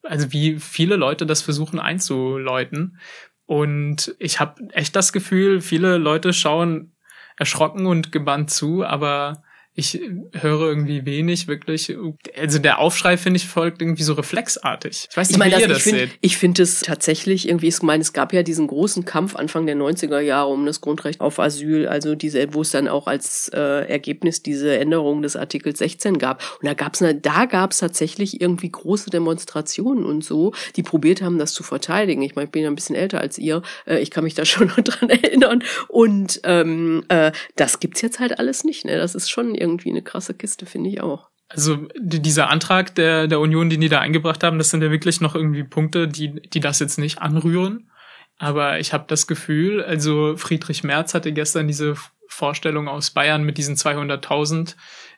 also 0.04 0.32
wie 0.32 0.60
viele 0.60 0.98
Leute 0.98 1.26
das 1.26 1.42
versuchen 1.42 1.80
einzuläuten. 1.80 3.00
Und 3.46 4.16
ich 4.20 4.40
habe 4.40 4.62
echt 4.72 4.96
das 4.96 5.14
Gefühl, 5.14 5.62
viele 5.62 5.98
Leute 5.98 6.32
schauen 6.32 6.93
erschrocken 7.38 7.86
und 7.86 8.12
gebannt 8.12 8.52
zu, 8.52 8.86
aber 8.86 9.44
ich 9.76 10.00
höre 10.34 10.68
irgendwie 10.68 11.04
wenig 11.06 11.48
wirklich. 11.48 11.96
Also 12.38 12.60
der 12.60 12.78
Aufschrei, 12.78 13.18
finde 13.18 13.38
ich, 13.38 13.48
folgt 13.48 13.82
irgendwie 13.82 14.04
so 14.04 14.14
reflexartig. 14.14 15.08
Ich 15.10 15.18
weiß 15.18 15.30
nicht, 15.30 15.36
ich 15.36 15.40
meine, 15.40 15.58
wie 15.58 15.62
ihr 15.62 15.68
das, 15.68 15.84
das 15.84 15.86
seht. 15.86 16.12
Ich 16.22 16.38
finde 16.38 16.62
es 16.62 16.82
tatsächlich 16.82 17.48
irgendwie, 17.48 17.70
ich 17.70 17.82
meine, 17.82 18.02
es 18.02 18.14
gab 18.14 18.34
ja 18.34 18.44
diesen 18.44 18.68
großen 18.68 19.04
Kampf 19.04 19.36
Anfang 19.36 19.66
der 19.66 19.76
90er 19.76 20.20
Jahre 20.20 20.50
um 20.50 20.68
das 20.68 20.80
Grundrecht 20.80 21.22
auf 21.22 21.40
Asyl, 21.40 21.88
also 21.88 22.14
diese, 22.14 22.54
wo 22.54 22.62
es 22.62 22.70
dann 22.70 22.88
auch 22.88 23.08
als 23.08 23.50
äh, 23.50 23.90
Ergebnis 23.90 24.44
diese 24.44 24.78
Änderung 24.78 25.24
des 25.24 25.36
Artikels 25.36 25.80
16 25.80 26.20
gab. 26.20 26.44
Und 26.62 26.68
da 26.68 26.76
gab's 26.76 27.02
eine, 27.02 27.16
da 27.16 27.46
gab's 27.46 27.80
tatsächlich 27.80 28.42
irgendwie 28.42 28.70
große 28.70 29.10
Demonstrationen 29.10 30.06
und 30.06 30.24
so, 30.24 30.54
die 30.76 30.84
probiert 30.84 31.24
haben, 31.24 31.40
das 31.40 31.54
zu 31.54 31.64
verteidigen. 31.64 32.22
Ich 32.22 32.36
meine, 32.36 32.46
ich 32.46 32.52
bin 32.52 32.62
ja 32.62 32.70
ein 32.70 32.76
bisschen 32.76 32.96
älter 32.96 33.22
als 33.22 33.40
ihr. 33.40 33.64
Äh, 33.88 34.00
ich 34.00 34.12
kann 34.12 34.24
mich 34.24 34.36
da 34.36 34.46
schon 34.54 34.68
noch 34.68 34.82
dran 34.82 35.10
erinnern. 35.10 35.64
Und 35.88 36.42
ähm, 36.44 37.06
äh, 37.08 37.32
das 37.56 37.80
gibt's 37.80 38.02
jetzt 38.02 38.20
halt 38.20 38.38
alles 38.38 38.64
nicht. 38.64 38.86
Ne? 38.86 38.98
Das 38.98 39.16
ist 39.16 39.32
schon 39.32 39.56
irgendwie 39.64 39.90
eine 39.90 40.04
krasse 40.04 40.36
Kiste, 40.36 40.66
finde 40.68 40.90
ich 40.92 41.02
auch. 41.02 41.30
Also 41.50 41.88
dieser 41.98 42.50
Antrag 42.50 42.94
der, 42.96 43.28
der 43.28 43.40
Union, 43.40 43.70
den 43.70 43.82
die 43.82 43.90
da 43.90 44.00
eingebracht 44.00 44.44
haben, 44.44 44.58
das 44.58 44.70
sind 44.70 44.84
ja 44.84 44.92
wirklich 44.92 45.22
noch 45.22 45.36
irgendwie 45.36 45.64
Punkte, 45.64 46.08
die, 46.08 46.42
die 46.42 46.60
das 46.60 46.80
jetzt 46.80 46.98
nicht 47.00 47.22
anrühren. 47.22 47.90
Aber 48.38 48.80
ich 48.80 48.94
habe 48.94 49.06
das 49.08 49.28
Gefühl, 49.28 49.84
also 49.84 50.36
Friedrich 50.36 50.84
Merz 50.84 51.14
hatte 51.14 51.32
gestern 51.32 51.68
diese 51.68 51.96
Vorstellung 52.28 52.88
aus 52.88 53.12
Bayern 53.12 53.44
mit 53.44 53.58
diesen 53.58 53.76
200.000 53.76 54.76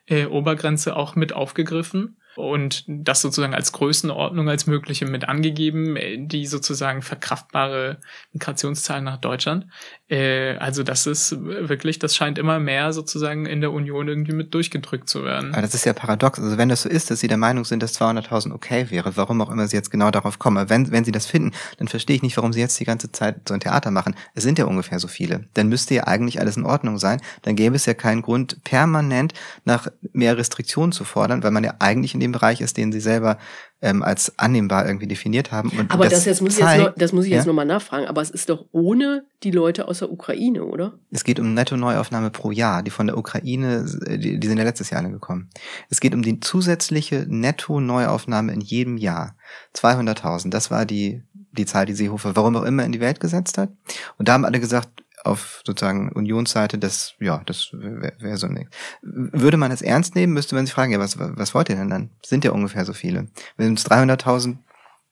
äh, 0.07 0.25
Obergrenze 0.25 0.95
auch 0.95 1.15
mit 1.15 1.33
aufgegriffen 1.33 2.17
und 2.35 2.83
das 2.87 3.21
sozusagen 3.21 3.53
als 3.53 3.71
Größenordnung 3.71 4.49
als 4.49 4.67
mögliche 4.67 5.05
mit 5.05 5.27
angegeben, 5.27 5.95
äh, 5.95 6.17
die 6.19 6.45
sozusagen 6.45 7.01
verkraftbare 7.01 7.99
Migrationszahlen 8.33 9.05
nach 9.05 9.17
Deutschland. 9.17 9.67
Äh, 10.08 10.58
also 10.58 10.84
das 10.84 11.08
ist 11.08 11.36
wirklich, 11.39 11.97
das 11.97 12.16
scheint 12.16 12.38
immer 12.38 12.60
mehr 12.60 12.93
sozusagen 12.93 13.47
in 13.47 13.62
der 13.62 13.72
Union 13.72 14.08
irgendwie 14.08 14.34
mit 14.34 14.53
durchgedrückt 14.53 15.10
zu 15.10 15.24
werden. 15.24 15.53
Aber 15.53 15.64
das 15.64 15.74
ist 15.74 15.86
ja 15.86 15.93
paradox. 15.93 16.39
Also 16.39 16.58
wenn 16.58 16.70
das 16.70 16.84
so 16.84 16.89
ist, 16.89 17.10
dass 17.10 17.20
Sie 17.20 17.28
der 17.28 17.38
Meinung 17.38 17.66
sind, 17.66 17.82
dass 17.82 17.99
200.000 17.99 18.53
okay 18.53 18.88
wäre, 18.91 19.18
warum 19.18 19.41
auch 19.41 19.49
immer 19.49 19.68
Sie 19.68 19.76
jetzt 19.76 19.89
genau 19.89 20.12
darauf 20.12 20.38
kommen. 20.38 20.70
wenn, 20.70 20.91
wenn 20.91 21.06
Sie 21.06 21.12
das 21.12 21.26
finden, 21.26 21.53
dann 21.78 21.88
verstehe 21.88 22.16
ich 22.16 22.22
nicht, 22.22 22.38
warum 22.38 22.53
Sie 22.53 22.60
jetzt 22.60 22.80
die 22.80 22.86
ganze 22.86 23.12
Zeit 23.12 23.47
so 23.47 23.56
ein 23.56 23.60
Theater 23.60 23.89
machen. 23.89 24.16
Es 24.36 24.43
sind 24.43 24.60
ja 24.60 24.66
ungefähr 24.66 24.99
so 24.99 25.08
viele. 25.08 25.45
Dann 25.56 25.70
müsste 25.70 25.95
ja 25.95 26.06
eigentlich 26.06 26.39
alles 26.39 26.56
in 26.56 26.66
Ordnung 26.66 26.99
sein. 26.99 27.20
Dann 27.41 27.56
gäbe 27.56 27.76
es 27.76 27.88
ja 27.88 27.95
keinen 27.95 28.22
Grund, 28.22 28.64
permanent 28.64 29.34
nach 29.64 29.88
mehr 30.14 30.38
Restriktionen 30.38 30.91
zu 30.91 31.03
fordern, 31.03 31.41
weil 31.41 31.51
man 31.51 31.64
ja 31.64 31.76
eigentlich 31.80 32.14
in 32.14 32.20
dem 32.20 32.32
Bereich 32.32 32.62
ist, 32.62 32.78
den 32.78 32.91
Sie 32.91 32.99
selber 32.99 33.39
ähm, 33.82 34.03
als 34.03 34.38
annehmbar 34.39 34.86
irgendwie 34.86 35.07
definiert 35.07 35.51
haben. 35.51 35.69
Und 35.69 35.91
aber 35.91 36.05
das, 36.05 36.13
das, 36.13 36.26
jetzt 36.26 36.41
muss 36.41 36.55
zeigt, 36.55 36.71
ich 36.71 36.78
jetzt 36.78 36.88
noch, 36.88 36.95
das 36.97 37.13
muss 37.13 37.26
ich 37.26 37.32
ja? 37.32 37.38
jetzt 37.38 37.45
nochmal 37.45 37.65
nachfragen. 37.65 38.07
Aber 38.07 38.21
es 38.21 38.30
ist 38.30 38.49
doch 38.49 38.65
ohne 38.71 39.26
die 39.43 39.51
Leute 39.51 39.88
aus 39.88 39.99
der 39.99 40.11
Ukraine, 40.11 40.63
oder? 40.63 40.93
Es 41.11 41.23
geht 41.23 41.39
um 41.39 41.53
Netto-Neuaufnahme 41.53 42.32
pro 42.32 42.51
Jahr. 42.51 42.84
Die 42.84 42.91
von 42.91 43.07
der 43.07 43.17
Ukraine, 43.17 43.86
die, 44.07 44.39
die 44.39 44.47
sind 44.47 44.57
ja 44.57 44.63
letztes 44.63 44.89
Jahr 44.89 45.03
gekommen. 45.03 45.49
Es 45.89 45.99
geht 45.99 46.15
um 46.15 46.21
die 46.21 46.39
zusätzliche 46.39 47.26
Netto-Neuaufnahme 47.28 48.53
in 48.53 48.61
jedem 48.61 48.97
Jahr. 48.97 49.36
200.000. 49.76 50.49
Das 50.49 50.71
war 50.71 50.86
die 50.86 51.21
die 51.55 51.65
Zahl, 51.65 51.86
die 51.86 51.93
Seehofer, 51.93 52.36
warum 52.36 52.55
auch 52.55 52.63
immer, 52.63 52.84
in 52.84 52.91
die 52.91 52.99
Welt 52.99 53.19
gesetzt 53.19 53.57
hat. 53.57 53.69
Und 54.17 54.28
da 54.28 54.34
haben 54.34 54.45
alle 54.45 54.59
gesagt, 54.59 54.89
auf 55.26 55.61
sozusagen 55.65 56.11
Unionsseite, 56.11 56.78
das, 56.78 57.13
ja, 57.19 57.41
das 57.45 57.69
wäre 57.73 58.13
wär 58.19 58.38
so 58.38 58.47
nichts. 58.47 58.76
Würde 59.01 59.57
man 59.57 59.71
es 59.71 59.82
ernst 59.82 60.15
nehmen, 60.15 60.34
müsste 60.34 60.55
man 60.55 60.65
sich 60.65 60.73
fragen, 60.73 60.91
ja, 60.91 60.99
was, 60.99 61.17
was 61.17 61.53
wollt 61.53 61.69
ihr 61.69 61.76
denn 61.76 61.89
dann? 61.89 62.09
Sind 62.26 62.43
ja 62.45 62.51
ungefähr 62.51 62.86
so 62.86 62.93
viele. 62.93 63.28
Wenn 63.57 63.73
es 63.73 63.86
300.000 63.86 64.57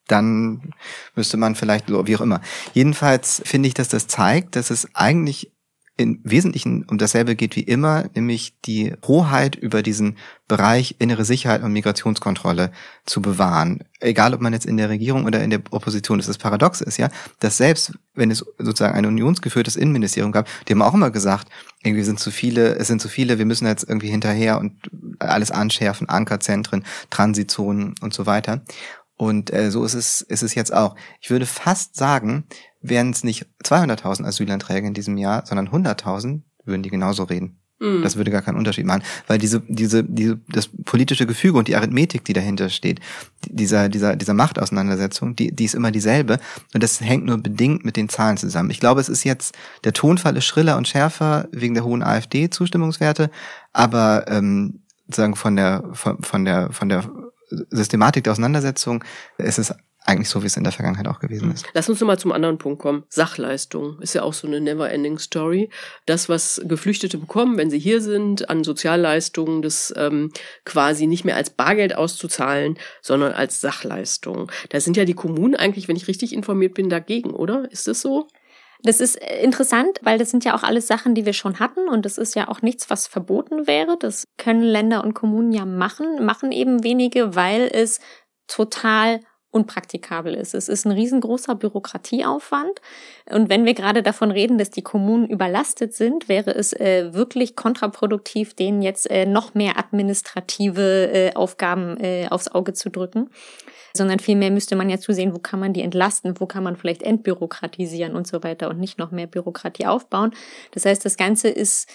dann 0.08 0.74
müsste 1.16 1.38
man 1.38 1.56
vielleicht, 1.56 1.90
wie 1.90 2.16
auch 2.18 2.22
immer. 2.22 2.42
Jedenfalls 2.74 3.42
finde 3.46 3.68
ich, 3.68 3.74
dass 3.74 3.88
das 3.88 4.08
zeigt, 4.08 4.58
dass 4.58 4.70
es 4.70 4.94
eigentlich 4.94 5.53
im 5.96 6.20
Wesentlichen 6.24 6.86
um 6.90 6.98
dasselbe 6.98 7.36
geht 7.36 7.56
wie 7.56 7.62
immer, 7.62 8.06
nämlich 8.16 8.60
die 8.66 8.94
Hoheit 9.06 9.56
über 9.56 9.84
diesen 9.84 10.18
Bereich 10.48 10.96
innere 10.98 11.24
Sicherheit 11.24 11.62
und 11.62 11.72
Migrationskontrolle 11.72 12.72
zu 13.06 13.22
bewahren. 13.22 13.84
Egal, 14.00 14.34
ob 14.34 14.42
man 14.42 14.54
jetzt 14.54 14.66
in 14.66 14.78
der 14.78 14.90
Regierung 14.90 15.26
oder 15.26 15.44
in 15.44 15.52
der 15.52 15.62
Opposition 15.70 16.20
ist. 16.20 16.28
Das 16.28 16.40
Paradox 16.40 16.82
ist 16.82 16.98
ja, 16.98 17.10
dass 17.40 17.58
selbst 17.58 17.94
wenn 18.16 18.32
es 18.32 18.44
sozusagen 18.58 18.96
ein 18.96 19.06
unionsgeführtes 19.06 19.76
Innenministerium 19.76 20.32
gab, 20.32 20.48
die 20.68 20.74
haben 20.74 20.82
auch 20.82 20.96
immer 20.96 21.12
gesagt, 21.12 21.50
irgendwie 21.84 22.04
sind 22.04 22.20
zu 22.20 22.32
viele, 22.32 22.76
es 22.76 22.88
sind 22.88 23.02
zu 23.02 23.08
viele, 23.08 23.38
wir 23.38 23.46
müssen 23.46 23.68
jetzt 23.68 23.88
irgendwie 23.88 24.10
hinterher 24.10 24.60
und 24.60 24.74
alles 25.20 25.52
anschärfen, 25.52 26.10
Ankerzentren, 26.10 26.86
Transitzonen 27.12 27.94
und 28.02 28.14
so 28.14 28.26
weiter. 28.26 28.64
Und 29.24 29.54
äh, 29.54 29.72
so 29.72 29.86
ist 29.86 29.94
es, 29.94 30.22
ist 30.22 30.44
es 30.44 30.56
jetzt 30.56 30.74
auch. 30.74 30.96
Ich 31.22 31.30
würde 31.30 31.46
fast 31.46 31.96
sagen, 31.96 32.44
wären 32.82 33.12
es 33.12 33.24
nicht 33.24 33.46
200.000 33.64 34.26
Asylanträge 34.26 34.88
in 34.88 34.94
diesem 34.94 35.18
Jahr, 35.18 35.46
sondern 35.46 35.70
100.000, 35.70 36.42
würden 36.66 36.84
die 36.84 36.90
genauso 36.90 37.24
reden. 37.24 37.58
Mhm. 37.80 38.02
Das 38.04 38.16
würde 38.16 38.32
gar 38.32 38.42
keinen 38.42 38.58
Unterschied 38.58 38.86
machen, 38.86 39.04
weil 39.28 39.38
diese, 39.38 39.62
diese, 39.68 40.04
diese, 40.04 40.40
das 40.50 40.70
politische 40.86 41.26
Gefüge 41.26 41.58
und 41.58 41.68
die 41.68 41.76
Arithmetik, 41.76 42.24
die 42.26 42.34
dahinter 42.34 42.70
steht, 42.70 43.00
dieser, 43.46 43.90
dieser, 43.90 44.16
dieser 44.16 44.34
Machtauseinandersetzung, 44.34 45.36
die, 45.36 45.54
die 45.54 45.66
ist 45.66 45.76
immer 45.76 45.92
dieselbe 45.92 46.40
und 46.74 46.84
das 46.84 47.02
hängt 47.02 47.26
nur 47.26 47.38
bedingt 47.38 47.84
mit 47.84 47.98
den 47.98 48.10
Zahlen 48.10 48.38
zusammen. 48.38 48.70
Ich 48.70 48.80
glaube, 48.80 49.02
es 49.02 49.10
ist 49.10 49.24
jetzt, 49.24 49.56
der 49.84 49.94
Tonfall 49.94 50.38
ist 50.38 50.46
schriller 50.46 50.78
und 50.78 50.88
schärfer 50.88 51.48
wegen 51.52 51.74
der 51.74 51.84
hohen 51.84 52.04
AfD-Zustimmungswerte, 52.04 53.30
aber 53.74 54.26
ähm, 54.28 54.82
sagen 55.10 55.36
von 55.36 55.56
der, 55.56 55.84
von, 55.94 56.22
von 56.22 56.46
der, 56.46 56.72
von 56.72 56.90
der 56.90 57.10
Systematik 57.70 58.24
der 58.24 58.34
Auseinandersetzung 58.34 59.04
ist 59.38 59.60
es 59.60 59.74
eigentlich 60.06 60.30
so, 60.30 60.42
wie 60.42 60.48
es 60.48 60.58
in 60.58 60.64
der 60.64 60.74
Vergangenheit 60.74 61.08
auch 61.08 61.20
gewesen 61.20 61.52
ist. 61.52 61.66
Lass 61.74 61.90
uns 61.90 62.00
nochmal 62.00 62.20
zum 62.20 62.32
anderen 62.32 62.58
Punkt 62.58 62.82
kommen. 62.82 63.04
Sachleistung 63.10 64.02
ist 64.02 64.14
ja 64.14 64.24
auch 64.24 64.34
so 64.34 64.48
eine 64.48 64.60
never-ending 64.60 65.18
Story. 65.18 65.70
Das, 66.06 66.30
was 66.30 66.62
Geflüchtete 66.66 67.18
bekommen, 67.18 67.58
wenn 67.58 67.70
sie 67.70 67.80
hier 67.80 68.02
sind, 68.02 68.50
an 68.50 68.64
Sozialleistungen, 68.64 69.62
das 69.62 69.94
ähm, 69.96 70.32
quasi 70.66 71.08
nicht 71.08 71.24
mehr 71.24 71.38
als 71.38 71.52
Bargeld 71.52 71.96
auszuzahlen, 71.96 72.78
sondern 73.02 73.32
als 73.32 73.62
Sachleistung. 73.62 74.52
Da 74.70 74.80
sind 74.80 74.98
ja 74.98 75.06
die 75.06 75.14
Kommunen 75.14 75.56
eigentlich, 75.56 75.88
wenn 75.88 75.96
ich 75.96 76.08
richtig 76.08 76.34
informiert 76.34 76.74
bin, 76.74 76.90
dagegen, 76.90 77.32
oder? 77.32 77.72
Ist 77.72 77.88
das 77.88 78.02
so? 78.02 78.28
Das 78.84 79.00
ist 79.00 79.16
äh, 79.22 79.42
interessant, 79.42 80.00
weil 80.02 80.18
das 80.18 80.30
sind 80.30 80.46
ja 80.46 80.56
auch 80.56 80.64
alles 80.64 80.88
Sachen, 80.88 81.16
die 81.16 81.26
wir 81.26 81.34
schon 81.34 81.60
hatten 81.60 81.88
und 81.88 82.06
das 82.06 82.18
ist 82.18 82.36
ja 82.36 82.48
auch 82.50 82.62
nichts, 82.62 82.90
was 82.90 83.08
verboten 83.08 83.66
wäre. 83.66 83.98
Das 83.98 84.28
können 84.38 84.64
Länder 84.64 85.04
und 85.04 85.14
Kommunen 85.14 85.52
ja 85.52 85.66
machen, 85.66 86.24
machen 86.26 86.52
eben 86.52 86.84
wenige, 86.84 87.36
weil 87.36 87.70
es 87.72 88.00
total 88.48 89.22
unpraktikabel 89.52 90.34
ist. 90.34 90.56
Es 90.56 90.68
ist 90.68 90.86
ein 90.86 90.92
riesengroßer 90.92 91.54
Bürokratieaufwand. 91.54 92.82
Und 93.30 93.50
wenn 93.50 93.66
wir 93.66 93.76
gerade 93.76 94.02
davon 94.02 94.32
reden, 94.32 94.58
dass 94.58 94.72
die 94.72 94.82
Kommunen 94.82 95.28
überlastet 95.28 95.94
sind, 95.94 96.28
wäre 96.28 96.56
es 96.56 96.74
äh, 96.74 97.14
wirklich 97.14 97.56
kontraproduktiv, 97.56 98.56
denen 98.56 98.82
jetzt 98.82 99.10
äh, 99.12 99.28
noch 99.28 99.54
mehr 99.54 99.78
administrative 99.78 101.12
äh, 101.14 101.34
Aufgaben 101.36 101.98
äh, 102.00 102.28
aufs 102.30 102.48
Auge 102.48 102.74
zu 102.74 102.90
drücken 102.90 103.30
sondern 103.96 104.20
vielmehr 104.20 104.50
müsste 104.50 104.76
man 104.76 104.90
ja 104.90 104.98
zusehen, 104.98 105.34
wo 105.34 105.40
kann 105.40 105.60
man 105.60 105.74
die 105.74 105.82
entlasten, 105.82 106.40
wo 106.40 106.48
kann 106.48 106.64
man 106.64 106.76
vielleicht 106.76 107.04
entbürokratisieren 107.04 108.16
und 108.16 108.26
so 108.26 108.44
weiter 108.44 108.70
und 108.70 108.80
nicht 108.80 108.98
noch 108.98 109.12
mehr 109.12 109.28
Bürokratie 109.28 109.86
aufbauen. 109.86 110.34
Das 110.72 110.86
heißt, 110.86 111.06
das 111.06 111.16
Ganze 111.16 111.50
ist 111.50 111.88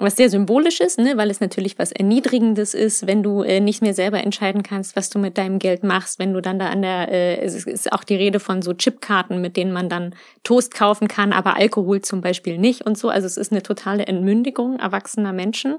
was 0.00 0.16
sehr 0.16 0.30
symbolisches, 0.30 0.96
ne, 0.96 1.16
weil 1.16 1.30
es 1.30 1.40
natürlich 1.40 1.78
was 1.78 1.92
Erniedrigendes 1.92 2.74
ist, 2.74 3.06
wenn 3.06 3.22
du 3.22 3.42
äh, 3.42 3.60
nicht 3.60 3.82
mehr 3.82 3.94
selber 3.94 4.22
entscheiden 4.22 4.62
kannst, 4.62 4.96
was 4.96 5.10
du 5.10 5.18
mit 5.18 5.38
deinem 5.38 5.58
Geld 5.58 5.84
machst, 5.84 6.18
wenn 6.18 6.32
du 6.32 6.40
dann 6.40 6.58
da 6.58 6.70
an 6.70 6.82
der, 6.82 7.12
äh, 7.12 7.40
es 7.40 7.66
ist 7.66 7.92
auch 7.92 8.02
die 8.02 8.16
Rede 8.16 8.40
von 8.40 8.62
so 8.62 8.72
Chipkarten, 8.72 9.40
mit 9.40 9.56
denen 9.56 9.72
man 9.72 9.88
dann 9.88 10.14
Toast 10.42 10.74
kaufen 10.74 11.06
kann, 11.06 11.32
aber 11.32 11.56
Alkohol 11.56 12.00
zum 12.00 12.20
Beispiel 12.22 12.58
nicht 12.58 12.86
und 12.86 12.96
so. 12.96 13.10
Also 13.10 13.26
es 13.26 13.36
ist 13.36 13.52
eine 13.52 13.62
totale 13.62 14.06
Entmündigung 14.06 14.78
erwachsener 14.78 15.32
Menschen. 15.32 15.76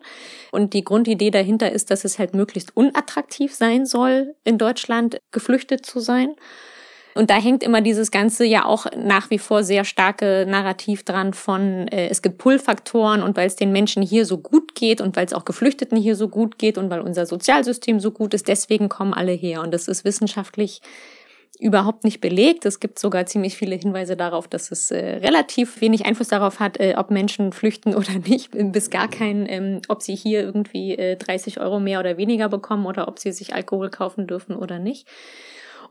Und 0.52 0.74
die 0.74 0.84
Grundidee 0.84 1.32
dahinter 1.32 1.72
ist, 1.72 1.92
dass 1.92 2.06
es 2.06 2.20
halt 2.20 2.36
möglichst 2.36 2.76
unattraktiv 2.78 3.54
sein 3.56 3.86
soll, 3.86 4.36
in 4.44 4.58
Deutschland 4.58 5.20
geflüchtet 5.32 5.86
zu 5.86 6.00
sein. 6.00 6.36
Und 7.14 7.30
da 7.30 7.36
hängt 7.36 7.64
immer 7.64 7.82
dieses 7.82 8.12
Ganze 8.12 8.46
ja 8.46 8.66
auch 8.66 8.86
nach 8.96 9.30
wie 9.30 9.40
vor 9.40 9.64
sehr 9.64 9.84
starke 9.84 10.46
Narrativ 10.48 11.04
dran 11.04 11.34
von, 11.34 11.88
äh, 11.88 12.08
es 12.10 12.22
gibt 12.22 12.38
Pull-Faktoren 12.38 13.22
und 13.22 13.36
weil 13.38 13.48
es 13.48 13.56
den 13.56 13.72
Menschen 13.72 14.02
hier 14.02 14.26
so 14.26 14.38
gut 14.38 14.76
geht 14.76 15.02
und 15.02 15.16
weil 15.16 15.26
es 15.26 15.34
auch 15.34 15.46
Geflüchteten 15.46 15.98
hier 15.98 16.16
so 16.16 16.30
gut 16.30 16.58
geht 16.58 16.78
und 16.78 16.90
weil 16.90 17.02
unser 17.02 17.26
Sozialsystem 17.26 18.00
so 18.00 18.12
gut 18.12 18.34
ist, 18.34 18.48
deswegen 18.48 18.90
kommen 18.90 19.14
alle 19.14 19.34
her. 19.34 19.62
Und 19.62 19.74
das 19.74 19.88
ist 19.88 20.06
wissenschaftlich 20.06 20.82
überhaupt 21.60 22.04
nicht 22.04 22.22
belegt. 22.22 22.66
Es 22.66 22.80
gibt 22.80 22.98
sogar 22.98 23.26
ziemlich 23.28 23.56
viele 23.56 23.76
Hinweise 23.76 24.18
darauf, 24.18 24.48
dass 24.48 24.72
es 24.72 24.90
äh, 24.90 25.18
relativ 25.18 25.80
wenig 25.80 26.06
Einfluss 26.06 26.30
darauf 26.30 26.60
hat, 26.60 26.80
äh, 26.80 26.96
ob 26.98 27.12
Menschen 27.12 27.54
flüchten 27.54 27.94
oder 27.96 28.14
nicht, 28.14 28.50
bis 28.52 28.90
gar 28.90 29.10
kein, 29.10 29.48
ähm, 29.48 29.82
ob 29.88 30.02
sie 30.02 30.16
hier 30.16 30.42
irgendwie 30.42 30.98
äh, 30.98 31.18
30 31.18 31.60
Euro 31.60 31.80
mehr 31.80 32.00
oder 32.00 32.18
weniger 32.18 32.50
bekommen 32.50 32.86
oder 32.86 33.08
ob 33.08 33.20
sie 33.20 33.32
sich 33.32 33.54
Alkohol 33.54 33.90
kaufen 33.90 34.28
dürfen 34.28 34.56
oder 34.56 34.80
nicht. 34.80 35.08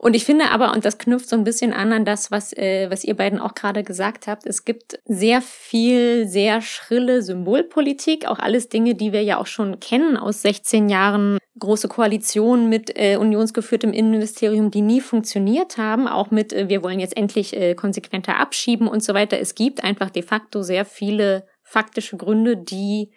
Und 0.03 0.15
ich 0.15 0.25
finde 0.25 0.49
aber, 0.49 0.73
und 0.73 0.83
das 0.83 0.97
knüpft 0.97 1.29
so 1.29 1.35
ein 1.35 1.43
bisschen 1.43 1.73
an 1.73 1.93
an 1.93 2.05
das, 2.05 2.31
was, 2.31 2.53
äh, 2.53 2.89
was 2.89 3.03
ihr 3.03 3.15
beiden 3.15 3.37
auch 3.37 3.53
gerade 3.53 3.83
gesagt 3.83 4.25
habt, 4.25 4.47
es 4.47 4.65
gibt 4.65 4.97
sehr 5.05 5.43
viel, 5.43 6.27
sehr 6.27 6.61
schrille 6.61 7.21
Symbolpolitik, 7.21 8.25
auch 8.25 8.39
alles 8.39 8.67
Dinge, 8.67 8.95
die 8.95 9.13
wir 9.13 9.21
ja 9.21 9.37
auch 9.37 9.45
schon 9.45 9.79
kennen 9.79 10.17
aus 10.17 10.41
16 10.41 10.89
Jahren 10.89 11.37
große 11.59 11.87
Koalition 11.87 12.67
mit 12.67 12.97
äh, 12.99 13.17
unionsgeführtem 13.17 13.93
Innenministerium, 13.93 14.71
die 14.71 14.81
nie 14.81 15.01
funktioniert 15.01 15.77
haben, 15.77 16.07
auch 16.07 16.31
mit, 16.31 16.51
äh, 16.51 16.67
wir 16.67 16.81
wollen 16.81 16.99
jetzt 16.99 17.15
endlich 17.15 17.55
äh, 17.55 17.75
konsequenter 17.75 18.39
abschieben 18.39 18.87
und 18.87 19.03
so 19.03 19.13
weiter. 19.13 19.39
Es 19.39 19.53
gibt 19.53 19.83
einfach 19.83 20.09
de 20.09 20.23
facto 20.23 20.63
sehr 20.63 20.83
viele 20.83 21.45
faktische 21.61 22.17
Gründe, 22.17 22.57
die 22.57 23.11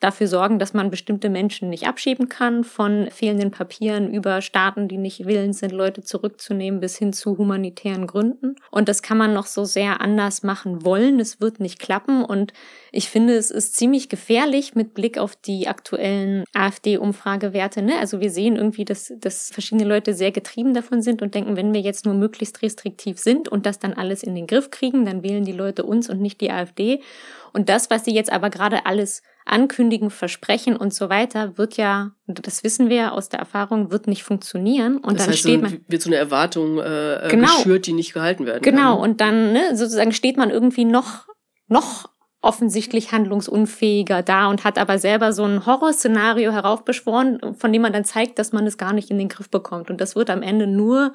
dafür 0.00 0.28
sorgen, 0.28 0.58
dass 0.58 0.74
man 0.74 0.90
bestimmte 0.90 1.28
Menschen 1.28 1.70
nicht 1.70 1.88
abschieben 1.88 2.28
kann, 2.28 2.62
von 2.62 3.08
fehlenden 3.10 3.50
Papieren 3.50 4.12
über 4.12 4.40
Staaten, 4.40 4.86
die 4.86 4.96
nicht 4.96 5.26
willens 5.26 5.58
sind, 5.58 5.72
Leute 5.72 6.02
zurückzunehmen, 6.02 6.80
bis 6.80 6.96
hin 6.96 7.12
zu 7.12 7.36
humanitären 7.36 8.06
Gründen. 8.06 8.56
Und 8.70 8.88
das 8.88 9.02
kann 9.02 9.18
man 9.18 9.34
noch 9.34 9.46
so 9.46 9.64
sehr 9.64 10.00
anders 10.00 10.44
machen 10.44 10.84
wollen. 10.84 11.18
Es 11.18 11.40
wird 11.40 11.58
nicht 11.58 11.80
klappen. 11.80 12.24
Und 12.24 12.52
ich 12.92 13.10
finde, 13.10 13.34
es 13.34 13.50
ist 13.50 13.74
ziemlich 13.74 14.08
gefährlich 14.08 14.76
mit 14.76 14.94
Blick 14.94 15.18
auf 15.18 15.34
die 15.34 15.66
aktuellen 15.66 16.44
AfD-Umfragewerte. 16.54 17.82
Ne? 17.82 17.98
Also 17.98 18.20
wir 18.20 18.30
sehen 18.30 18.54
irgendwie, 18.54 18.84
dass, 18.84 19.12
dass 19.18 19.50
verschiedene 19.50 19.88
Leute 19.88 20.14
sehr 20.14 20.30
getrieben 20.30 20.74
davon 20.74 21.02
sind 21.02 21.22
und 21.22 21.34
denken, 21.34 21.56
wenn 21.56 21.74
wir 21.74 21.80
jetzt 21.80 22.04
nur 22.04 22.14
möglichst 22.14 22.62
restriktiv 22.62 23.18
sind 23.18 23.48
und 23.48 23.66
das 23.66 23.80
dann 23.80 23.94
alles 23.94 24.22
in 24.22 24.36
den 24.36 24.46
Griff 24.46 24.70
kriegen, 24.70 25.04
dann 25.04 25.24
wählen 25.24 25.44
die 25.44 25.52
Leute 25.52 25.82
uns 25.84 26.08
und 26.08 26.20
nicht 26.20 26.40
die 26.40 26.52
AfD. 26.52 27.00
Und 27.52 27.68
das, 27.68 27.90
was 27.90 28.04
sie 28.04 28.14
jetzt 28.14 28.30
aber 28.30 28.50
gerade 28.50 28.86
alles 28.86 29.22
ankündigen, 29.50 30.10
versprechen 30.10 30.76
und 30.76 30.94
so 30.94 31.08
weiter, 31.08 31.58
wird 31.58 31.76
ja, 31.76 32.12
das 32.26 32.64
wissen 32.64 32.88
wir 32.88 33.12
aus 33.12 33.28
der 33.28 33.40
Erfahrung, 33.40 33.90
wird 33.90 34.06
nicht 34.06 34.22
funktionieren. 34.22 34.98
Und 34.98 35.14
das 35.14 35.24
dann 35.24 35.32
heißt, 35.32 35.40
steht 35.40 35.62
man. 35.62 35.80
Wird 35.88 36.02
so 36.02 36.10
eine 36.10 36.16
Erwartung 36.16 36.78
äh, 36.78 37.28
genau, 37.30 37.56
geschürt, 37.56 37.86
die 37.86 37.92
nicht 37.92 38.14
gehalten 38.14 38.46
werden 38.46 38.62
genau, 38.62 38.76
kann. 38.76 38.92
Genau, 38.92 39.02
und 39.02 39.20
dann 39.20 39.52
ne, 39.52 39.76
sozusagen 39.76 40.12
steht 40.12 40.36
man 40.36 40.50
irgendwie 40.50 40.84
noch, 40.84 41.26
noch 41.66 42.08
offensichtlich 42.40 43.10
handlungsunfähiger 43.10 44.22
da 44.22 44.48
und 44.48 44.64
hat 44.64 44.78
aber 44.78 44.98
selber 44.98 45.32
so 45.32 45.44
ein 45.44 45.66
Horrorszenario 45.66 46.52
heraufbeschworen, 46.52 47.54
von 47.56 47.72
dem 47.72 47.82
man 47.82 47.92
dann 47.92 48.04
zeigt, 48.04 48.38
dass 48.38 48.52
man 48.52 48.66
es 48.66 48.78
gar 48.78 48.92
nicht 48.92 49.10
in 49.10 49.18
den 49.18 49.28
Griff 49.28 49.50
bekommt. 49.50 49.90
Und 49.90 50.00
das 50.00 50.14
wird 50.14 50.30
am 50.30 50.42
Ende 50.42 50.66
nur 50.66 51.12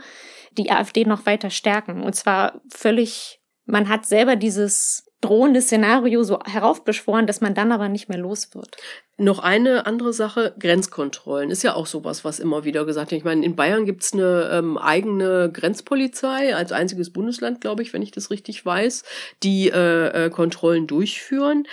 die 0.58 0.70
AfD 0.70 1.06
noch 1.06 1.26
weiter 1.26 1.50
stärken. 1.50 2.04
Und 2.04 2.14
zwar 2.16 2.62
völlig, 2.70 3.40
man 3.66 3.88
hat 3.88 4.06
selber 4.06 4.36
dieses 4.36 5.10
drohende 5.24 5.62
Szenario 5.62 6.24
so 6.24 6.40
heraufbeschworen, 6.44 7.28
dass 7.28 7.40
man 7.40 7.54
dann 7.54 7.72
aber 7.72 7.88
nicht 7.88 8.10
mehr 8.10 8.18
los 8.18 8.54
wird. 8.54 8.76
Noch 9.18 9.40
eine 9.40 9.86
andere 9.86 10.12
Sache, 10.12 10.56
Grenzkontrollen 10.60 11.52
ist 11.52 11.62
ja 11.62 11.76
auch 11.76 11.86
sowas, 11.86 12.26
was 12.26 12.40
immer 12.40 12.66
wieder 12.66 12.84
gesagt 12.84 13.12
wird. 13.12 13.20
Ich 13.20 13.26
meine, 13.26 13.46
in 13.46 13.56
Bayern 13.56 13.86
gibt's 13.86 14.12
eine 14.12 14.50
ähm, 14.52 14.78
eigene 14.78 15.52
Grenzpolizei, 15.54 16.56
als 16.56 16.72
einziges 16.72 17.14
Bundesland, 17.14 17.62
glaube 17.62 17.84
ich, 17.84 17.94
wenn 17.94 18.02
ich 18.02 18.10
das 18.10 18.32
richtig 18.32 18.66
weiß, 18.66 19.04
die 19.44 19.70
äh, 19.70 20.26
äh, 20.26 20.30
Kontrollen 20.32 20.88
durchführen. 20.88 21.68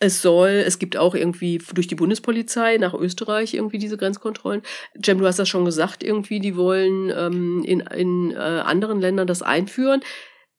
Es 0.00 0.20
soll, 0.20 0.50
es 0.50 0.78
gibt 0.78 0.98
auch 0.98 1.14
irgendwie 1.14 1.62
durch 1.74 1.88
die 1.88 1.94
Bundespolizei 1.94 2.76
nach 2.76 2.92
Österreich 2.92 3.54
irgendwie 3.54 3.78
diese 3.78 3.96
Grenzkontrollen. 3.96 4.62
Jem, 5.02 5.18
du 5.18 5.26
hast 5.26 5.38
das 5.38 5.48
schon 5.48 5.64
gesagt, 5.64 6.04
irgendwie, 6.04 6.40
die 6.40 6.56
wollen 6.56 7.10
ähm, 7.16 7.64
in, 7.64 7.80
in 7.80 8.32
äh, 8.32 8.36
anderen 8.36 9.00
Ländern 9.00 9.26
das 9.26 9.40
einführen. 9.40 10.02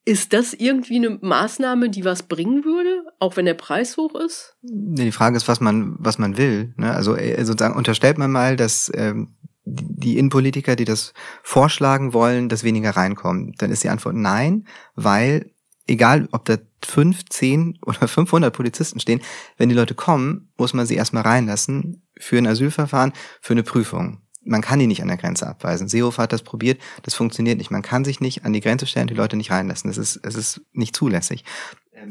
Ist 0.06 0.34
das 0.34 0.54
irgendwie 0.54 0.98
eine 0.98 1.18
Maßnahme, 1.22 1.90
die 1.90 2.04
was 2.04 2.24
bringen 2.24 2.66
würde, 2.66 3.06
auch 3.20 3.38
wenn 3.38 3.46
der 3.46 3.54
Preis 3.54 3.96
hoch 3.96 4.16
ist? 4.16 4.58
Die 4.62 5.12
Frage 5.14 5.38
ist, 5.38 5.48
was 5.48 5.62
man, 5.62 5.96
was 5.98 6.18
man 6.18 6.38
will. 6.38 6.74
Ne? 6.76 6.94
Also 6.94 7.16
äh, 7.16 7.44
sozusagen 7.46 7.76
unterstellt 7.76 8.18
man 8.18 8.32
mal, 8.32 8.58
dass 8.58 8.92
ähm, 8.94 9.36
die 9.66 10.18
Innenpolitiker, 10.18 10.76
die 10.76 10.84
das 10.84 11.14
vorschlagen 11.42 12.14
wollen, 12.14 12.50
dass 12.50 12.66
weniger 12.66 12.92
reinkommen. 12.92 13.54
Dann 13.58 13.72
ist 13.72 13.84
die 13.84 13.90
Antwort 13.90 14.16
nein, 14.16 14.68
weil 14.96 15.52
egal, 15.88 16.28
ob 16.32 16.44
da 16.46 16.58
fünf, 16.84 17.24
zehn 17.30 17.80
oder 17.86 18.08
500 18.08 18.54
Polizisten 18.54 19.00
stehen, 19.00 19.22
wenn 19.58 19.70
die 19.70 19.76
Leute 19.76 19.96
kommen, 19.96 20.52
muss 20.58 20.74
man 20.74 20.86
sie 20.86 20.96
erstmal 20.96 21.24
reinlassen 21.24 22.04
für 22.18 22.38
ein 22.38 22.48
Asylverfahren, 22.48 23.14
für 23.42 23.54
eine 23.54 23.64
Prüfung 23.64 24.23
man 24.46 24.62
kann 24.62 24.80
die 24.80 24.88
nicht 24.88 25.02
an 25.02 25.08
der 25.08 25.18
Grenze 25.18 25.48
abweisen. 25.48 25.88
Seehofer 25.88 26.24
hat 26.24 26.34
das 26.34 26.42
probiert, 26.42 26.82
das 27.04 27.14
funktioniert 27.14 27.58
nicht. 27.58 27.72
Man 27.72 27.82
kann 27.82 28.06
sich 28.06 28.20
nicht 28.20 28.46
an 28.46 28.54
die 28.54 28.62
Grenze 28.62 28.86
stellen, 28.86 29.08
die 29.08 29.14
Leute 29.14 29.38
nicht 29.38 29.52
reinlassen. 29.52 29.90
Das 29.90 29.98
ist, 29.98 30.20
es 30.24 30.36
ist 30.36 30.62
nicht 30.74 30.96
zulässig. 30.96 31.44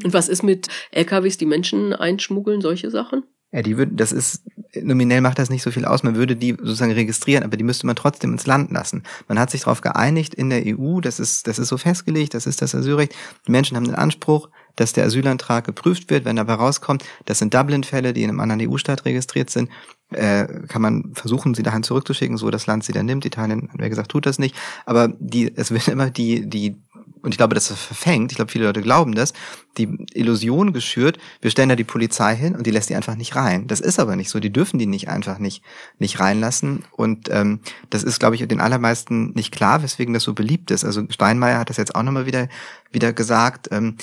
Und 0.03 0.13
was 0.13 0.29
ist 0.29 0.43
mit 0.43 0.67
LKWs, 0.91 1.37
die 1.37 1.45
Menschen 1.45 1.93
einschmuggeln, 1.93 2.61
solche 2.61 2.89
Sachen? 2.89 3.23
Ja, 3.51 3.61
die 3.61 3.77
würden, 3.77 3.95
das 3.97 4.11
ist, 4.11 4.41
nominell 4.81 5.21
macht 5.21 5.37
das 5.37 5.51
nicht 5.51 5.61
so 5.61 5.69
viel 5.69 5.85
aus. 5.85 6.01
Man 6.01 6.15
würde 6.15 6.35
die 6.35 6.55
sozusagen 6.57 6.91
registrieren, 6.91 7.43
aber 7.43 7.55
die 7.55 7.63
müsste 7.63 7.85
man 7.85 7.95
trotzdem 7.95 8.31
ins 8.31 8.47
Land 8.47 8.71
lassen. 8.71 9.03
Man 9.27 9.37
hat 9.37 9.51
sich 9.51 9.61
darauf 9.61 9.81
geeinigt 9.81 10.33
in 10.33 10.49
der 10.49 10.63
EU, 10.65 11.01
das 11.01 11.19
ist, 11.19 11.45
das 11.45 11.59
ist 11.59 11.67
so 11.67 11.77
festgelegt, 11.77 12.33
das 12.33 12.47
ist 12.47 12.63
das 12.63 12.73
Asylrecht. 12.73 13.13
Die 13.45 13.51
Menschen 13.51 13.77
haben 13.77 13.85
den 13.85 13.93
Anspruch, 13.93 14.49
dass 14.75 14.93
der 14.93 15.05
Asylantrag 15.05 15.65
geprüft 15.65 16.09
wird, 16.09 16.25
wenn 16.25 16.35
dabei 16.35 16.55
rauskommt, 16.55 17.03
das 17.25 17.39
sind 17.39 17.53
Dublin-Fälle, 17.53 18.13
die 18.13 18.23
in 18.23 18.29
einem 18.29 18.39
anderen 18.39 18.69
EU-Staat 18.69 19.05
registriert 19.05 19.49
sind, 19.49 19.69
äh, 20.11 20.47
kann 20.67 20.81
man 20.81 21.11
versuchen, 21.13 21.53
sie 21.53 21.63
dahin 21.63 21.83
zurückzuschicken, 21.83 22.37
so 22.37 22.49
das 22.51 22.67
Land 22.67 22.83
sie 22.83 22.93
dann 22.93 23.05
nimmt. 23.05 23.25
Italien, 23.25 23.69
wie 23.77 23.89
gesagt, 23.89 24.11
tut 24.11 24.25
das 24.25 24.39
nicht. 24.39 24.55
Aber 24.85 25.09
die, 25.19 25.51
es 25.55 25.71
wird 25.71 25.87
immer 25.89 26.09
die, 26.09 26.47
die 26.47 26.75
und 27.23 27.31
ich 27.31 27.37
glaube, 27.37 27.55
das 27.55 27.71
ist 27.71 27.79
verfängt, 27.79 28.31
ich 28.31 28.35
glaube, 28.35 28.51
viele 28.51 28.65
Leute 28.65 28.81
glauben 28.81 29.15
das, 29.15 29.33
die 29.77 30.05
Illusion 30.13 30.73
geschürt, 30.73 31.17
wir 31.41 31.49
stellen 31.49 31.69
da 31.69 31.75
die 31.75 31.85
Polizei 31.85 32.35
hin 32.35 32.53
und 32.55 32.67
die 32.67 32.71
lässt 32.71 32.89
die 32.89 32.95
einfach 32.95 33.15
nicht 33.15 33.35
rein. 33.35 33.65
Das 33.65 33.79
ist 33.79 33.97
aber 33.97 34.15
nicht 34.15 34.29
so, 34.29 34.39
die 34.39 34.51
dürfen 34.51 34.77
die 34.77 34.85
nicht 34.85 35.07
einfach 35.07 35.39
nicht, 35.39 35.63
nicht 35.99 36.19
reinlassen. 36.19 36.83
Und 36.91 37.29
ähm, 37.31 37.61
das 37.89 38.03
ist, 38.03 38.19
glaube 38.19 38.35
ich, 38.35 38.45
den 38.45 38.59
allermeisten 38.59 39.31
nicht 39.35 39.53
klar, 39.53 39.81
weswegen 39.81 40.13
das 40.13 40.23
so 40.23 40.33
beliebt 40.33 40.69
ist. 40.69 40.83
Also 40.83 41.03
Steinmeier 41.09 41.59
hat 41.59 41.69
das 41.69 41.77
jetzt 41.77 41.95
auch 41.95 42.03
nochmal 42.03 42.25
wieder, 42.25 42.49
wieder 42.91 43.13
gesagt. 43.13 43.69
Ähm, 43.71 43.95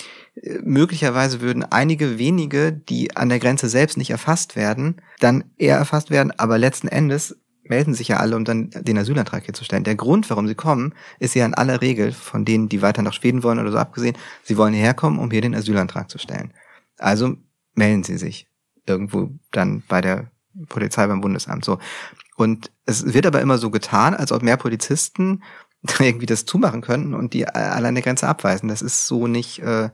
möglicherweise 0.62 1.42
würden 1.42 1.62
einige 1.62 2.18
wenige, 2.18 2.72
die 2.72 3.16
an 3.16 3.28
der 3.28 3.38
Grenze 3.38 3.68
selbst 3.68 3.98
nicht 3.98 4.10
erfasst 4.10 4.56
werden, 4.56 4.96
dann 5.18 5.44
eher 5.58 5.76
erfasst 5.76 6.10
werden, 6.10 6.32
aber 6.38 6.56
letzten 6.56 6.88
Endes 6.88 7.36
melden 7.70 7.94
sich 7.94 8.08
ja 8.08 8.18
alle, 8.18 8.36
um 8.36 8.44
dann 8.44 8.70
den 8.70 8.98
Asylantrag 8.98 9.44
hier 9.44 9.54
zu 9.54 9.64
stellen. 9.64 9.84
Der 9.84 9.94
Grund, 9.94 10.28
warum 10.28 10.46
sie 10.46 10.54
kommen, 10.54 10.92
ist 11.20 11.34
ja 11.34 11.46
in 11.46 11.54
aller 11.54 11.80
Regel 11.80 12.12
von 12.12 12.44
denen, 12.44 12.68
die 12.68 12.82
weiter 12.82 13.00
nach 13.00 13.14
Schweden 13.14 13.42
wollen 13.42 13.60
oder 13.60 13.70
so 13.70 13.78
abgesehen, 13.78 14.18
sie 14.42 14.58
wollen 14.58 14.74
hierher 14.74 14.92
kommen, 14.92 15.18
um 15.18 15.30
hier 15.30 15.40
den 15.40 15.54
Asylantrag 15.54 16.10
zu 16.10 16.18
stellen. 16.18 16.52
Also 16.98 17.36
melden 17.74 18.02
sie 18.02 18.18
sich 18.18 18.48
irgendwo 18.86 19.30
dann 19.52 19.82
bei 19.88 20.00
der 20.00 20.30
Polizei 20.68 21.06
beim 21.06 21.20
Bundesamt 21.20 21.64
so. 21.64 21.78
Und 22.36 22.72
es 22.86 23.14
wird 23.14 23.26
aber 23.26 23.40
immer 23.40 23.56
so 23.56 23.70
getan, 23.70 24.14
als 24.14 24.32
ob 24.32 24.42
mehr 24.42 24.56
Polizisten 24.56 25.42
irgendwie 25.98 26.26
das 26.26 26.44
zumachen 26.44 26.80
könnten 26.80 27.14
und 27.14 27.32
die 27.32 27.46
allein 27.46 27.94
der 27.94 28.02
Grenze 28.02 28.26
abweisen. 28.26 28.68
Das 28.68 28.82
ist 28.82 29.06
so 29.06 29.28
nicht 29.28 29.60
äh, 29.60 29.90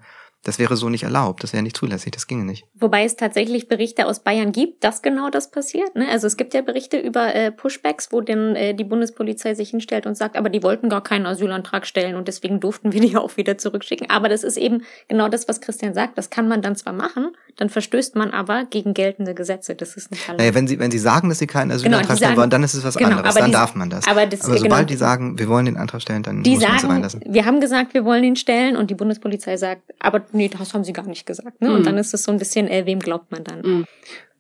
das 0.47 0.59
wäre 0.59 0.77
so 0.77 0.89
nicht 0.89 1.03
erlaubt, 1.03 1.43
das 1.43 1.53
wäre 1.53 1.63
nicht 1.63 1.77
zulässig, 1.77 2.13
das 2.13 2.27
ginge 2.27 2.45
nicht. 2.45 2.67
Wobei 2.75 3.05
es 3.05 3.17
tatsächlich 3.17 3.69
Berichte 3.69 4.07
aus 4.07 4.21
Bayern 4.21 4.53
gibt, 4.53 4.85
dass 4.85 5.03
genau 5.03 5.29
das 5.29 5.51
passiert. 5.51 5.97
Ne? 5.97 6.09
Also 6.09 6.29
es 6.29 6.37
gibt 6.37 6.55
ja 6.55 6.63
Berichte 6.63 6.99
über 6.99 7.35
äh, 7.35 7.51
Pushbacks, 7.51 8.13
wo 8.13 8.21
dann 8.21 8.55
äh, 8.55 8.75
die 8.75 8.85
Bundespolizei 8.85 9.55
sich 9.55 9.71
hinstellt 9.71 10.07
und 10.07 10.17
sagt, 10.17 10.37
aber 10.37 10.49
die 10.49 10.63
wollten 10.63 10.89
gar 10.89 11.03
keinen 11.03 11.27
Asylantrag 11.27 11.87
stellen 11.87 12.15
und 12.15 12.29
deswegen 12.29 12.61
durften 12.61 12.93
wir 12.93 13.01
die 13.01 13.17
auch 13.17 13.37
wieder 13.37 13.59
zurückschicken. 13.59 14.09
Aber 14.09 14.29
das 14.29 14.45
ist 14.45 14.57
eben 14.57 14.83
genau 15.09 15.29
das, 15.29 15.49
was 15.49 15.61
Christian 15.61 15.95
sagt. 15.95 16.17
Das 16.17 16.31
kann 16.31 16.47
man 16.47 16.63
dann 16.63 16.77
zwar 16.77 16.93
machen, 16.93 17.37
dann 17.57 17.69
verstößt 17.69 18.15
man 18.15 18.31
aber 18.31 18.67
gegen 18.67 18.95
geltende 18.95 19.35
Gesetze. 19.35 19.75
Das 19.75 19.97
ist 19.97 20.11
nicht 20.11 20.23
erlaubt. 20.29 20.41
Naja, 20.41 20.55
wenn 20.55 20.69
sie, 20.69 20.79
wenn 20.79 20.91
sie 20.91 20.99
sagen, 20.99 21.29
dass 21.29 21.39
sie 21.39 21.47
keinen 21.47 21.71
genau, 21.71 21.77
Asylantrag 21.77 22.07
genau, 22.07 22.17
stellen 22.17 22.37
wollen, 22.37 22.51
dann 22.51 22.63
ist 22.63 22.75
es 22.75 22.85
was 22.85 22.97
genau, 22.97 23.17
anderes. 23.17 23.35
Dann 23.35 23.47
die, 23.47 23.53
darf 23.53 23.75
man 23.75 23.91
das. 23.91 24.07
Aber, 24.07 24.27
das, 24.27 24.43
aber 24.43 24.59
sobald 24.59 24.71
genau, 24.71 24.85
die 24.85 24.97
sagen, 24.97 25.39
wir 25.39 25.49
wollen 25.49 25.67
den 25.67 25.77
Antrag 25.77 26.03
stellen, 26.03 26.23
dann 26.23 26.43
die 26.43 26.51
muss 26.51 26.63
man 26.63 26.79
sagen, 26.79 26.93
reinlassen. 26.93 27.23
Wir 27.27 27.45
haben 27.45 27.61
gesagt, 27.61 27.95
wir 27.95 28.05
wollen 28.05 28.23
ihn 28.23 28.37
stellen 28.37 28.77
und 28.77 28.91
die 28.91 28.95
Bundespolizei 28.95 29.57
sagt, 29.57 29.83
aber 29.99 30.23
nee, 30.37 30.49
das 30.49 30.75
haben 30.75 30.85
sie 30.85 30.93
gar 30.93 31.07
nicht 31.07 31.27
gesagt. 31.27 31.61
Ne? 31.61 31.69
Mhm. 31.69 31.75
Und 31.77 31.87
dann 31.87 31.99
ist 31.99 32.15
es 32.15 32.23
so 32.23 32.33
ein 32.33 32.39
bisschen, 32.39 32.69
äh, 32.69 32.87
wem 32.87 33.01
glaubt 33.01 33.31
man 33.31 33.45
dann? 33.45 33.61
Mhm. 33.63 33.85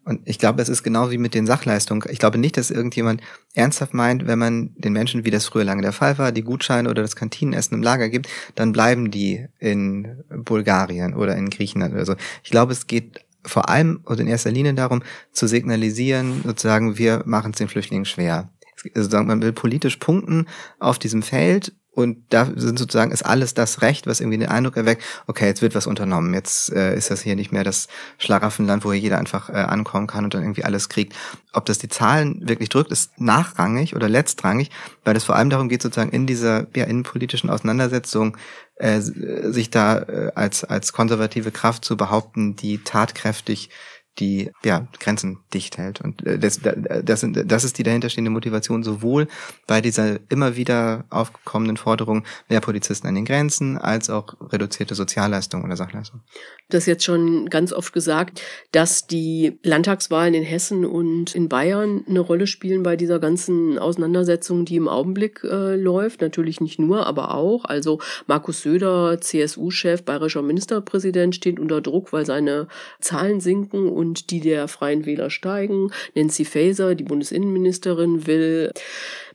Und 0.06 0.20
ich 0.24 0.38
glaube, 0.38 0.62
es 0.62 0.68
ist 0.68 0.84
genau 0.84 1.10
wie 1.10 1.18
mit 1.18 1.34
den 1.34 1.48
Sachleistungen. 1.48 2.04
Ich 2.10 2.20
glaube 2.20 2.38
nicht, 2.38 2.56
dass 2.56 2.70
irgendjemand 2.70 3.22
ernsthaft 3.54 3.92
meint, 3.92 4.28
wenn 4.28 4.38
man 4.38 4.70
den 4.76 4.92
Menschen, 4.92 5.24
wie 5.24 5.32
das 5.32 5.46
früher 5.46 5.64
lange 5.64 5.82
der 5.82 5.92
Fall 5.92 6.16
war, 6.16 6.30
die 6.30 6.44
Gutscheine 6.44 6.88
oder 6.88 7.02
das 7.02 7.16
Kantinenessen 7.16 7.74
im 7.74 7.82
Lager 7.82 8.08
gibt, 8.08 8.28
dann 8.54 8.70
bleiben 8.70 9.10
die 9.10 9.46
in 9.58 10.22
Bulgarien 10.28 11.12
oder 11.12 11.34
in 11.34 11.50
Griechenland 11.50 11.92
oder 11.92 12.06
so. 12.06 12.14
Ich 12.44 12.50
glaube, 12.52 12.72
es 12.72 12.86
geht 12.86 13.26
vor 13.44 13.68
allem 13.68 14.00
und 14.04 14.20
in 14.20 14.28
erster 14.28 14.52
Linie 14.52 14.74
darum, 14.74 15.02
zu 15.32 15.48
signalisieren, 15.48 16.42
sozusagen, 16.44 16.98
wir 16.98 17.24
machen 17.26 17.50
es 17.50 17.58
den 17.58 17.68
Flüchtlingen 17.68 18.04
schwer. 18.04 18.50
Also 18.94 19.22
man 19.24 19.42
will 19.42 19.52
politisch 19.52 19.96
punkten 19.96 20.46
auf 20.78 21.00
diesem 21.00 21.22
Feld 21.22 21.72
und 21.96 22.18
da 22.28 22.44
sind 22.56 22.78
sozusagen 22.78 23.10
ist 23.10 23.24
alles 23.24 23.54
das 23.54 23.80
Recht, 23.80 24.06
was 24.06 24.20
irgendwie 24.20 24.36
den 24.36 24.50
Eindruck 24.50 24.76
erweckt, 24.76 25.02
okay, 25.26 25.46
jetzt 25.46 25.62
wird 25.62 25.74
was 25.74 25.86
unternommen. 25.86 26.34
Jetzt 26.34 26.70
äh, 26.70 26.94
ist 26.94 27.10
das 27.10 27.22
hier 27.22 27.36
nicht 27.36 27.52
mehr 27.52 27.64
das 27.64 27.88
Schlaraffenland, 28.18 28.84
wo 28.84 28.92
hier 28.92 29.00
jeder 29.00 29.18
einfach 29.18 29.48
äh, 29.48 29.54
ankommen 29.54 30.06
kann 30.06 30.24
und 30.24 30.34
dann 30.34 30.42
irgendwie 30.42 30.64
alles 30.64 30.90
kriegt. 30.90 31.14
Ob 31.54 31.64
das 31.64 31.78
die 31.78 31.88
Zahlen 31.88 32.46
wirklich 32.46 32.68
drückt, 32.68 32.92
ist 32.92 33.18
nachrangig 33.18 33.96
oder 33.96 34.10
letztrangig, 34.10 34.70
weil 35.04 35.16
es 35.16 35.24
vor 35.24 35.36
allem 35.36 35.48
darum 35.48 35.70
geht, 35.70 35.80
sozusagen 35.80 36.10
in 36.10 36.26
dieser 36.26 36.66
ja, 36.76 36.84
innenpolitischen 36.84 37.48
Auseinandersetzung 37.48 38.36
äh, 38.74 39.00
sich 39.00 39.70
da 39.70 40.00
äh, 40.00 40.32
als, 40.34 40.64
als 40.64 40.92
konservative 40.92 41.50
Kraft 41.50 41.82
zu 41.82 41.96
behaupten, 41.96 42.56
die 42.56 42.84
tatkräftig 42.84 43.70
die 44.18 44.50
ja, 44.64 44.86
Grenzen 44.98 45.38
dicht 45.52 45.78
hält. 45.78 46.00
Und 46.00 46.24
äh, 46.26 46.38
das, 46.38 46.60
das, 46.60 47.26
das 47.26 47.64
ist 47.64 47.78
die 47.78 47.82
dahinterstehende 47.82 48.30
Motivation 48.30 48.82
sowohl 48.82 49.28
bei 49.66 49.80
dieser 49.80 50.18
immer 50.30 50.56
wieder 50.56 51.04
aufkommenden 51.10 51.76
Forderung 51.76 52.24
mehr 52.48 52.60
Polizisten 52.60 53.06
an 53.06 53.14
den 53.14 53.24
Grenzen 53.24 53.78
als 53.78 54.10
auch 54.10 54.34
reduzierte 54.52 54.94
Sozialleistungen 54.94 55.64
oder 55.64 55.76
Sachleistungen. 55.76 56.22
Das 56.68 56.86
jetzt 56.86 57.04
schon 57.04 57.48
ganz 57.48 57.72
oft 57.72 57.92
gesagt, 57.92 58.42
dass 58.72 59.06
die 59.06 59.56
Landtagswahlen 59.62 60.34
in 60.34 60.42
Hessen 60.42 60.84
und 60.84 61.32
in 61.32 61.48
Bayern 61.48 62.04
eine 62.08 62.18
Rolle 62.18 62.48
spielen 62.48 62.82
bei 62.82 62.96
dieser 62.96 63.20
ganzen 63.20 63.78
Auseinandersetzung, 63.78 64.64
die 64.64 64.74
im 64.74 64.88
Augenblick 64.88 65.44
äh, 65.44 65.76
läuft. 65.76 66.22
Natürlich 66.22 66.60
nicht 66.60 66.80
nur, 66.80 67.06
aber 67.06 67.34
auch. 67.34 67.66
Also 67.66 68.00
Markus 68.26 68.62
Söder, 68.62 69.20
CSU-Chef, 69.20 70.02
bayerischer 70.02 70.42
Ministerpräsident, 70.42 71.36
steht 71.36 71.60
unter 71.60 71.80
Druck, 71.80 72.12
weil 72.12 72.26
seine 72.26 72.66
Zahlen 73.00 73.40
sinken 73.40 73.88
und 73.88 74.30
die 74.30 74.40
der 74.40 74.66
Freien 74.66 75.06
Wähler 75.06 75.30
steigen. 75.30 75.92
Nancy 76.16 76.44
Faeser, 76.44 76.96
die 76.96 77.04
Bundesinnenministerin, 77.04 78.26
will 78.26 78.72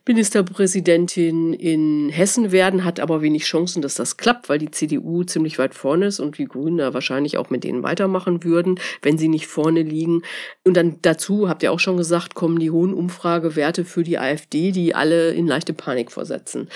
Ministerpräsidentin 0.07 1.53
in 1.53 2.09
Hessen 2.09 2.51
werden, 2.51 2.83
hat 2.83 2.99
aber 2.99 3.21
wenig 3.21 3.43
Chancen, 3.43 3.81
dass 3.81 3.95
das 3.95 4.17
klappt, 4.17 4.49
weil 4.49 4.57
die 4.57 4.71
CDU 4.71 5.23
ziemlich 5.23 5.59
weit 5.59 5.75
vorne 5.75 6.07
ist 6.07 6.19
und 6.19 6.37
die 6.37 6.45
Grünen 6.45 6.77
da 6.77 6.93
wahrscheinlich 6.93 7.37
auch 7.37 7.49
mit 7.49 7.63
denen 7.63 7.83
weitermachen 7.83 8.43
würden, 8.43 8.79
wenn 9.01 9.17
sie 9.17 9.27
nicht 9.27 9.47
vorne 9.47 9.83
liegen. 9.83 10.23
Und 10.63 10.75
dann 10.75 10.97
dazu, 11.01 11.49
habt 11.49 11.61
ihr 11.63 11.71
auch 11.71 11.79
schon 11.79 11.97
gesagt, 11.97 12.33
kommen 12.33 12.59
die 12.59 12.71
hohen 12.71 12.93
Umfragewerte 12.93 13.85
für 13.85 14.03
die 14.03 14.17
AfD, 14.17 14.71
die 14.71 14.95
alle 14.95 15.31
in 15.31 15.45
leichte 15.45 15.73
Panik 15.73 16.11
versetzen. 16.11 16.69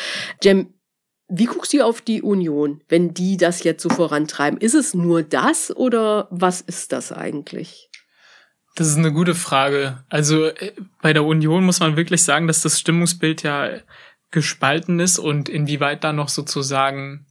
Jem, 0.44 0.74
wie 1.28 1.46
guckst 1.46 1.74
du 1.74 1.84
auf 1.84 2.02
die 2.02 2.22
Union, 2.22 2.82
wenn 2.88 3.16
die 3.16 3.38
das 3.38 3.64
jetzt 3.64 3.82
so 3.82 3.90
vorantreiben? 3.90 4.60
Ist 4.60 4.76
es 4.76 4.94
nur 4.94 5.24
das 5.24 5.76
oder 5.76 6.28
was 6.30 6.62
ist 6.62 6.92
das 6.92 7.12
eigentlich? 7.12 7.90
Das 8.76 8.88
ist 8.88 8.98
eine 8.98 9.14
gute 9.14 9.36
Frage. 9.36 10.04
Also 10.10 10.48
äh, 10.48 10.74
bei 11.02 11.14
der 11.14 11.24
Union 11.24 11.64
muss 11.64 11.80
man 11.80 11.96
wirklich 11.96 12.24
sagen, 12.24 12.46
dass 12.46 12.62
das 12.62 12.80
Stimmungsbild 12.80 13.42
ja 13.44 13.70
gespalten 14.32 15.00
ist 15.00 15.18
und 15.18 15.48
inwieweit 15.48 16.04
da 16.04 16.12
noch 16.12 16.28
sozusagen 16.28 17.26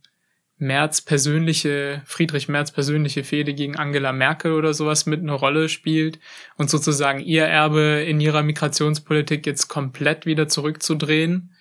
Merz 0.57 1.03
persönliche, 1.03 2.03
Friedrich 2.07 2.49
Merz 2.49 2.71
persönliche 2.71 3.25
Fehde 3.25 3.53
gegen 3.53 3.77
Angela 3.77 4.13
Merkel 4.13 4.53
oder 4.53 4.73
sowas 4.73 5.05
mit 5.05 5.21
eine 5.21 5.33
Rolle 5.33 5.69
spielt 5.69 6.19
und 6.57 6.71
sozusagen 6.71 7.21
ihr 7.21 7.45
Erbe 7.45 8.05
in 8.07 8.21
ihrer 8.21 8.43
Migrationspolitik 8.43 9.45
jetzt 9.47 9.69
komplett 9.69 10.25
wieder 10.25 10.49
zurückzudrehen, 10.49 11.55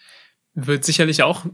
wird 0.54 0.86
sicherlich 0.86 1.24
auch 1.24 1.46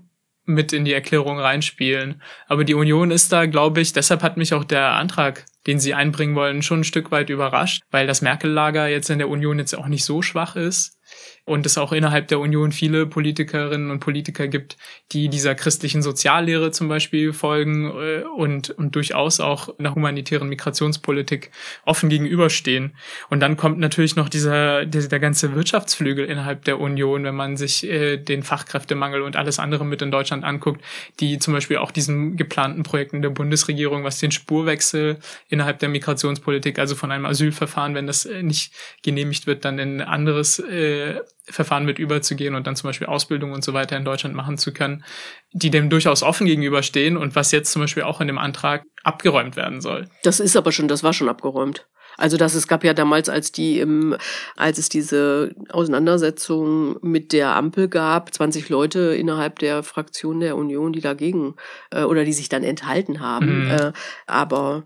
mit 0.49 0.73
in 0.73 0.85
die 0.85 0.93
Erklärung 0.93 1.39
reinspielen. 1.39 2.21
Aber 2.47 2.63
die 2.63 2.73
Union 2.73 3.11
ist 3.11 3.31
da, 3.31 3.45
glaube 3.45 3.81
ich, 3.81 3.93
deshalb 3.93 4.23
hat 4.23 4.37
mich 4.37 4.53
auch 4.53 4.63
der 4.63 4.93
Antrag, 4.93 5.45
den 5.67 5.79
sie 5.79 5.93
einbringen 5.93 6.35
wollen, 6.35 6.61
schon 6.61 6.81
ein 6.81 6.83
Stück 6.83 7.11
weit 7.11 7.29
überrascht, 7.29 7.83
weil 7.91 8.07
das 8.07 8.21
Merkel-Lager 8.21 8.87
jetzt 8.87 9.09
in 9.09 9.19
der 9.19 9.29
Union 9.29 9.59
jetzt 9.59 9.77
auch 9.77 9.87
nicht 9.87 10.05
so 10.05 10.21
schwach 10.21 10.55
ist 10.55 10.99
und 11.45 11.65
es 11.65 11.77
auch 11.77 11.91
innerhalb 11.91 12.27
der 12.27 12.39
Union 12.39 12.71
viele 12.71 13.05
Politikerinnen 13.05 13.91
und 13.91 13.99
Politiker 13.99 14.47
gibt, 14.47 14.77
die 15.11 15.29
dieser 15.29 15.55
christlichen 15.55 16.01
Soziallehre 16.01 16.71
zum 16.71 16.87
Beispiel 16.87 17.33
folgen 17.33 17.85
äh, 17.85 18.23
und, 18.37 18.69
und 18.71 18.95
durchaus 18.95 19.39
auch 19.39 19.77
einer 19.79 19.95
humanitären 19.95 20.47
Migrationspolitik 20.49 21.51
offen 21.85 22.09
gegenüberstehen. 22.09 22.93
Und 23.29 23.39
dann 23.39 23.57
kommt 23.57 23.79
natürlich 23.79 24.15
noch 24.15 24.29
dieser, 24.29 24.85
der, 24.85 25.19
ganze 25.19 25.55
Wirtschaftsflügel 25.55 26.25
innerhalb 26.25 26.63
der 26.65 26.79
Union, 26.79 27.23
wenn 27.23 27.35
man 27.35 27.57
sich 27.57 27.83
äh, 27.83 28.17
den 28.17 28.43
Fachkräftemangel 28.43 29.21
und 29.21 29.35
alles 29.35 29.59
andere 29.59 29.85
mit 29.85 30.01
in 30.01 30.11
Deutschland 30.11 30.43
anguckt, 30.43 30.81
die 31.19 31.39
zum 31.39 31.53
Beispiel 31.53 31.77
auch 31.77 31.91
diesen 31.91 32.37
geplanten 32.37 32.83
Projekten 32.83 33.21
der 33.21 33.29
Bundesregierung, 33.29 34.03
was 34.03 34.19
den 34.19 34.31
Spurwechsel 34.31 35.17
innerhalb 35.49 35.79
der 35.79 35.89
Migrationspolitik, 35.89 36.79
also 36.79 36.95
von 36.95 37.11
einem 37.11 37.25
Asylverfahren, 37.25 37.95
wenn 37.95 38.07
das 38.07 38.25
äh, 38.25 38.43
nicht 38.43 38.73
genehmigt 39.03 39.47
wird, 39.47 39.65
dann 39.65 39.79
in 39.79 40.01
anderes 40.01 40.59
äh, 40.59 41.19
Verfahren 41.49 41.85
mit 41.85 41.99
überzugehen 41.99 42.55
und 42.55 42.67
dann 42.67 42.75
zum 42.75 42.89
Beispiel 42.89 43.07
Ausbildung 43.07 43.51
und 43.51 43.63
so 43.63 43.73
weiter 43.73 43.97
in 43.97 44.05
Deutschland 44.05 44.35
machen 44.35 44.57
zu 44.57 44.73
können, 44.73 45.03
die 45.51 45.69
dem 45.69 45.89
durchaus 45.89 46.23
offen 46.23 46.45
gegenüberstehen 46.45 47.17
und 47.17 47.35
was 47.35 47.51
jetzt 47.51 47.71
zum 47.71 47.81
Beispiel 47.81 48.03
auch 48.03 48.21
in 48.21 48.27
dem 48.27 48.37
Antrag 48.37 48.83
abgeräumt 49.03 49.55
werden 49.55 49.81
soll. 49.81 50.07
Das 50.23 50.39
ist 50.39 50.55
aber 50.55 50.71
schon, 50.71 50.87
das 50.87 51.03
war 51.03 51.13
schon 51.13 51.29
abgeräumt. 51.29 51.87
Also 52.17 52.37
das 52.37 52.53
es 52.53 52.67
gab 52.67 52.83
ja 52.83 52.93
damals, 52.93 53.29
als 53.29 53.51
die 53.51 53.79
im, 53.79 54.15
als 54.57 54.77
es 54.77 54.89
diese 54.89 55.55
Auseinandersetzung 55.69 56.97
mit 57.01 57.31
der 57.31 57.55
Ampel 57.55 57.87
gab, 57.87 58.33
20 58.33 58.67
Leute 58.69 59.15
innerhalb 59.15 59.59
der 59.59 59.83
Fraktion 59.83 60.41
der 60.41 60.57
Union, 60.57 60.91
die 60.91 61.01
dagegen 61.01 61.55
äh, 61.91 62.03
oder 62.03 62.25
die 62.25 62.33
sich 62.33 62.49
dann 62.49 62.63
enthalten 62.63 63.21
haben. 63.21 63.65
Mhm. 63.65 63.71
Äh, 63.71 63.91
aber 64.27 64.83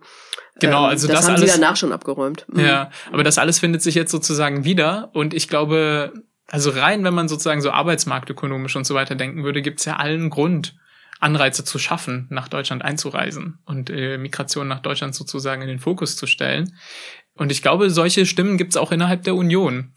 Genau, 0.60 0.84
ähm, 0.84 0.92
also 0.92 1.08
das, 1.08 1.18
das 1.18 1.26
haben 1.26 1.36
alles, 1.36 1.52
sie 1.52 1.60
danach 1.60 1.76
schon 1.76 1.92
abgeräumt. 1.92 2.46
Mhm. 2.48 2.60
Ja, 2.60 2.92
aber 3.12 3.24
das 3.24 3.40
alles 3.40 3.60
findet 3.60 3.82
sich 3.82 3.96
jetzt 3.96 4.12
sozusagen 4.12 4.64
wieder 4.64 5.10
und 5.14 5.34
ich 5.34 5.48
glaube, 5.48 6.14
also 6.54 6.70
rein, 6.70 7.04
wenn 7.04 7.16
man 7.16 7.28
sozusagen 7.28 7.64
so 7.64 7.72
arbeitsmarktökonomisch 7.72 8.76
und 8.76 8.86
so 8.86 8.94
weiter 8.94 9.16
denken 9.16 9.44
würde, 9.44 9.64
gibt's 9.64 9.86
ja 9.86 9.96
allen 9.96 10.30
Grund, 10.30 10.76
Anreize 11.20 11.64
zu 11.64 11.80
schaffen, 11.80 12.28
nach 12.30 12.48
Deutschland 12.48 12.86
einzureisen 12.86 13.58
und 13.66 13.90
äh, 13.90 14.20
Migration 14.20 14.68
nach 14.68 14.82
Deutschland 14.82 15.16
sozusagen 15.16 15.64
in 15.64 15.68
den 15.68 15.80
Fokus 15.80 16.16
zu 16.16 16.28
stellen. 16.28 16.78
Und 17.34 17.52
ich 17.52 17.64
glaube, 17.64 17.90
solche 17.90 18.28
Stimmen 18.28 18.60
gibt's 18.60 18.78
auch 18.78 18.92
innerhalb 18.92 19.24
der 19.24 19.34
Union. 19.34 19.94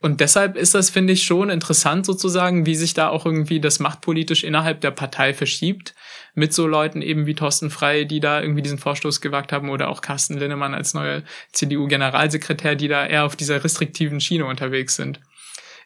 Und 0.00 0.18
deshalb 0.18 0.56
ist 0.56 0.74
das, 0.74 0.90
finde 0.90 1.12
ich, 1.12 1.22
schon 1.22 1.50
interessant 1.50 2.04
sozusagen, 2.04 2.66
wie 2.66 2.74
sich 2.74 2.94
da 2.94 3.08
auch 3.08 3.24
irgendwie 3.24 3.60
das 3.60 3.78
machtpolitisch 3.78 4.42
innerhalb 4.42 4.80
der 4.80 4.90
Partei 4.90 5.32
verschiebt. 5.32 5.94
Mit 6.34 6.52
so 6.52 6.66
Leuten 6.66 7.00
eben 7.00 7.26
wie 7.26 7.36
Thorsten 7.36 7.70
Frey, 7.70 8.06
die 8.06 8.18
da 8.18 8.42
irgendwie 8.42 8.62
diesen 8.62 8.78
Vorstoß 8.78 9.20
gewagt 9.20 9.52
haben 9.52 9.70
oder 9.70 9.88
auch 9.88 10.00
Carsten 10.00 10.36
Linnemann 10.36 10.74
als 10.74 10.94
neuer 10.94 11.22
CDU-Generalsekretär, 11.52 12.74
die 12.74 12.88
da 12.88 13.06
eher 13.06 13.24
auf 13.24 13.36
dieser 13.36 13.62
restriktiven 13.62 14.20
Schiene 14.20 14.46
unterwegs 14.46 14.96
sind. 14.96 15.20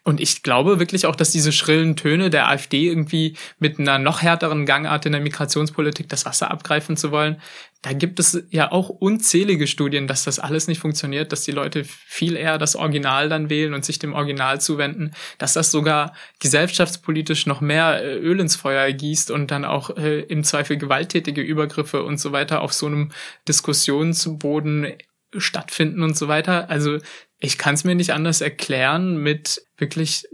Und 0.06 0.20
ich 0.20 0.44
glaube 0.44 0.78
wirklich 0.78 1.04
auch, 1.06 1.16
dass 1.16 1.32
diese 1.32 1.50
schrillen 1.50 1.96
Töne 1.96 2.30
der 2.30 2.48
AfD 2.48 2.86
irgendwie 2.86 3.36
mit 3.58 3.80
einer 3.80 3.98
noch 3.98 4.22
härteren 4.22 4.64
Gangart 4.64 5.04
in 5.04 5.10
der 5.10 5.20
Migrationspolitik 5.20 6.08
das 6.08 6.24
Wasser 6.24 6.48
abgreifen 6.48 6.96
zu 6.96 7.10
wollen, 7.10 7.42
da 7.82 7.92
gibt 7.92 8.20
es 8.20 8.40
ja 8.50 8.70
auch 8.70 8.88
unzählige 8.88 9.66
Studien, 9.66 10.06
dass 10.06 10.22
das 10.22 10.38
alles 10.38 10.68
nicht 10.68 10.78
funktioniert, 10.78 11.32
dass 11.32 11.42
die 11.42 11.50
Leute 11.50 11.82
viel 11.84 12.36
eher 12.36 12.56
das 12.56 12.76
Original 12.76 13.28
dann 13.28 13.50
wählen 13.50 13.74
und 13.74 13.84
sich 13.84 13.98
dem 13.98 14.14
Original 14.14 14.60
zuwenden, 14.60 15.10
dass 15.38 15.54
das 15.54 15.72
sogar 15.72 16.14
gesellschaftspolitisch 16.38 17.46
noch 17.46 17.60
mehr 17.60 18.00
äh, 18.00 18.16
Öl 18.16 18.38
ins 18.38 18.54
Feuer 18.54 18.92
gießt 18.92 19.32
und 19.32 19.50
dann 19.50 19.64
auch 19.64 19.96
äh, 19.96 20.20
im 20.20 20.44
Zweifel 20.44 20.76
gewalttätige 20.76 21.40
Übergriffe 21.42 22.04
und 22.04 22.20
so 22.20 22.30
weiter 22.30 22.60
auf 22.60 22.72
so 22.72 22.86
einem 22.86 23.10
Diskussionsboden 23.48 24.92
stattfinden 25.36 26.02
und 26.02 26.16
so 26.16 26.28
weiter. 26.28 26.70
Also 26.70 26.98
ich 27.38 27.58
kann 27.58 27.74
es 27.74 27.84
mir 27.84 27.94
nicht 27.94 28.12
anders 28.12 28.40
erklären 28.40 29.16
mit 29.18 29.62
wirklich 29.76 30.26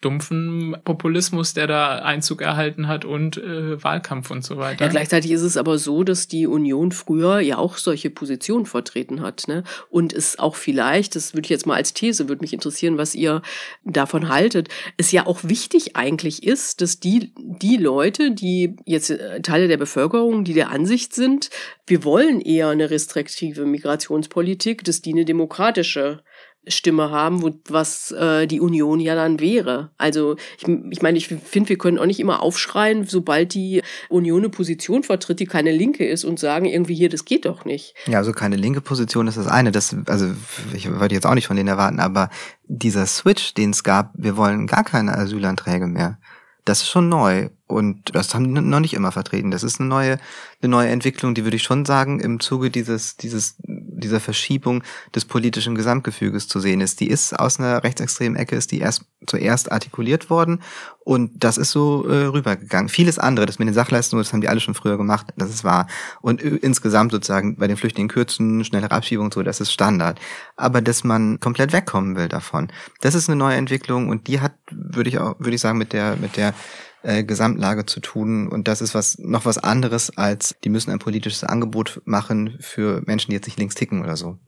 dumpfen 0.00 0.76
Populismus, 0.84 1.54
der 1.54 1.66
da 1.66 1.96
Einzug 1.96 2.40
erhalten 2.40 2.86
hat 2.86 3.04
und 3.04 3.36
äh, 3.36 3.82
Wahlkampf 3.82 4.30
und 4.30 4.44
so 4.44 4.56
weiter. 4.56 4.84
Ja, 4.84 4.90
gleichzeitig 4.90 5.32
ist 5.32 5.42
es 5.42 5.56
aber 5.56 5.76
so, 5.78 6.04
dass 6.04 6.28
die 6.28 6.46
Union 6.46 6.92
früher 6.92 7.40
ja 7.40 7.58
auch 7.58 7.78
solche 7.78 8.08
Positionen 8.08 8.64
vertreten 8.64 9.22
hat, 9.22 9.48
ne? 9.48 9.64
Und 9.90 10.12
es 10.12 10.38
auch 10.38 10.54
vielleicht, 10.54 11.16
das 11.16 11.34
würde 11.34 11.46
ich 11.46 11.50
jetzt 11.50 11.66
mal 11.66 11.74
als 11.74 11.94
These, 11.94 12.28
würde 12.28 12.42
mich 12.42 12.52
interessieren, 12.52 12.96
was 12.96 13.16
ihr 13.16 13.42
davon 13.84 14.28
haltet, 14.28 14.68
es 14.96 15.10
ja 15.10 15.26
auch 15.26 15.40
wichtig 15.42 15.96
eigentlich 15.96 16.44
ist, 16.44 16.80
dass 16.80 17.00
die 17.00 17.32
die 17.36 17.76
Leute, 17.76 18.30
die 18.30 18.76
jetzt 18.84 19.10
äh, 19.10 19.42
Teile 19.42 19.66
der 19.66 19.78
Bevölkerung, 19.78 20.44
die 20.44 20.54
der 20.54 20.70
Ansicht 20.70 21.12
sind, 21.12 21.50
wir 21.88 22.04
wollen 22.04 22.40
eher 22.40 22.68
eine 22.68 22.90
restriktive 22.90 23.66
Migrationspolitik, 23.66 24.84
dass 24.84 25.02
die 25.02 25.12
eine 25.12 25.24
demokratische 25.24 26.22
Stimme 26.66 27.10
haben, 27.10 27.42
wo, 27.42 27.50
was 27.68 28.10
äh, 28.12 28.46
die 28.46 28.60
Union 28.60 29.00
ja 29.00 29.14
dann 29.14 29.40
wäre. 29.40 29.90
Also 29.96 30.36
ich, 30.58 30.68
ich 30.90 31.02
meine, 31.02 31.18
ich 31.18 31.28
finde, 31.28 31.68
wir 31.68 31.78
können 31.78 31.98
auch 31.98 32.06
nicht 32.06 32.20
immer 32.20 32.42
aufschreien, 32.42 33.04
sobald 33.06 33.54
die 33.54 33.82
Union 34.08 34.40
eine 34.40 34.50
Position 34.50 35.02
vertritt, 35.02 35.40
die 35.40 35.46
keine 35.46 35.72
linke 35.72 36.06
ist 36.06 36.24
und 36.24 36.38
sagen 36.38 36.66
irgendwie 36.66 36.94
hier, 36.94 37.08
das 37.08 37.24
geht 37.24 37.46
doch 37.46 37.64
nicht. 37.64 37.94
Ja, 38.06 38.18
also 38.18 38.32
keine 38.32 38.56
linke 38.56 38.80
Position 38.80 39.28
ist 39.28 39.38
das 39.38 39.46
eine. 39.46 39.72
Das, 39.72 39.96
also 40.06 40.26
ich 40.74 40.90
wollte 40.92 41.14
jetzt 41.14 41.26
auch 41.26 41.34
nicht 41.34 41.46
von 41.46 41.56
denen 41.56 41.68
erwarten, 41.68 42.00
aber 42.00 42.30
dieser 42.64 43.06
Switch, 43.06 43.54
den 43.54 43.70
es 43.70 43.82
gab, 43.82 44.12
wir 44.14 44.36
wollen 44.36 44.66
gar 44.66 44.84
keine 44.84 45.16
Asylanträge 45.16 45.86
mehr. 45.86 46.18
Das 46.64 46.82
ist 46.82 46.88
schon 46.88 47.08
neu. 47.08 47.48
Und 47.68 48.14
das 48.14 48.34
haben 48.34 48.54
die 48.54 48.60
noch 48.60 48.80
nicht 48.80 48.94
immer 48.94 49.12
vertreten. 49.12 49.50
Das 49.50 49.62
ist 49.62 49.78
eine 49.78 49.90
neue, 49.90 50.18
eine 50.62 50.70
neue 50.70 50.88
Entwicklung, 50.88 51.34
die 51.34 51.44
würde 51.44 51.56
ich 51.56 51.62
schon 51.62 51.84
sagen, 51.84 52.18
im 52.18 52.40
Zuge 52.40 52.70
dieses, 52.70 53.18
dieses, 53.18 53.56
dieser 53.58 54.20
Verschiebung 54.20 54.82
des 55.14 55.26
politischen 55.26 55.74
Gesamtgefüges 55.74 56.48
zu 56.48 56.60
sehen 56.60 56.80
ist. 56.80 57.00
Die 57.00 57.08
ist 57.08 57.38
aus 57.38 57.60
einer 57.60 57.84
rechtsextremen 57.84 58.38
Ecke, 58.38 58.56
ist 58.56 58.72
die 58.72 58.78
erst 58.78 59.04
zuerst 59.26 59.70
artikuliert 59.70 60.30
worden 60.30 60.62
und 61.08 61.42
das 61.42 61.58
ist 61.58 61.70
so 61.70 62.06
äh, 62.08 62.26
rübergegangen. 62.26 62.88
Vieles 62.88 63.18
andere, 63.18 63.44
das 63.44 63.58
mit 63.58 63.68
den 63.68 63.74
Sachleistungen, 63.74 64.22
das 64.22 64.32
haben 64.32 64.40
die 64.40 64.48
alle 64.48 64.60
schon 64.60 64.74
früher 64.74 64.96
gemacht, 64.96 65.26
das 65.36 65.50
ist 65.50 65.64
wahr. 65.64 65.88
Und 66.22 66.40
insgesamt 66.40 67.12
sozusagen 67.12 67.56
bei 67.56 67.66
den 67.66 67.76
Flüchtlingen 67.76 68.08
kürzen, 68.08 68.64
schnellere 68.64 68.92
Abschiebung 68.92 69.30
so, 69.30 69.42
das 69.42 69.60
ist 69.60 69.72
Standard. 69.72 70.18
Aber 70.56 70.80
dass 70.80 71.04
man 71.04 71.40
komplett 71.40 71.72
wegkommen 71.72 72.16
will 72.16 72.28
davon, 72.28 72.68
das 73.00 73.14
ist 73.14 73.28
eine 73.28 73.36
neue 73.36 73.56
Entwicklung 73.56 74.08
und 74.08 74.26
die 74.26 74.40
hat, 74.40 74.52
würde 74.70 75.10
ich 75.10 75.18
auch, 75.18 75.36
würde 75.38 75.54
ich 75.54 75.60
sagen, 75.60 75.78
mit 75.78 75.92
der, 75.92 76.16
mit 76.16 76.36
der 76.36 76.54
äh, 77.02 77.24
Gesamtlage 77.24 77.86
zu 77.86 78.00
tun. 78.00 78.48
Und 78.48 78.68
das 78.68 78.80
ist 78.80 78.94
was 78.94 79.18
noch 79.18 79.44
was 79.44 79.58
anderes 79.58 80.16
als, 80.16 80.56
die 80.64 80.68
müssen 80.68 80.90
ein 80.90 80.98
politisches 80.98 81.44
Angebot 81.44 82.02
machen 82.04 82.56
für 82.60 83.02
Menschen, 83.06 83.30
die 83.30 83.36
jetzt 83.36 83.46
nicht 83.46 83.58
links 83.58 83.74
ticken 83.74 84.02
oder 84.02 84.16
so. 84.16 84.38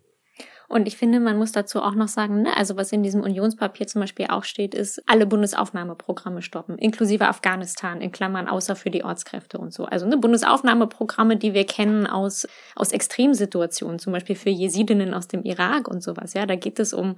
Und 0.70 0.86
ich 0.86 0.96
finde, 0.96 1.18
man 1.18 1.36
muss 1.36 1.50
dazu 1.50 1.82
auch 1.82 1.96
noch 1.96 2.06
sagen, 2.06 2.42
ne, 2.42 2.56
also 2.56 2.76
was 2.76 2.92
in 2.92 3.02
diesem 3.02 3.22
Unionspapier 3.22 3.88
zum 3.88 4.02
Beispiel 4.02 4.28
auch 4.28 4.44
steht, 4.44 4.72
ist, 4.72 5.02
alle 5.08 5.26
Bundesaufnahmeprogramme 5.26 6.42
stoppen, 6.42 6.78
inklusive 6.78 7.26
Afghanistan, 7.26 8.00
in 8.00 8.12
Klammern 8.12 8.46
außer 8.46 8.76
für 8.76 8.88
die 8.88 9.02
Ortskräfte 9.02 9.58
und 9.58 9.72
so. 9.72 9.86
Also 9.86 10.06
ne, 10.06 10.16
Bundesaufnahmeprogramme, 10.16 11.36
die 11.36 11.54
wir 11.54 11.66
kennen 11.66 12.06
aus, 12.06 12.46
aus 12.76 12.92
Extremsituationen, 12.92 13.98
zum 13.98 14.12
Beispiel 14.12 14.36
für 14.36 14.50
Jesidinnen 14.50 15.12
aus 15.12 15.26
dem 15.26 15.42
Irak 15.42 15.88
und 15.88 16.04
sowas. 16.04 16.34
Ja, 16.34 16.46
da 16.46 16.54
geht 16.54 16.78
es 16.78 16.92
um, 16.92 17.16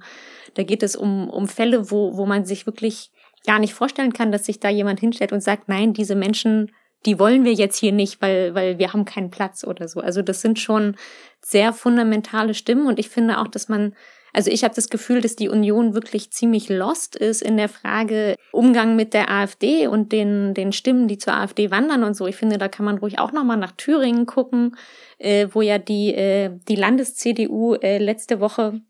da 0.55 0.63
geht 0.63 0.81
es 0.81 0.95
um, 0.95 1.29
um 1.29 1.47
Fälle, 1.47 1.91
wo, 1.91 2.17
wo 2.17 2.25
man 2.25 2.45
sich 2.45 2.65
wirklich 2.65 3.11
gar 3.45 3.59
nicht 3.59 3.73
vorstellen 3.73 4.13
kann, 4.13 4.31
dass 4.31 4.45
sich 4.45 4.59
da 4.59 4.69
jemand 4.69 4.99
hinstellt 4.99 5.31
und 5.31 5.41
sagt, 5.41 5.67
nein, 5.67 5.93
diese 5.93 6.15
Menschen, 6.15 6.71
die 7.05 7.19
wollen 7.19 7.43
wir 7.43 7.53
jetzt 7.53 7.77
hier 7.77 7.91
nicht, 7.91 8.21
weil, 8.21 8.55
weil 8.55 8.79
wir 8.79 8.93
haben 8.93 9.05
keinen 9.05 9.29
Platz 9.29 9.63
oder 9.63 9.87
so. 9.87 9.99
Also 9.99 10.21
das 10.21 10.41
sind 10.41 10.59
schon 10.59 10.95
sehr 11.41 11.73
fundamentale 11.73 12.53
Stimmen 12.53 12.87
und 12.87 12.99
ich 12.99 13.09
finde 13.09 13.39
auch, 13.39 13.49
dass 13.49 13.67
man, 13.67 13.93
also 14.31 14.49
ich 14.49 14.63
habe 14.63 14.73
das 14.73 14.89
Gefühl, 14.89 15.19
dass 15.19 15.35
die 15.35 15.49
Union 15.49 15.93
wirklich 15.93 16.31
ziemlich 16.31 16.69
lost 16.69 17.15
ist 17.17 17.41
in 17.41 17.57
der 17.57 17.67
Frage 17.67 18.35
Umgang 18.53 18.95
mit 18.95 19.13
der 19.13 19.29
AfD 19.29 19.87
und 19.87 20.13
den, 20.13 20.53
den 20.53 20.71
Stimmen, 20.71 21.09
die 21.09 21.17
zur 21.17 21.33
AfD 21.33 21.69
wandern 21.69 22.03
und 22.03 22.15
so. 22.15 22.25
Ich 22.27 22.37
finde, 22.37 22.57
da 22.57 22.69
kann 22.69 22.85
man 22.85 22.97
ruhig 22.97 23.19
auch 23.19 23.33
nochmal 23.33 23.57
nach 23.57 23.73
Thüringen 23.73 24.25
gucken, 24.25 24.77
äh, 25.17 25.47
wo 25.51 25.61
ja 25.61 25.77
die, 25.77 26.13
äh, 26.15 26.51
die 26.69 26.75
Landes-CDU 26.75 27.75
äh, 27.75 27.97
letzte 27.97 28.39
Woche 28.39 28.81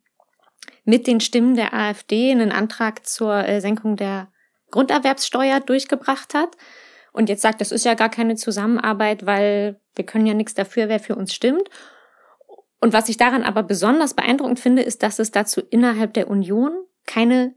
mit 0.85 1.07
den 1.07 1.19
Stimmen 1.19 1.55
der 1.55 1.73
AfD 1.73 2.31
einen 2.31 2.51
Antrag 2.51 3.05
zur 3.07 3.47
äh, 3.47 3.59
Senkung 3.59 3.95
der 3.95 4.32
Grunderwerbssteuer 4.73 5.59
durchgebracht 5.59 6.33
hat 6.33 6.57
und 7.13 7.29
jetzt 7.29 7.43
sagt, 7.43 7.61
das 7.61 7.71
ist 7.71 7.85
ja 7.85 7.93
gar 7.93 8.09
keine 8.09 8.35
Zusammenarbeit, 8.35 9.25
weil 9.25 9.79
wir 9.95 10.05
können 10.05 10.25
ja 10.25 10.33
nichts 10.33 10.55
dafür, 10.55 10.89
wer 10.89 10.99
für 10.99 11.15
uns 11.15 11.33
stimmt. 11.33 11.69
Und 12.81 12.91
was 12.91 13.07
ich 13.07 13.17
daran 13.17 13.43
aber 13.43 13.63
besonders 13.63 14.15
beeindruckend 14.15 14.59
finde, 14.59 14.81
ist, 14.81 15.03
dass 15.03 15.19
es 15.19 15.31
dazu 15.31 15.61
innerhalb 15.69 16.13
der 16.15 16.27
Union 16.27 16.71
keine 17.05 17.53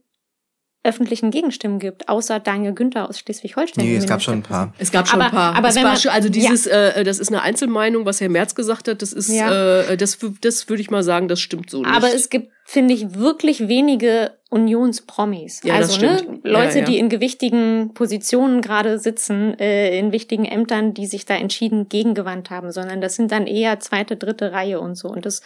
öffentlichen 0.85 1.33
Gegenstimmen 1.33 1.81
gibt, 1.81 2.09
außer 2.09 2.39
Daniel 2.39 2.73
Günther 2.73 3.09
aus 3.09 3.19
Schleswig-Holstein. 3.19 3.85
Nee, 3.85 3.97
es 3.97 4.07
gab 4.07 4.23
schon 4.23 4.35
ein 4.35 4.43
paar. 4.43 4.73
Es 4.79 4.93
gab 4.93 5.09
schon 5.09 5.21
aber, 5.21 5.31
ein 5.31 5.37
paar. 5.37 5.57
Aber 5.57 5.69
es 5.69 5.75
wenn 5.75 5.83
war 5.83 5.93
man, 5.93 6.01
schon, 6.01 6.13
also 6.13 6.29
dieses, 6.29 6.67
ja. 6.67 6.91
äh, 6.91 7.03
das 7.03 7.19
ist 7.19 7.29
eine 7.29 7.43
Einzelmeinung, 7.43 8.05
was 8.05 8.21
Herr 8.21 8.29
Merz 8.29 8.55
gesagt 8.55 8.87
hat, 8.87 9.03
das 9.03 9.13
ist, 9.13 9.29
ja. 9.29 9.81
äh, 9.81 9.97
das, 9.97 10.19
das 10.41 10.69
würde 10.69 10.81
ich 10.81 10.91
mal 10.91 11.03
sagen, 11.03 11.27
das 11.27 11.41
stimmt 11.41 11.71
so 11.71 11.83
nicht. 11.83 11.91
Aber 11.91 12.15
es 12.15 12.31
gibt, 12.31 12.53
finde 12.65 12.95
ich, 12.95 13.15
wirklich 13.15 13.67
wenige 13.67 14.36
Unionspromis. 14.49 15.63
Ja, 15.65 15.75
also 15.75 16.01
ne, 16.01 16.41
Leute, 16.45 16.79
ja, 16.81 16.85
die 16.85 16.99
in 16.99 17.09
gewichtigen 17.09 17.93
Positionen 17.95 18.63
gerade 18.63 18.99
sitzen, 18.99 19.59
äh, 19.59 19.99
in 19.99 20.13
wichtigen 20.13 20.45
Ämtern, 20.45 20.95
die 20.95 21.07
sich 21.07 21.25
da 21.25 21.35
entschieden 21.35 21.89
gegengewandt 21.89 22.51
haben, 22.51 22.71
sondern 22.71 23.01
das 23.01 23.17
sind 23.17 23.33
dann 23.33 23.47
eher 23.47 23.81
zweite, 23.81 24.17
dritte 24.17 24.53
Reihe 24.53 24.81
und 24.81 24.95
so. 24.95 25.09
Und 25.09 25.27
das 25.27 25.43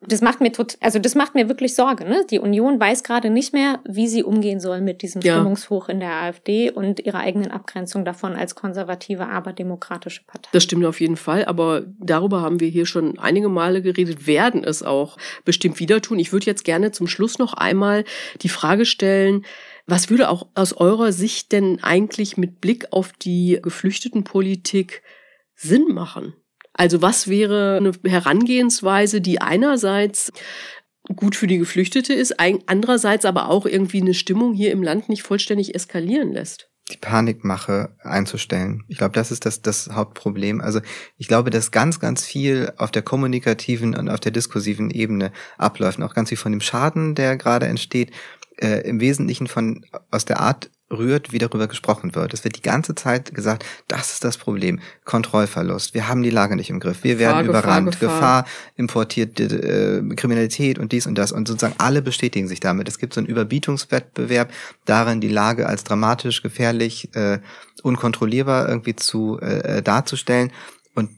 das 0.00 0.20
macht 0.20 0.40
mir 0.40 0.52
tot, 0.52 0.78
also 0.80 1.00
das 1.00 1.16
macht 1.16 1.34
mir 1.34 1.48
wirklich 1.48 1.74
Sorge. 1.74 2.04
Ne? 2.04 2.24
Die 2.30 2.38
Union 2.38 2.78
weiß 2.78 3.02
gerade 3.02 3.30
nicht 3.30 3.52
mehr, 3.52 3.80
wie 3.84 4.06
sie 4.06 4.22
umgehen 4.22 4.60
soll 4.60 4.80
mit 4.80 5.02
diesem 5.02 5.22
ja. 5.22 5.34
Stimmungshoch 5.34 5.88
in 5.88 5.98
der 5.98 6.12
AfD 6.12 6.70
und 6.70 7.00
ihrer 7.00 7.18
eigenen 7.18 7.50
Abgrenzung 7.50 8.04
davon 8.04 8.34
als 8.34 8.54
konservative, 8.54 9.26
aber 9.26 9.52
demokratische 9.52 10.22
Partei. 10.24 10.48
Das 10.52 10.62
stimmt 10.62 10.84
auf 10.84 11.00
jeden 11.00 11.16
Fall, 11.16 11.44
aber 11.46 11.82
darüber 11.98 12.42
haben 12.42 12.60
wir 12.60 12.68
hier 12.68 12.86
schon 12.86 13.18
einige 13.18 13.48
Male 13.48 13.82
geredet, 13.82 14.28
werden 14.28 14.62
es 14.62 14.84
auch 14.84 15.16
bestimmt 15.44 15.80
wieder 15.80 16.00
tun. 16.00 16.20
Ich 16.20 16.32
würde 16.32 16.46
jetzt 16.46 16.64
gerne 16.64 16.92
zum 16.92 17.08
Schluss 17.08 17.38
noch 17.38 17.54
einmal 17.54 18.04
die 18.42 18.48
Frage 18.48 18.84
stellen, 18.84 19.44
was 19.86 20.10
würde 20.10 20.28
auch 20.28 20.46
aus 20.54 20.74
eurer 20.74 21.10
Sicht 21.12 21.50
denn 21.50 21.82
eigentlich 21.82 22.36
mit 22.36 22.60
Blick 22.60 22.86
auf 22.92 23.12
die 23.14 23.58
Geflüchtetenpolitik 23.60 25.02
Sinn 25.56 25.86
machen? 25.88 26.34
Also 26.78 27.02
was 27.02 27.28
wäre 27.28 27.76
eine 27.76 27.92
Herangehensweise, 28.10 29.20
die 29.20 29.40
einerseits 29.40 30.32
gut 31.14 31.34
für 31.34 31.46
die 31.46 31.58
Geflüchtete 31.58 32.14
ist, 32.14 32.36
andererseits 32.38 33.24
aber 33.24 33.48
auch 33.48 33.66
irgendwie 33.66 34.00
eine 34.00 34.14
Stimmung 34.14 34.54
hier 34.54 34.72
im 34.72 34.82
Land 34.82 35.08
nicht 35.08 35.22
vollständig 35.22 35.74
eskalieren 35.74 36.32
lässt? 36.32 36.70
die 36.90 36.96
Panikmache 36.96 37.94
einzustellen. 38.02 38.82
Ich 38.88 38.96
glaube, 38.96 39.12
das 39.12 39.30
ist 39.30 39.44
das, 39.44 39.60
das 39.60 39.90
Hauptproblem. 39.92 40.62
Also 40.62 40.80
ich 41.18 41.28
glaube, 41.28 41.50
dass 41.50 41.70
ganz, 41.70 42.00
ganz 42.00 42.24
viel 42.24 42.72
auf 42.78 42.90
der 42.90 43.02
kommunikativen 43.02 43.94
und 43.94 44.08
auf 44.08 44.20
der 44.20 44.32
diskursiven 44.32 44.90
Ebene 44.90 45.30
abläuft. 45.58 45.98
Und 45.98 46.04
auch 46.04 46.14
ganz 46.14 46.30
viel 46.30 46.38
von 46.38 46.52
dem 46.52 46.62
Schaden, 46.62 47.14
der 47.14 47.36
gerade 47.36 47.66
entsteht, 47.66 48.12
äh, 48.56 48.88
im 48.88 49.00
Wesentlichen 49.00 49.48
von 49.48 49.84
aus 50.10 50.24
der 50.24 50.40
Art 50.40 50.70
rührt, 50.90 51.32
wie 51.32 51.38
darüber 51.38 51.68
gesprochen 51.68 52.14
wird. 52.14 52.32
Es 52.32 52.44
wird 52.44 52.56
die 52.56 52.62
ganze 52.62 52.94
Zeit 52.94 53.34
gesagt, 53.34 53.64
das 53.88 54.12
ist 54.12 54.24
das 54.24 54.38
Problem, 54.38 54.80
Kontrollverlust, 55.04 55.94
wir 55.94 56.08
haben 56.08 56.22
die 56.22 56.30
Lage 56.30 56.56
nicht 56.56 56.70
im 56.70 56.80
Griff, 56.80 57.04
wir 57.04 57.16
Gefahr, 57.16 57.36
werden 57.36 57.48
überrannt, 57.48 58.00
Gefahr, 58.00 58.42
Gefahr 58.42 58.46
importierte 58.76 59.44
äh, 59.44 60.14
Kriminalität 60.14 60.78
und 60.78 60.92
dies 60.92 61.06
und 61.06 61.16
das. 61.16 61.32
Und 61.32 61.48
sozusagen 61.48 61.74
alle 61.78 62.02
bestätigen 62.02 62.48
sich 62.48 62.60
damit. 62.60 62.88
Es 62.88 62.98
gibt 62.98 63.14
so 63.14 63.20
einen 63.20 63.28
Überbietungswettbewerb 63.28 64.50
darin, 64.84 65.20
die 65.20 65.28
Lage 65.28 65.66
als 65.66 65.84
dramatisch, 65.84 66.42
gefährlich, 66.42 67.14
äh, 67.14 67.38
unkontrollierbar 67.82 68.68
irgendwie 68.68 68.96
zu 68.96 69.38
äh, 69.40 69.82
darzustellen 69.82 70.50
und 70.98 71.10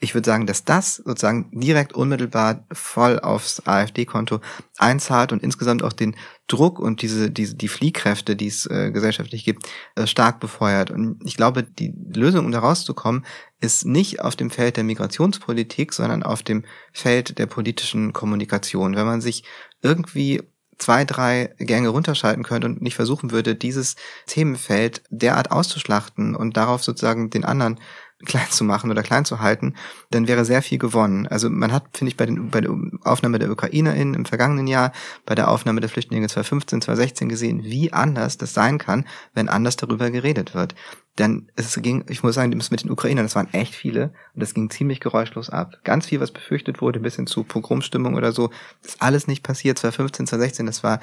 ich 0.00 0.14
würde 0.14 0.24
sagen, 0.24 0.46
dass 0.46 0.64
das 0.64 0.96
sozusagen 0.96 1.50
direkt 1.52 1.92
unmittelbar 1.92 2.64
voll 2.72 3.20
aufs 3.20 3.60
AfD-Konto 3.66 4.40
einzahlt 4.78 5.30
und 5.30 5.42
insgesamt 5.42 5.82
auch 5.82 5.92
den 5.92 6.16
Druck 6.46 6.78
und 6.78 7.02
diese, 7.02 7.30
diese 7.30 7.54
die 7.54 7.68
Fliehkräfte, 7.68 8.34
die 8.34 8.46
es 8.46 8.64
äh, 8.64 8.90
gesellschaftlich 8.92 9.44
gibt, 9.44 9.68
äh, 9.94 10.06
stark 10.06 10.40
befeuert. 10.40 10.90
Und 10.90 11.20
ich 11.22 11.36
glaube, 11.36 11.64
die 11.64 11.92
Lösung, 12.14 12.46
um 12.46 12.52
da 12.52 12.60
rauszukommen, 12.60 13.26
ist 13.60 13.84
nicht 13.84 14.22
auf 14.22 14.36
dem 14.36 14.50
Feld 14.50 14.78
der 14.78 14.84
Migrationspolitik, 14.84 15.92
sondern 15.92 16.22
auf 16.22 16.42
dem 16.42 16.64
Feld 16.94 17.38
der 17.38 17.46
politischen 17.46 18.14
Kommunikation. 18.14 18.96
Wenn 18.96 19.06
man 19.06 19.20
sich 19.20 19.44
irgendwie 19.82 20.40
zwei, 20.78 21.04
drei 21.04 21.54
Gänge 21.58 21.88
runterschalten 21.88 22.42
könnte 22.42 22.68
und 22.68 22.82
nicht 22.82 22.96
versuchen 22.96 23.30
würde, 23.30 23.54
dieses 23.54 23.96
Themenfeld 24.26 25.02
derart 25.10 25.50
auszuschlachten 25.50 26.34
und 26.34 26.56
darauf 26.56 26.82
sozusagen 26.82 27.30
den 27.30 27.44
anderen 27.44 27.80
klein 28.24 28.50
zu 28.50 28.64
machen 28.64 28.90
oder 28.90 29.02
klein 29.02 29.24
zu 29.24 29.40
halten, 29.40 29.74
dann 30.10 30.26
wäre 30.26 30.44
sehr 30.44 30.62
viel 30.62 30.78
gewonnen. 30.78 31.26
Also 31.26 31.50
man 31.50 31.72
hat, 31.72 31.84
finde 31.96 32.10
ich, 32.10 32.16
bei, 32.16 32.26
den, 32.26 32.50
bei 32.50 32.62
der 32.62 32.70
Aufnahme 33.02 33.38
der 33.38 33.50
UkrainerInnen 33.50 34.14
im 34.14 34.24
vergangenen 34.24 34.66
Jahr, 34.66 34.92
bei 35.26 35.34
der 35.34 35.50
Aufnahme 35.50 35.80
der 35.80 35.90
Flüchtlinge 35.90 36.26
2015, 36.26 36.82
2016 36.82 37.28
gesehen, 37.28 37.64
wie 37.64 37.92
anders 37.92 38.38
das 38.38 38.54
sein 38.54 38.78
kann, 38.78 39.06
wenn 39.34 39.48
anders 39.48 39.76
darüber 39.76 40.10
geredet 40.10 40.54
wird. 40.54 40.74
Denn 41.18 41.50
es 41.56 41.74
ging, 41.80 42.04
ich 42.08 42.22
muss 42.22 42.34
sagen, 42.34 42.50
mit 42.50 42.82
den 42.82 42.90
Ukrainern, 42.90 43.24
das 43.24 43.36
waren 43.36 43.52
echt 43.52 43.74
viele 43.74 44.12
und 44.34 44.42
das 44.42 44.52
ging 44.52 44.68
ziemlich 44.68 45.00
geräuschlos 45.00 45.48
ab. 45.48 45.78
Ganz 45.82 46.06
viel, 46.06 46.20
was 46.20 46.30
befürchtet 46.30 46.82
wurde, 46.82 47.00
bis 47.00 47.16
hin 47.16 47.26
zu 47.26 47.42
Pogromstimmung 47.42 48.14
oder 48.14 48.32
so, 48.32 48.50
ist 48.82 49.00
alles 49.00 49.26
nicht 49.26 49.42
passiert. 49.42 49.78
2015, 49.78 50.26
2016, 50.26 50.66
das 50.66 50.82
war 50.82 51.00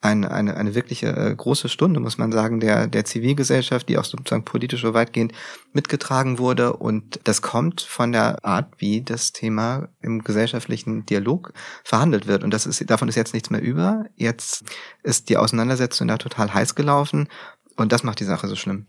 eine, 0.00 0.30
eine, 0.30 0.56
eine 0.56 0.74
wirkliche 0.74 1.08
äh, 1.08 1.34
große 1.34 1.68
Stunde, 1.68 2.00
muss 2.00 2.18
man 2.18 2.30
sagen, 2.30 2.60
der, 2.60 2.86
der 2.86 3.04
Zivilgesellschaft, 3.04 3.88
die 3.88 3.98
auch 3.98 4.04
sozusagen 4.04 4.44
politisch 4.44 4.82
so 4.82 4.94
weitgehend 4.94 5.32
mitgetragen 5.72 6.38
wurde. 6.38 6.74
Und 6.74 7.20
das 7.24 7.42
kommt 7.42 7.80
von 7.80 8.12
der 8.12 8.44
Art, 8.44 8.74
wie 8.78 9.02
das 9.02 9.32
Thema 9.32 9.88
im 10.00 10.22
gesellschaftlichen 10.22 11.06
Dialog 11.06 11.52
verhandelt 11.82 12.26
wird. 12.26 12.44
Und 12.44 12.52
das 12.52 12.66
ist, 12.66 12.88
davon 12.90 13.08
ist 13.08 13.16
jetzt 13.16 13.34
nichts 13.34 13.50
mehr 13.50 13.62
über. 13.62 14.04
Jetzt 14.16 14.64
ist 15.02 15.28
die 15.28 15.38
Auseinandersetzung 15.38 16.08
da 16.08 16.18
total 16.18 16.52
heiß 16.52 16.74
gelaufen. 16.74 17.28
Und 17.76 17.92
das 17.92 18.02
macht 18.02 18.20
die 18.20 18.24
Sache 18.24 18.48
so 18.48 18.56
schlimm 18.56 18.86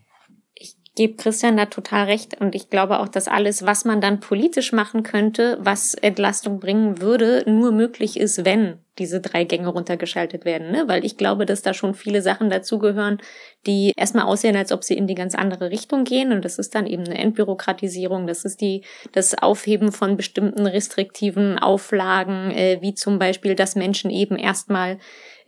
gebe 0.98 1.14
Christian 1.14 1.56
da 1.56 1.66
total 1.66 2.06
recht 2.06 2.40
und 2.40 2.56
ich 2.56 2.70
glaube 2.70 2.98
auch, 2.98 3.06
dass 3.06 3.28
alles, 3.28 3.64
was 3.64 3.84
man 3.84 4.00
dann 4.00 4.18
politisch 4.18 4.72
machen 4.72 5.04
könnte, 5.04 5.56
was 5.60 5.94
Entlastung 5.94 6.58
bringen 6.58 7.00
würde, 7.00 7.44
nur 7.46 7.70
möglich 7.70 8.18
ist, 8.18 8.44
wenn 8.44 8.80
diese 8.98 9.20
drei 9.20 9.44
Gänge 9.44 9.68
runtergeschaltet 9.68 10.44
werden, 10.44 10.72
ne? 10.72 10.88
Weil 10.88 11.04
ich 11.04 11.16
glaube, 11.16 11.46
dass 11.46 11.62
da 11.62 11.72
schon 11.72 11.94
viele 11.94 12.20
Sachen 12.20 12.50
dazugehören, 12.50 13.18
die 13.64 13.92
erstmal 13.96 14.24
aussehen, 14.24 14.56
als 14.56 14.72
ob 14.72 14.82
sie 14.82 14.94
in 14.94 15.06
die 15.06 15.14
ganz 15.14 15.36
andere 15.36 15.70
Richtung 15.70 16.02
gehen. 16.02 16.32
Und 16.32 16.44
das 16.44 16.58
ist 16.58 16.74
dann 16.74 16.88
eben 16.88 17.04
eine 17.04 17.18
Entbürokratisierung. 17.18 18.26
Das 18.26 18.44
ist 18.44 18.60
die, 18.60 18.82
das 19.12 19.38
Aufheben 19.38 19.92
von 19.92 20.16
bestimmten 20.16 20.66
restriktiven 20.66 21.60
Auflagen, 21.60 22.50
äh, 22.50 22.78
wie 22.80 22.94
zum 22.94 23.20
Beispiel, 23.20 23.54
dass 23.54 23.76
Menschen 23.76 24.10
eben 24.10 24.36
erstmal 24.36 24.98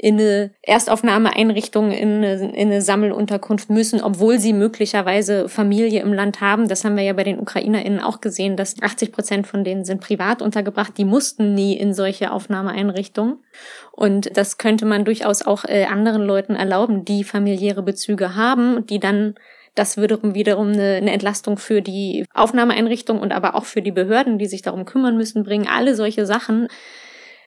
in 0.03 0.19
eine 0.19 0.51
Erstaufnahmeeinrichtung, 0.63 1.93
in 1.93 2.25
eine, 2.25 2.33
in 2.33 2.69
eine 2.69 2.81
Sammelunterkunft 2.81 3.69
müssen, 3.69 4.01
obwohl 4.01 4.39
sie 4.39 4.55
möglicherweise 4.55 5.47
Familie 5.47 6.01
im 6.01 6.15
Land 6.15 6.41
haben. 6.41 6.69
Das 6.69 6.87
haben 6.87 6.97
wir 6.97 7.03
ja 7.03 7.13
bei 7.13 7.23
den 7.23 7.39
UkrainerInnen 7.39 8.01
auch 8.01 8.23
gesehen, 8.23 8.57
dass 8.57 8.81
80 8.81 9.13
Prozent 9.13 9.47
von 9.47 9.63
denen 9.63 9.85
sind 9.85 10.01
privat 10.01 10.41
untergebracht. 10.41 10.97
Die 10.97 11.05
mussten 11.05 11.53
nie 11.53 11.77
in 11.77 11.93
solche 11.93 12.33
Aufnahmeeinrichtungen. 12.33 13.45
Und 13.93 14.35
das 14.39 14.57
könnte 14.57 14.87
man 14.87 15.05
durchaus 15.05 15.43
auch 15.43 15.67
äh, 15.67 15.85
anderen 15.85 16.23
Leuten 16.23 16.55
erlauben, 16.55 17.05
die 17.05 17.23
familiäre 17.23 17.83
Bezüge 17.83 18.35
haben, 18.35 18.87
die 18.87 19.01
dann 19.01 19.35
das 19.75 19.99
würde 19.99 20.19
wiederum 20.35 20.73
eine, 20.73 20.95
eine 20.95 21.13
Entlastung 21.13 21.59
für 21.59 21.83
die 21.83 22.25
Aufnahmeeinrichtung 22.33 23.21
und 23.21 23.33
aber 23.33 23.55
auch 23.55 23.67
für 23.67 23.83
die 23.83 23.93
Behörden, 23.93 24.39
die 24.39 24.47
sich 24.47 24.63
darum 24.63 24.85
kümmern 24.87 25.17
müssen, 25.17 25.45
bringen. 25.45 25.69
Alle 25.69 25.95
solche 25.95 26.27
Sachen 26.27 26.69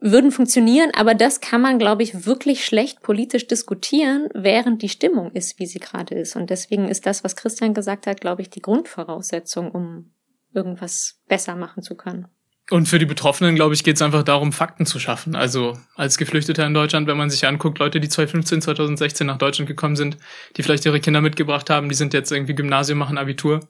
würden 0.03 0.31
funktionieren, 0.31 0.91
aber 0.95 1.15
das 1.15 1.39
kann 1.39 1.61
man, 1.61 1.79
glaube 1.79 2.03
ich, 2.03 2.25
wirklich 2.25 2.65
schlecht 2.65 3.01
politisch 3.01 3.47
diskutieren, 3.47 4.27
während 4.33 4.81
die 4.81 4.89
Stimmung 4.89 5.31
ist, 5.31 5.59
wie 5.59 5.65
sie 5.65 5.79
gerade 5.79 6.13
ist. 6.13 6.35
Und 6.35 6.49
deswegen 6.49 6.89
ist 6.89 7.05
das, 7.05 7.23
was 7.23 7.37
Christian 7.37 7.73
gesagt 7.73 8.05
hat, 8.05 8.19
glaube 8.19 8.41
ich, 8.41 8.49
die 8.49 8.61
Grundvoraussetzung, 8.61 9.71
um 9.71 10.11
irgendwas 10.53 11.21
besser 11.29 11.55
machen 11.55 11.83
zu 11.83 11.95
können. 11.95 12.27
Und 12.69 12.87
für 12.87 12.99
die 12.99 13.05
Betroffenen, 13.05 13.55
glaube 13.55 13.73
ich, 13.73 13.83
geht 13.83 13.95
es 13.95 14.01
einfach 14.01 14.23
darum, 14.23 14.51
Fakten 14.51 14.85
zu 14.85 14.99
schaffen. 14.99 15.35
Also 15.35 15.77
als 15.95 16.17
Geflüchteter 16.17 16.65
in 16.65 16.73
Deutschland, 16.73 17.07
wenn 17.07 17.17
man 17.17 17.29
sich 17.29 17.47
anguckt, 17.47 17.79
Leute, 17.79 17.99
die 17.99 18.09
2015, 18.09 18.61
2016 18.61 19.27
nach 19.27 19.37
Deutschland 19.37 19.67
gekommen 19.67 19.95
sind, 19.95 20.17
die 20.57 20.63
vielleicht 20.63 20.85
ihre 20.85 20.99
Kinder 20.99 21.21
mitgebracht 21.21 21.69
haben, 21.69 21.87
die 21.87 21.95
sind 21.95 22.13
jetzt 22.13 22.31
irgendwie 22.31 22.55
Gymnasium, 22.55 22.99
machen 22.99 23.17
Abitur, 23.17 23.67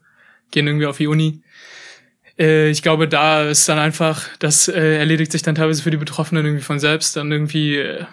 gehen 0.52 0.68
irgendwie 0.68 0.88
auf 0.88 0.98
die 0.98 1.08
Uni 1.08 1.42
äh, 2.44 2.70
ich 2.70 2.82
glaube, 2.82 3.08
da 3.08 3.44
ist 3.44 3.68
dann 3.70 3.80
einfach, 3.80 4.28
das 4.40 4.68
äh, 4.68 4.98
erledigt 4.98 5.32
sich 5.32 5.42
dann 5.42 5.56
teilweise 5.56 5.82
für 5.82 5.92
die 5.92 5.98
Betroffenen 5.98 6.46
irgendwie 6.46 6.64
von 6.64 6.80
selbst, 6.80 7.16
dann 7.16 7.32
irgendwie 7.32 7.78
äh, 7.78 8.06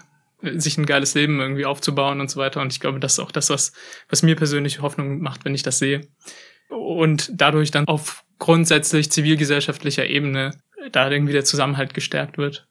sich 0.43 0.79
ein 0.79 0.87
geiles 0.87 1.15
Leben 1.15 1.41
irgendwie 1.41 1.67
aufzubauen 1.67 2.21
und 2.21 2.31
so 2.31 2.41
weiter. 2.41 2.61
Und 2.61 2.73
ich 2.73 2.81
glaube, 2.81 3.01
das 3.01 3.15
ist 3.15 3.19
auch 3.19 3.33
das, 3.33 3.51
was, 3.51 3.73
was 4.09 4.23
mir 4.23 4.37
persönlich 4.37 4.81
Hoffnung 4.81 5.21
macht, 5.21 5.45
wenn 5.45 5.55
ich 5.55 5.63
das 5.63 5.79
sehe. 5.79 6.03
Und 6.69 7.31
dadurch 7.35 7.71
dann 7.71 7.87
auf 7.89 8.25
grundsätzlich 8.39 9.11
zivilgesellschaftlicher 9.11 10.07
Ebene 10.07 10.53
da 10.93 11.11
irgendwie 11.11 11.33
der 11.33 11.45
Zusammenhalt 11.45 11.93
gestärkt 11.95 12.39
wird. 12.39 12.69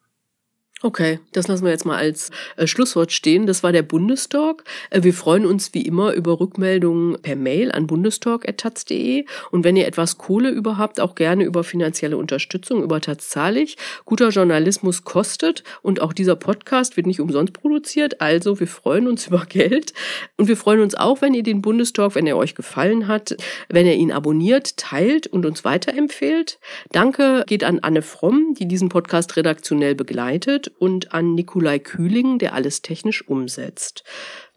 Okay, 0.82 1.20
das 1.34 1.50
lassen 1.50 1.66
wir 1.66 1.72
jetzt 1.72 1.86
mal 1.86 1.98
als 1.98 2.32
äh, 2.56 2.66
Schlusswort 2.66 3.12
stehen. 3.12 3.46
Das 3.46 3.64
war 3.64 3.74
der 3.74 3.82
Bundestalk. 3.82 4.64
Äh, 4.92 5.04
wir 5.04 5.14
freuen 5.14 5.46
uns 5.46 5.74
wie 5.74 5.82
immer 5.82 6.14
über 6.14 6.40
Rückmeldungen 6.40 7.22
per 7.22 7.36
Mail 7.36 7.74
an 7.74 7.86
bundestalk.taz.de 7.86 9.26
und 9.52 9.66
wenn 9.66 9.76
ihr 9.76 9.88
etwas 9.88 10.18
Kohle 10.18 10.50
überhaupt, 10.52 11.02
auch 11.02 11.16
gerne 11.16 11.44
über 11.44 11.66
finanzielle 11.66 12.16
Unterstützung 12.16 12.82
über 12.82 13.02
Taz 13.02 13.28
zahlig. 13.28 13.76
Guter 14.06 14.30
Journalismus 14.30 15.04
kostet 15.04 15.66
und 15.82 16.02
auch 16.02 16.14
dieser 16.14 16.38
Podcast 16.38 16.96
wird 16.96 17.08
nicht 17.08 17.20
umsonst 17.20 17.52
produziert, 17.52 18.22
also 18.22 18.62
wir 18.62 18.68
freuen 18.68 19.10
uns 19.10 19.28
über 19.28 19.46
Geld 19.50 19.94
und 20.38 20.48
wir 20.48 20.56
freuen 20.56 20.80
uns 20.80 20.96
auch, 20.96 21.22
wenn 21.22 21.34
ihr 21.34 21.44
den 21.44 21.62
Bundestalk, 21.62 22.16
wenn 22.16 22.26
er 22.26 22.38
euch 22.38 22.56
gefallen 22.56 23.10
hat, 23.10 23.36
wenn 23.68 23.86
ihr 23.86 23.96
ihn 23.96 24.14
abonniert, 24.14 24.78
teilt 24.78 25.28
und 25.28 25.46
uns 25.46 25.66
weiterempfehlt. 25.66 26.58
Danke 26.94 27.44
geht 27.48 27.66
an 27.66 27.80
Anne 27.80 28.02
Fromm, 28.02 28.56
die 28.58 28.66
diesen 28.66 28.88
Podcast 28.88 29.36
redaktionell 29.36 29.94
begleitet 29.94 30.69
und 30.78 31.14
an 31.14 31.36
Nikolai 31.36 31.80
Kühling, 31.80 32.40
der 32.40 32.54
alles 32.54 32.82
technisch 32.82 33.28
umsetzt. 33.28 34.04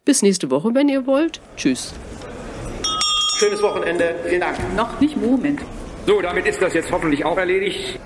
Bis 0.05 0.21
nächste 0.21 0.51
Woche, 0.51 0.73
wenn 0.73 0.89
ihr 0.89 1.05
wollt. 1.07 1.39
Tschüss. 1.55 1.93
Schönes 3.37 3.61
Wochenende. 3.61 4.15
Vielen 4.27 4.41
Dank. 4.41 4.57
Noch 4.75 4.99
nicht 4.99 5.17
Moment. 5.17 5.61
So, 6.05 6.21
damit 6.21 6.45
ist 6.45 6.61
das 6.61 6.73
jetzt 6.73 6.91
hoffentlich 6.91 7.23
auch 7.25 7.37
erledigt. 7.37 7.99